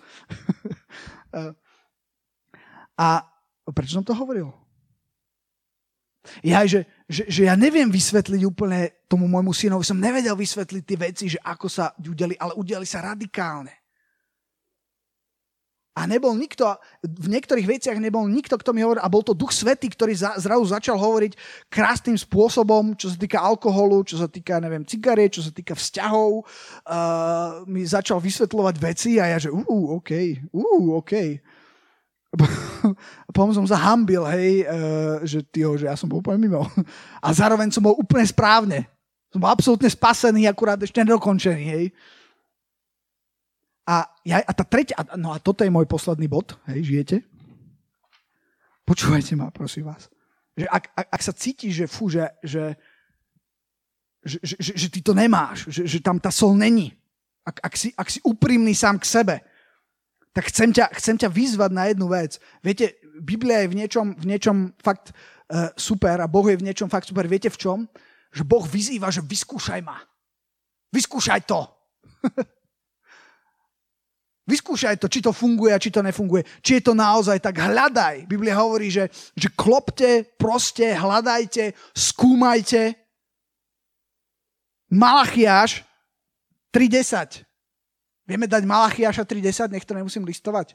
a 3.03 3.07
prečo 3.73 3.97
som 3.97 4.05
to 4.05 4.13
hovoril? 4.13 4.53
Ja, 6.45 6.61
že, 6.69 6.85
že, 7.09 7.25
že 7.25 7.49
ja 7.49 7.57
neviem 7.57 7.89
vysvetliť 7.89 8.41
úplne 8.45 8.93
tomu 9.09 9.25
môjmu 9.25 9.57
synovi, 9.57 9.81
som 9.81 9.97
nevedel 9.97 10.37
vysvetliť 10.37 10.83
tie 10.85 10.97
veci, 10.97 11.25
že 11.33 11.41
ako 11.41 11.65
sa 11.65 11.97
udeli, 11.97 12.37
ale 12.37 12.53
udeli 12.53 12.85
sa 12.85 13.01
radikálne. 13.01 13.80
A 16.01 16.09
nebol 16.09 16.33
nikto, 16.33 16.65
v 17.05 17.29
niektorých 17.29 17.77
veciach 17.77 18.01
nebol 18.01 18.25
nikto, 18.25 18.57
kto 18.57 18.73
mi 18.73 18.81
hovoril, 18.81 19.05
a 19.05 19.11
bol 19.13 19.21
to 19.21 19.37
Duch 19.37 19.53
Svetý, 19.53 19.85
ktorý 19.85 20.17
za, 20.17 20.33
zrazu 20.41 20.65
začal 20.65 20.97
hovoriť 20.97 21.37
krásnym 21.69 22.17
spôsobom, 22.17 22.97
čo 22.97 23.13
sa 23.13 23.17
týka 23.21 23.37
alkoholu, 23.37 24.01
čo 24.01 24.17
sa 24.17 24.25
týka, 24.25 24.57
neviem, 24.57 24.81
cigarie, 24.81 25.29
čo 25.29 25.45
sa 25.45 25.53
týka 25.53 25.77
vzťahov. 25.77 26.41
Uh, 26.89 27.61
mi 27.69 27.85
začal 27.85 28.17
vysvetľovať 28.17 28.75
veci 28.81 29.21
a 29.21 29.29
ja, 29.29 29.37
že 29.37 29.53
uh, 29.53 29.85
OK, 30.01 30.11
uh, 30.49 30.97
OK. 30.97 31.37
Potom 33.29 33.53
som 33.53 33.69
sa 33.69 33.77
hej, 34.33 34.65
uh, 34.65 35.21
že, 35.21 35.45
tyjo, 35.45 35.77
že 35.77 35.85
ja 35.85 35.93
som 35.93 36.09
bol 36.09 36.25
úplne 36.25 36.41
mimo. 36.41 36.65
A 37.21 37.29
zároveň 37.29 37.69
som 37.69 37.85
bol 37.85 37.93
úplne 37.93 38.25
správne. 38.25 38.89
Som 39.29 39.45
bol 39.45 39.53
absolútne 39.53 39.85
spasený, 39.85 40.49
akurát 40.49 40.81
ešte 40.81 41.05
nedokončený, 41.05 41.63
hej. 41.69 41.85
A, 43.91 44.07
ja, 44.23 44.39
a 44.39 44.51
tá 44.55 44.63
tretia, 44.63 44.95
no 45.19 45.35
a 45.35 45.37
toto 45.43 45.67
je 45.67 45.73
môj 45.73 45.83
posledný 45.83 46.31
bod, 46.31 46.55
hej, 46.71 46.79
žijete? 46.79 47.27
Počúvajte 48.87 49.35
ma, 49.35 49.51
prosím 49.51 49.91
vás. 49.91 50.07
Že 50.55 50.71
ak, 50.71 50.83
ak, 50.95 51.07
ak 51.11 51.21
sa 51.27 51.33
cítiš, 51.35 51.73
že 51.75 51.85
fú, 51.91 52.07
že, 52.07 52.23
že, 52.39 52.79
že, 54.23 54.37
že, 54.39 54.55
že, 54.63 54.71
že 54.79 54.87
ty 54.87 55.03
to 55.03 55.11
nemáš, 55.11 55.67
že, 55.67 55.83
že 55.83 55.99
tam 55.99 56.23
tá 56.23 56.31
sol 56.31 56.55
není, 56.55 56.95
ak, 57.43 57.67
ak, 57.67 57.73
si, 57.75 57.91
ak 57.91 58.07
si 58.07 58.23
úprimný 58.23 58.71
sám 58.71 58.95
k 58.95 59.11
sebe, 59.11 59.35
tak 60.31 60.47
chcem 60.47 60.71
ťa, 60.71 60.87
chcem 60.95 61.19
ťa 61.19 61.27
vyzvať 61.27 61.71
na 61.75 61.91
jednu 61.91 62.07
vec. 62.07 62.39
Viete, 62.63 62.95
Biblia 63.19 63.67
je 63.67 63.71
v 63.75 63.77
niečom, 63.83 64.15
v 64.15 64.25
niečom 64.31 64.71
fakt 64.79 65.11
uh, 65.11 65.67
super 65.75 66.15
a 66.23 66.31
Boh 66.31 66.47
je 66.47 66.55
v 66.55 66.63
niečom 66.63 66.87
fakt 66.87 67.11
super. 67.11 67.27
Viete 67.27 67.51
v 67.51 67.59
čom? 67.59 67.79
Že 68.31 68.47
Boh 68.47 68.63
vyzýva, 68.63 69.11
že 69.11 69.19
vyskúšaj 69.19 69.83
ma. 69.83 69.99
Vyskúšaj 70.95 71.43
to. 71.43 71.67
Vyskúšaj 74.49 74.97
to, 74.97 75.05
či 75.05 75.21
to 75.21 75.29
funguje 75.29 75.69
a 75.69 75.81
či 75.81 75.93
to 75.93 76.01
nefunguje. 76.01 76.41
Či 76.65 76.81
je 76.81 76.83
to 76.89 76.93
naozaj 76.97 77.37
tak, 77.37 77.61
hľadaj. 77.61 78.25
Biblia 78.25 78.57
hovorí, 78.57 78.89
že, 78.89 79.07
že 79.37 79.53
klopte, 79.53 80.25
proste, 80.35 80.97
hľadajte, 80.97 81.77
skúmajte. 81.93 82.97
Malachiáš 84.89 85.85
3.10. 86.73 87.45
Vieme 88.25 88.49
dať 88.49 88.63
Malachiáša 88.65 89.23
3.10, 89.29 89.71
nech 89.71 89.85
to 89.85 89.93
nemusím 89.93 90.25
listovať. 90.25 90.73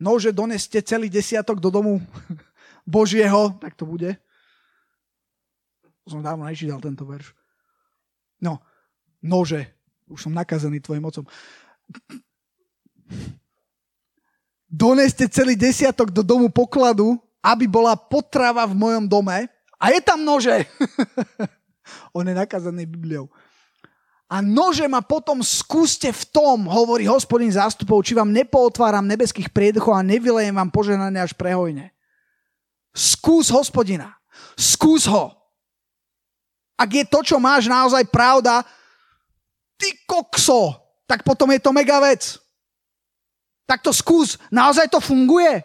Nože 0.00 0.32
doneste 0.32 0.80
celý 0.84 1.08
desiatok 1.12 1.60
do 1.60 1.68
domu 1.68 2.00
Božieho, 2.88 3.56
tak 3.60 3.76
to 3.76 3.88
bude. 3.88 4.16
Som 6.08 6.24
dávno 6.24 6.44
nečítal 6.44 6.80
tento 6.80 7.04
verš. 7.04 7.36
No, 8.40 8.58
nože, 9.20 9.68
už 10.08 10.26
som 10.26 10.32
nakazený 10.34 10.80
tvojim 10.80 11.04
mocom. 11.04 11.24
Doneste 14.70 15.26
celý 15.26 15.58
desiatok 15.58 16.14
do 16.14 16.22
domu 16.22 16.46
pokladu, 16.46 17.18
aby 17.42 17.66
bola 17.66 17.98
potrava 17.98 18.62
v 18.70 18.78
mojom 18.78 19.04
dome. 19.10 19.50
A 19.80 19.90
je 19.90 20.00
tam 20.04 20.22
nože. 20.22 20.68
On 22.16 22.22
je 22.22 22.34
nakazaný 22.36 22.86
Bibliou. 22.86 23.26
A 24.30 24.38
nože 24.38 24.86
ma 24.86 25.02
potom 25.02 25.42
skúste 25.42 26.14
v 26.14 26.22
tom, 26.30 26.70
hovorí 26.70 27.02
hospodin 27.10 27.50
zástupov, 27.50 28.06
či 28.06 28.14
vám 28.14 28.30
nepootváram 28.30 29.02
nebeských 29.02 29.50
prieduchov 29.50 29.90
a 29.90 30.06
nevylejem 30.06 30.54
vám 30.54 30.70
poženanie 30.70 31.18
až 31.18 31.34
prehojne. 31.34 31.90
Skús 32.94 33.50
hospodina. 33.50 34.14
Skús 34.54 35.10
ho. 35.10 35.34
Ak 36.78 36.94
je 36.94 37.02
to, 37.10 37.26
čo 37.26 37.42
máš 37.42 37.66
naozaj 37.66 38.06
pravda, 38.06 38.62
ty 39.74 39.98
kokso, 40.06 40.78
tak 41.10 41.26
potom 41.26 41.50
je 41.50 41.58
to 41.58 41.74
mega 41.74 41.98
vec. 41.98 42.38
Tak 43.66 43.82
to 43.82 43.90
skús, 43.90 44.38
naozaj 44.54 44.86
to 44.86 45.02
funguje? 45.02 45.58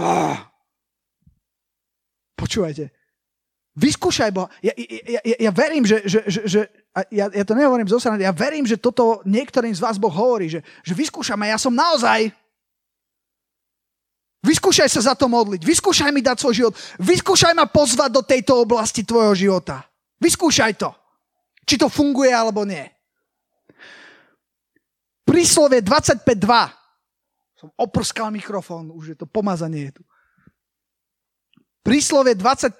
ah. 0.00 0.48
Počúvajte, 2.40 2.88
vyskúšaj 3.76 4.32
Boha. 4.32 4.48
Ja, 4.64 4.72
ja, 4.74 5.20
ja, 5.20 5.36
ja 5.46 5.52
verím, 5.52 5.84
že, 5.84 6.02
že, 6.08 6.20
že, 6.26 6.40
že 6.48 6.60
ja, 7.12 7.28
ja 7.28 7.44
to 7.44 7.52
nehovorím 7.54 7.86
zo 7.86 8.00
strany, 8.00 8.24
ja 8.24 8.32
verím, 8.32 8.64
že 8.64 8.80
toto 8.80 9.20
niektorým 9.28 9.76
z 9.76 9.78
vás 9.84 10.00
Boh 10.00 10.10
hovorí, 10.10 10.48
že, 10.48 10.64
že 10.82 10.96
vyskúšame, 10.96 11.52
ja 11.52 11.60
som 11.60 11.76
naozaj 11.76 12.32
Vyskúšaj 14.42 14.90
sa 14.90 15.00
za 15.06 15.14
to 15.14 15.30
modliť. 15.30 15.62
Vyskúšaj 15.62 16.10
mi 16.10 16.18
dať 16.18 16.42
svoj 16.42 16.54
život. 16.58 16.74
Vyskúšaj 16.98 17.54
ma 17.54 17.70
pozvať 17.70 18.10
do 18.10 18.26
tejto 18.26 18.58
oblasti 18.58 19.06
tvojho 19.06 19.38
života. 19.38 19.86
Vyskúšaj 20.22 20.78
to. 20.78 20.94
Či 21.66 21.74
to 21.82 21.90
funguje 21.90 22.30
alebo 22.30 22.62
nie. 22.62 22.86
Príslovie 25.26 25.82
25.2. 25.82 26.38
Som 27.58 27.70
oprskal 27.78 28.30
mikrofón, 28.30 28.90
už 28.94 29.14
je 29.14 29.16
to 29.18 29.26
pomazanie 29.26 29.90
je 29.90 29.92
tu. 29.98 30.02
Príslovie 31.82 32.38
25.2. 32.38 32.78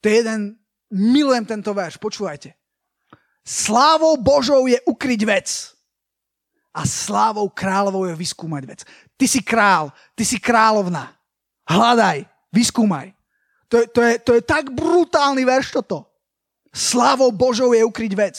To 0.00 0.04
je 0.08 0.14
jeden, 0.16 0.56
milujem 0.88 1.44
tento 1.44 1.72
verš, 1.76 2.00
počúvajte. 2.00 2.56
Slávou 3.44 4.16
Božou 4.16 4.64
je 4.68 4.78
ukryť 4.88 5.20
vec 5.28 5.48
a 6.72 6.88
slávou 6.88 7.52
kráľovou 7.52 8.08
je 8.08 8.16
vyskúmať 8.16 8.62
vec. 8.64 8.80
Ty 9.16 9.26
si 9.28 9.40
král, 9.44 9.92
ty 10.16 10.24
si 10.24 10.40
kráľovna. 10.40 11.12
Hľadaj, 11.68 12.24
vyskúmaj. 12.52 13.12
To 13.72 13.80
je, 13.80 13.86
to, 13.88 14.00
je, 14.04 14.14
to 14.20 14.32
je 14.36 14.42
tak 14.44 14.68
brutálny 14.68 15.48
verš 15.48 15.80
toto. 15.80 16.04
Slávou 16.76 17.32
Božou 17.32 17.72
je 17.72 17.80
ukryť 17.80 18.12
vec. 18.12 18.36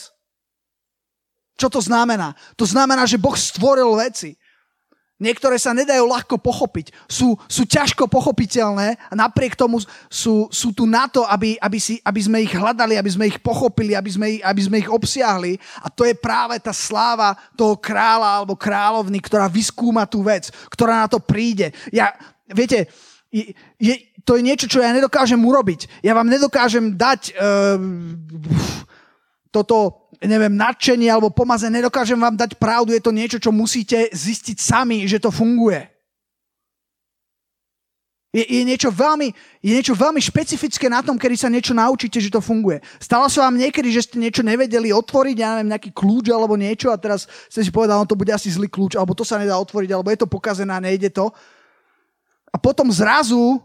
Čo 1.58 1.74
to 1.74 1.82
znamená? 1.82 2.38
To 2.54 2.70
znamená, 2.70 3.10
že 3.10 3.18
Boh 3.18 3.34
stvoril 3.34 3.98
veci. 3.98 4.38
Niektoré 5.18 5.58
sa 5.58 5.74
nedajú 5.74 6.06
ľahko 6.06 6.38
pochopiť. 6.38 6.94
Sú, 7.10 7.34
sú 7.50 7.66
ťažko 7.66 8.06
pochopiteľné 8.10 8.98
a 9.10 9.14
napriek 9.14 9.58
tomu 9.58 9.82
sú, 10.06 10.50
sú 10.54 10.70
tu 10.70 10.86
na 10.86 11.10
to, 11.10 11.26
aby, 11.26 11.58
aby, 11.58 11.80
si, 11.82 11.98
aby 12.06 12.22
sme 12.22 12.46
ich 12.46 12.54
hľadali, 12.54 12.98
aby 12.98 13.10
sme 13.10 13.26
ich 13.30 13.42
pochopili, 13.42 13.98
aby 13.98 14.10
sme, 14.14 14.28
aby 14.38 14.62
sme 14.62 14.86
ich 14.86 14.90
obsiahli. 14.90 15.58
A 15.82 15.90
to 15.90 16.06
je 16.06 16.14
práve 16.14 16.62
tá 16.62 16.76
sláva 16.76 17.34
toho 17.58 17.74
kráľa 17.74 18.42
alebo 18.42 18.54
kráľovny, 18.54 19.18
ktorá 19.18 19.50
vyskúma 19.50 20.06
tú 20.06 20.22
vec, 20.22 20.54
ktorá 20.70 21.06
na 21.06 21.10
to 21.10 21.18
príde. 21.18 21.74
Ja, 21.90 22.14
viete, 22.50 22.90
je, 23.34 23.50
je, 23.82 24.13
to 24.24 24.40
je 24.40 24.42
niečo, 24.44 24.72
čo 24.72 24.80
ja 24.80 24.96
nedokážem 24.96 25.40
urobiť. 25.40 26.02
Ja 26.04 26.16
vám 26.16 26.32
nedokážem 26.32 26.96
dať 26.96 27.36
uh, 27.36 27.78
toto 29.54 30.04
neviem, 30.24 30.56
nadšenie 30.56 31.12
alebo 31.12 31.30
pomaze, 31.30 31.68
nedokážem 31.68 32.16
vám 32.16 32.40
dať 32.40 32.56
pravdu, 32.56 32.96
je 32.96 33.04
to 33.04 33.12
niečo, 33.12 33.38
čo 33.44 33.52
musíte 33.52 34.08
zistiť 34.16 34.58
sami, 34.58 35.04
že 35.04 35.20
to 35.20 35.30
funguje. 35.30 35.94
Je, 38.34 38.42
je, 38.42 38.66
niečo 38.66 38.90
veľmi, 38.90 39.30
je 39.62 39.72
niečo 39.78 39.94
veľmi 39.94 40.18
špecifické 40.18 40.90
na 40.90 41.06
tom, 41.06 41.22
kedy 41.22 41.38
sa 41.38 41.54
niečo 41.54 41.78
naučíte, 41.78 42.18
že 42.18 42.34
to 42.34 42.42
funguje. 42.42 42.82
Stalo 42.98 43.30
sa 43.30 43.46
vám 43.46 43.62
niekedy, 43.62 43.94
že 43.94 44.10
ste 44.10 44.18
niečo 44.18 44.42
nevedeli 44.42 44.90
otvoriť, 44.90 45.38
ja 45.38 45.54
neviem, 45.54 45.70
nejaký 45.70 45.94
kľúč 45.94 46.34
alebo 46.34 46.58
niečo 46.58 46.90
a 46.90 46.98
teraz 46.98 47.30
ste 47.46 47.62
si 47.62 47.70
povedali, 47.70 48.02
no 48.02 48.10
to 48.10 48.18
bude 48.18 48.34
asi 48.34 48.50
zlý 48.50 48.66
kľúč, 48.74 48.98
alebo 48.98 49.14
to 49.14 49.22
sa 49.22 49.38
nedá 49.38 49.54
otvoriť, 49.62 49.90
alebo 49.94 50.10
je 50.10 50.18
to 50.18 50.26
pokazené 50.26 50.74
a 50.74 50.82
nejde 50.82 51.14
to. 51.14 51.30
A 52.50 52.58
potom 52.58 52.90
zrazu 52.90 53.62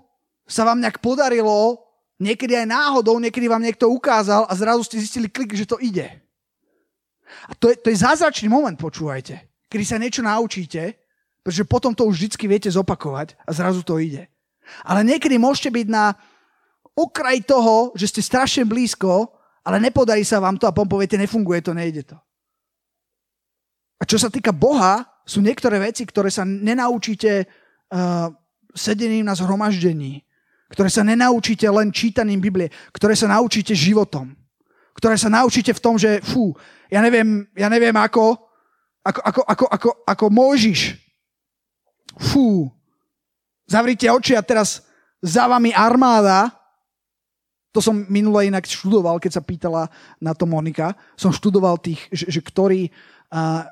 sa 0.49 0.65
vám 0.65 0.81
nejak 0.81 1.05
podarilo, 1.05 1.85
niekedy 2.19 2.57
aj 2.57 2.67
náhodou, 2.67 3.21
niekedy 3.21 3.47
vám 3.47 3.63
niekto 3.63 3.87
ukázal 3.93 4.49
a 4.49 4.53
zrazu 4.57 4.83
ste 4.89 4.97
zistili 4.99 5.29
klik, 5.29 5.53
že 5.53 5.69
to 5.69 5.77
ide. 5.79 6.09
A 7.49 7.53
to 7.53 7.69
je, 7.69 7.77
to 7.77 7.93
je 7.93 8.03
zázračný 8.03 8.49
moment, 8.49 8.75
počúvajte. 8.75 9.37
Kedy 9.69 9.85
sa 9.85 10.01
niečo 10.01 10.25
naučíte, 10.25 10.97
pretože 11.45 11.69
potom 11.69 11.93
to 11.93 12.09
už 12.09 12.17
vždy 12.17 12.49
viete 12.49 12.71
zopakovať 12.73 13.37
a 13.45 13.51
zrazu 13.53 13.85
to 13.85 14.01
ide. 14.01 14.27
Ale 14.85 15.05
niekedy 15.05 15.37
môžete 15.37 15.69
byť 15.73 15.87
na 15.93 16.17
okraj 16.97 17.45
toho, 17.45 17.93
že 17.95 18.11
ste 18.11 18.21
strašne 18.25 18.65
blízko, 18.65 19.33
ale 19.63 19.79
nepodarí 19.79 20.25
sa 20.25 20.41
vám 20.41 20.57
to 20.57 20.65
a 20.65 20.73
potom 20.73 20.89
poviete, 20.89 21.21
nefunguje 21.21 21.61
to, 21.61 21.77
nejde 21.77 22.09
to. 22.09 22.17
A 24.01 24.03
čo 24.09 24.17
sa 24.17 24.33
týka 24.33 24.51
Boha, 24.55 25.05
sú 25.29 25.45
niektoré 25.45 25.77
veci, 25.77 26.09
ktoré 26.09 26.33
sa 26.33 26.49
nenaučíte 26.49 27.45
uh, 27.45 28.33
sedením 28.73 29.29
na 29.29 29.37
zhromaždení, 29.37 30.25
ktoré 30.69 30.93
sa 30.93 31.01
nenaučíte 31.01 31.65
len 31.69 31.89
čítaním 31.89 32.41
Biblie, 32.41 32.69
ktoré 32.93 33.17
sa 33.17 33.29
naučíte 33.29 33.73
životom, 33.73 34.37
ktoré 34.93 35.17
sa 35.17 35.33
naučíte 35.33 35.73
v 35.73 35.83
tom, 35.83 35.97
že 35.97 36.21
fú, 36.21 36.53
ja 36.93 37.01
neviem, 37.01 37.49
ja 37.57 37.73
neviem 37.73 37.97
ako, 37.97 38.37
ako, 39.01 39.21
ako, 39.25 39.41
ako, 39.49 39.65
ako, 39.71 39.91
ako 40.05 40.25
Mojžiš. 40.29 40.81
Fú, 42.19 42.69
zavrite 43.65 44.11
oči 44.11 44.37
a 44.37 44.43
teraz 44.43 44.85
za 45.25 45.49
vami 45.49 45.73
armáda, 45.73 46.53
to 47.73 47.85
som 47.85 48.09
minule 48.09 48.49
inak 48.49 48.65
študoval, 48.65 49.21
keď 49.21 49.39
sa 49.39 49.43
pýtala 49.45 49.87
na 50.19 50.33
to 50.33 50.49
Monika, 50.49 50.97
som 51.15 51.31
študoval 51.31 51.79
tých, 51.79 52.01
že, 52.11 52.27
že 52.29 52.41
ktorý, 52.43 52.91
a, 53.31 53.69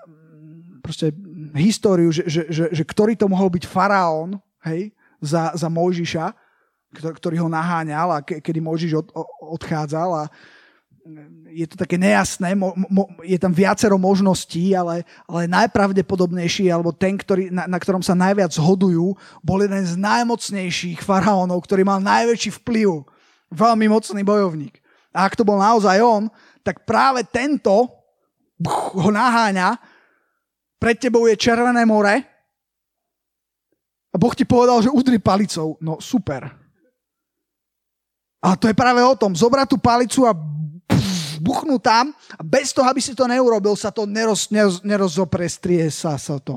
proste 0.84 1.10
históriu, 1.58 2.14
že, 2.14 2.28
že, 2.28 2.46
že, 2.46 2.64
že 2.70 2.84
ktorý 2.86 3.18
to 3.18 3.26
mohol 3.26 3.50
byť 3.50 3.64
faraón, 3.66 4.38
hej, 4.62 4.94
za, 5.18 5.50
za 5.56 5.66
Mojžiša, 5.66 6.45
ktorý, 6.94 7.40
ho 7.42 7.48
naháňal 7.50 8.08
a 8.12 8.18
ke, 8.22 8.38
kedy 8.38 8.60
Mojžiš 8.62 8.92
od, 9.02 9.08
odchádzal 9.56 10.10
a 10.12 10.24
je 11.54 11.66
to 11.70 11.78
také 11.78 11.94
nejasné, 11.94 12.58
mo, 12.58 12.74
mo, 12.90 13.06
je 13.22 13.38
tam 13.38 13.54
viacero 13.54 13.94
možností, 13.94 14.74
ale, 14.74 15.06
ale 15.30 15.46
najpravdepodobnejší, 15.46 16.66
alebo 16.66 16.90
ten, 16.90 17.14
ktorý, 17.14 17.48
na, 17.54 17.70
na 17.70 17.78
ktorom 17.78 18.02
sa 18.02 18.18
najviac 18.18 18.50
zhodujú, 18.50 19.14
bol 19.38 19.58
jeden 19.62 19.86
z 19.86 19.94
najmocnejších 19.94 21.00
faraónov, 21.06 21.62
ktorý 21.62 21.86
mal 21.86 22.02
najväčší 22.02 22.58
vplyv. 22.62 23.06
Veľmi 23.54 23.86
mocný 23.86 24.26
bojovník. 24.26 24.82
A 25.14 25.30
ak 25.30 25.38
to 25.38 25.46
bol 25.46 25.62
naozaj 25.62 26.02
on, 26.02 26.26
tak 26.66 26.82
práve 26.82 27.22
tento 27.22 27.86
ho 28.98 29.10
naháňa, 29.14 29.78
pred 30.76 30.98
tebou 30.98 31.30
je 31.30 31.38
Červené 31.38 31.86
more 31.86 32.20
a 34.12 34.16
Boh 34.18 34.34
ti 34.34 34.44
povedal, 34.48 34.82
že 34.82 34.92
udri 34.92 35.20
palicou. 35.20 35.78
No 35.80 36.02
super. 36.02 36.65
A 38.46 38.54
to 38.54 38.70
je 38.70 38.78
práve 38.78 39.02
o 39.02 39.18
tom. 39.18 39.34
Zobrať 39.34 39.74
tú 39.74 39.78
palicu 39.82 40.22
a 40.22 40.30
buchnú 41.42 41.82
tam 41.82 42.14
a 42.38 42.42
bez 42.46 42.70
toho, 42.70 42.86
aby 42.86 43.02
si 43.02 43.10
to 43.10 43.26
neurobil, 43.26 43.74
sa 43.74 43.90
to 43.90 44.06
neroz, 44.06 44.54
neroz, 44.54 44.86
nerozoprestrie 44.86 45.90
sa, 45.90 46.14
sa 46.14 46.38
to. 46.38 46.54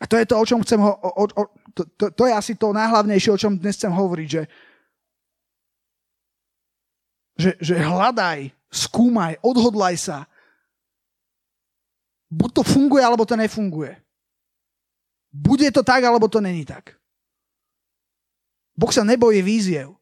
A 0.00 0.08
to 0.08 0.16
je 0.16 0.26
to, 0.26 0.34
o 0.34 0.48
čom 0.48 0.64
chcem 0.64 0.80
ho, 0.80 0.90
o, 0.96 1.24
o, 1.28 1.42
to, 1.76 1.86
to, 1.94 2.04
to 2.10 2.22
je 2.26 2.32
asi 2.34 2.52
to 2.58 2.74
najhlavnejšie, 2.74 3.30
o 3.30 3.38
čom 3.38 3.54
dnes 3.54 3.78
chcem 3.78 3.92
hovoriť, 3.92 4.28
že, 4.28 4.42
že, 7.38 7.50
že 7.60 7.74
hľadaj, 7.78 8.50
skúmaj, 8.66 9.38
odhodlaj 9.44 9.94
sa. 10.00 10.18
Buď 12.32 12.50
to 12.50 12.62
funguje, 12.64 13.04
alebo 13.04 13.28
to 13.28 13.36
nefunguje. 13.36 13.94
Bude 15.30 15.68
to 15.70 15.84
tak, 15.84 16.02
alebo 16.02 16.26
to 16.26 16.40
není 16.40 16.64
tak. 16.64 16.96
Boh 18.82 18.90
sa 18.90 19.06
nebojí 19.06 19.38
víziev. 19.38 19.94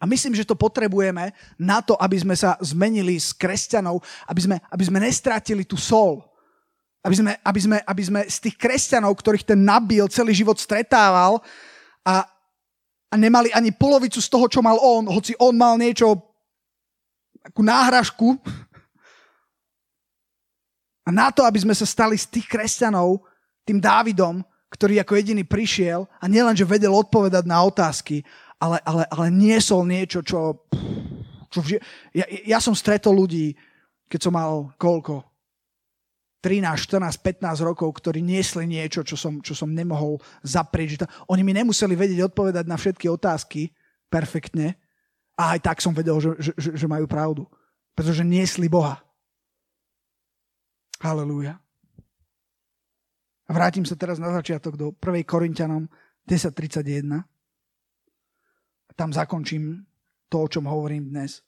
A 0.00 0.08
myslím, 0.08 0.32
že 0.32 0.48
to 0.48 0.56
potrebujeme 0.56 1.36
na 1.60 1.84
to, 1.84 1.92
aby 2.00 2.16
sme 2.16 2.32
sa 2.32 2.56
zmenili 2.64 3.20
z 3.20 3.36
kresťanov, 3.36 4.00
aby 4.24 4.40
sme, 4.48 4.56
aby 4.72 4.84
sme 4.88 4.98
nestratili 5.04 5.68
tú 5.68 5.76
sol. 5.76 6.24
Aby 7.04 7.20
sme, 7.20 7.32
aby, 7.44 7.60
sme, 7.60 7.76
aby 7.84 8.02
sme 8.08 8.20
z 8.24 8.48
tých 8.48 8.56
kresťanov, 8.56 9.12
ktorých 9.12 9.44
ten 9.44 9.60
nabil, 9.60 10.08
celý 10.08 10.32
život 10.32 10.56
stretával 10.56 11.44
a, 12.00 12.24
a 13.12 13.14
nemali 13.20 13.52
ani 13.52 13.76
polovicu 13.76 14.24
z 14.24 14.32
toho, 14.32 14.48
čo 14.48 14.64
mal 14.64 14.80
on, 14.80 15.04
hoci 15.12 15.36
on 15.36 15.52
mal 15.52 15.76
niečo, 15.76 16.16
akú 17.44 17.60
náhražku. 17.60 18.40
A 21.04 21.12
na 21.12 21.28
to, 21.28 21.44
aby 21.44 21.60
sme 21.60 21.76
sa 21.76 21.84
stali 21.84 22.16
z 22.16 22.24
tých 22.24 22.48
kresťanov, 22.48 23.20
tým 23.68 23.76
Dávidom, 23.76 24.40
ktorý 24.70 25.02
ako 25.02 25.18
jediný 25.18 25.42
prišiel 25.42 26.06
a 26.22 26.24
nielen, 26.30 26.54
že 26.54 26.68
vedel 26.68 26.94
odpovedať 26.94 27.44
na 27.44 27.58
otázky, 27.66 28.22
ale, 28.62 28.78
ale, 28.86 29.02
ale 29.10 29.26
niesol 29.34 29.82
niečo, 29.84 30.22
čo... 30.22 30.64
čo 31.50 31.58
ja, 32.14 32.24
ja 32.26 32.58
som 32.62 32.72
stretol 32.72 33.18
ľudí, 33.18 33.58
keď 34.06 34.20
som 34.22 34.34
mal 34.34 34.70
koľko? 34.78 35.26
13, 36.40 36.64
14, 36.88 37.20
15 37.20 37.68
rokov, 37.68 38.00
ktorí 38.00 38.24
niesli 38.24 38.64
niečo, 38.64 39.04
čo 39.04 39.12
som, 39.12 39.44
čo 39.44 39.52
som 39.52 39.68
nemohol 39.68 40.16
zaprieť. 40.40 41.04
Oni 41.28 41.44
mi 41.44 41.52
nemuseli 41.52 41.92
vedieť 41.92 42.32
odpovedať 42.32 42.64
na 42.64 42.80
všetky 42.80 43.12
otázky 43.12 43.68
perfektne 44.08 44.80
a 45.36 45.56
aj 45.56 45.60
tak 45.60 45.78
som 45.84 45.92
vedel, 45.92 46.16
že, 46.16 46.52
že, 46.56 46.72
že 46.72 46.86
majú 46.88 47.04
pravdu. 47.04 47.44
Pretože 47.92 48.24
niesli 48.24 48.72
Boha. 48.72 49.04
Halelúja. 51.00 51.60
A 53.50 53.52
vrátim 53.52 53.82
sa 53.82 53.98
teraz 53.98 54.22
na 54.22 54.30
začiatok 54.30 54.78
do 54.78 54.94
1. 54.94 55.26
Korintianom 55.26 55.90
10.31 56.30 57.26
tam 59.00 59.16
zakončím 59.16 59.88
to, 60.28 60.44
o 60.44 60.48
čom 60.52 60.68
hovorím 60.68 61.08
dnes. 61.08 61.40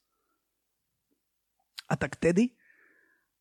A 1.92 2.00
tak 2.00 2.16
tedy, 2.16 2.48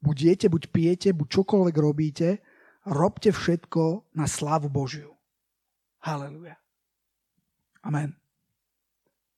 buď 0.03 0.18
jete, 0.22 0.47
buď 0.51 0.68
pijete, 0.68 1.09
buď 1.16 1.28
čokoľvek 1.39 1.76
robíte, 1.80 2.30
robte 2.91 3.32
všetko 3.32 4.12
na 4.20 4.28
slávu 4.28 4.68
Božiu. 4.68 5.16
Haleluja. 6.03 6.59
Amen. 7.88 8.20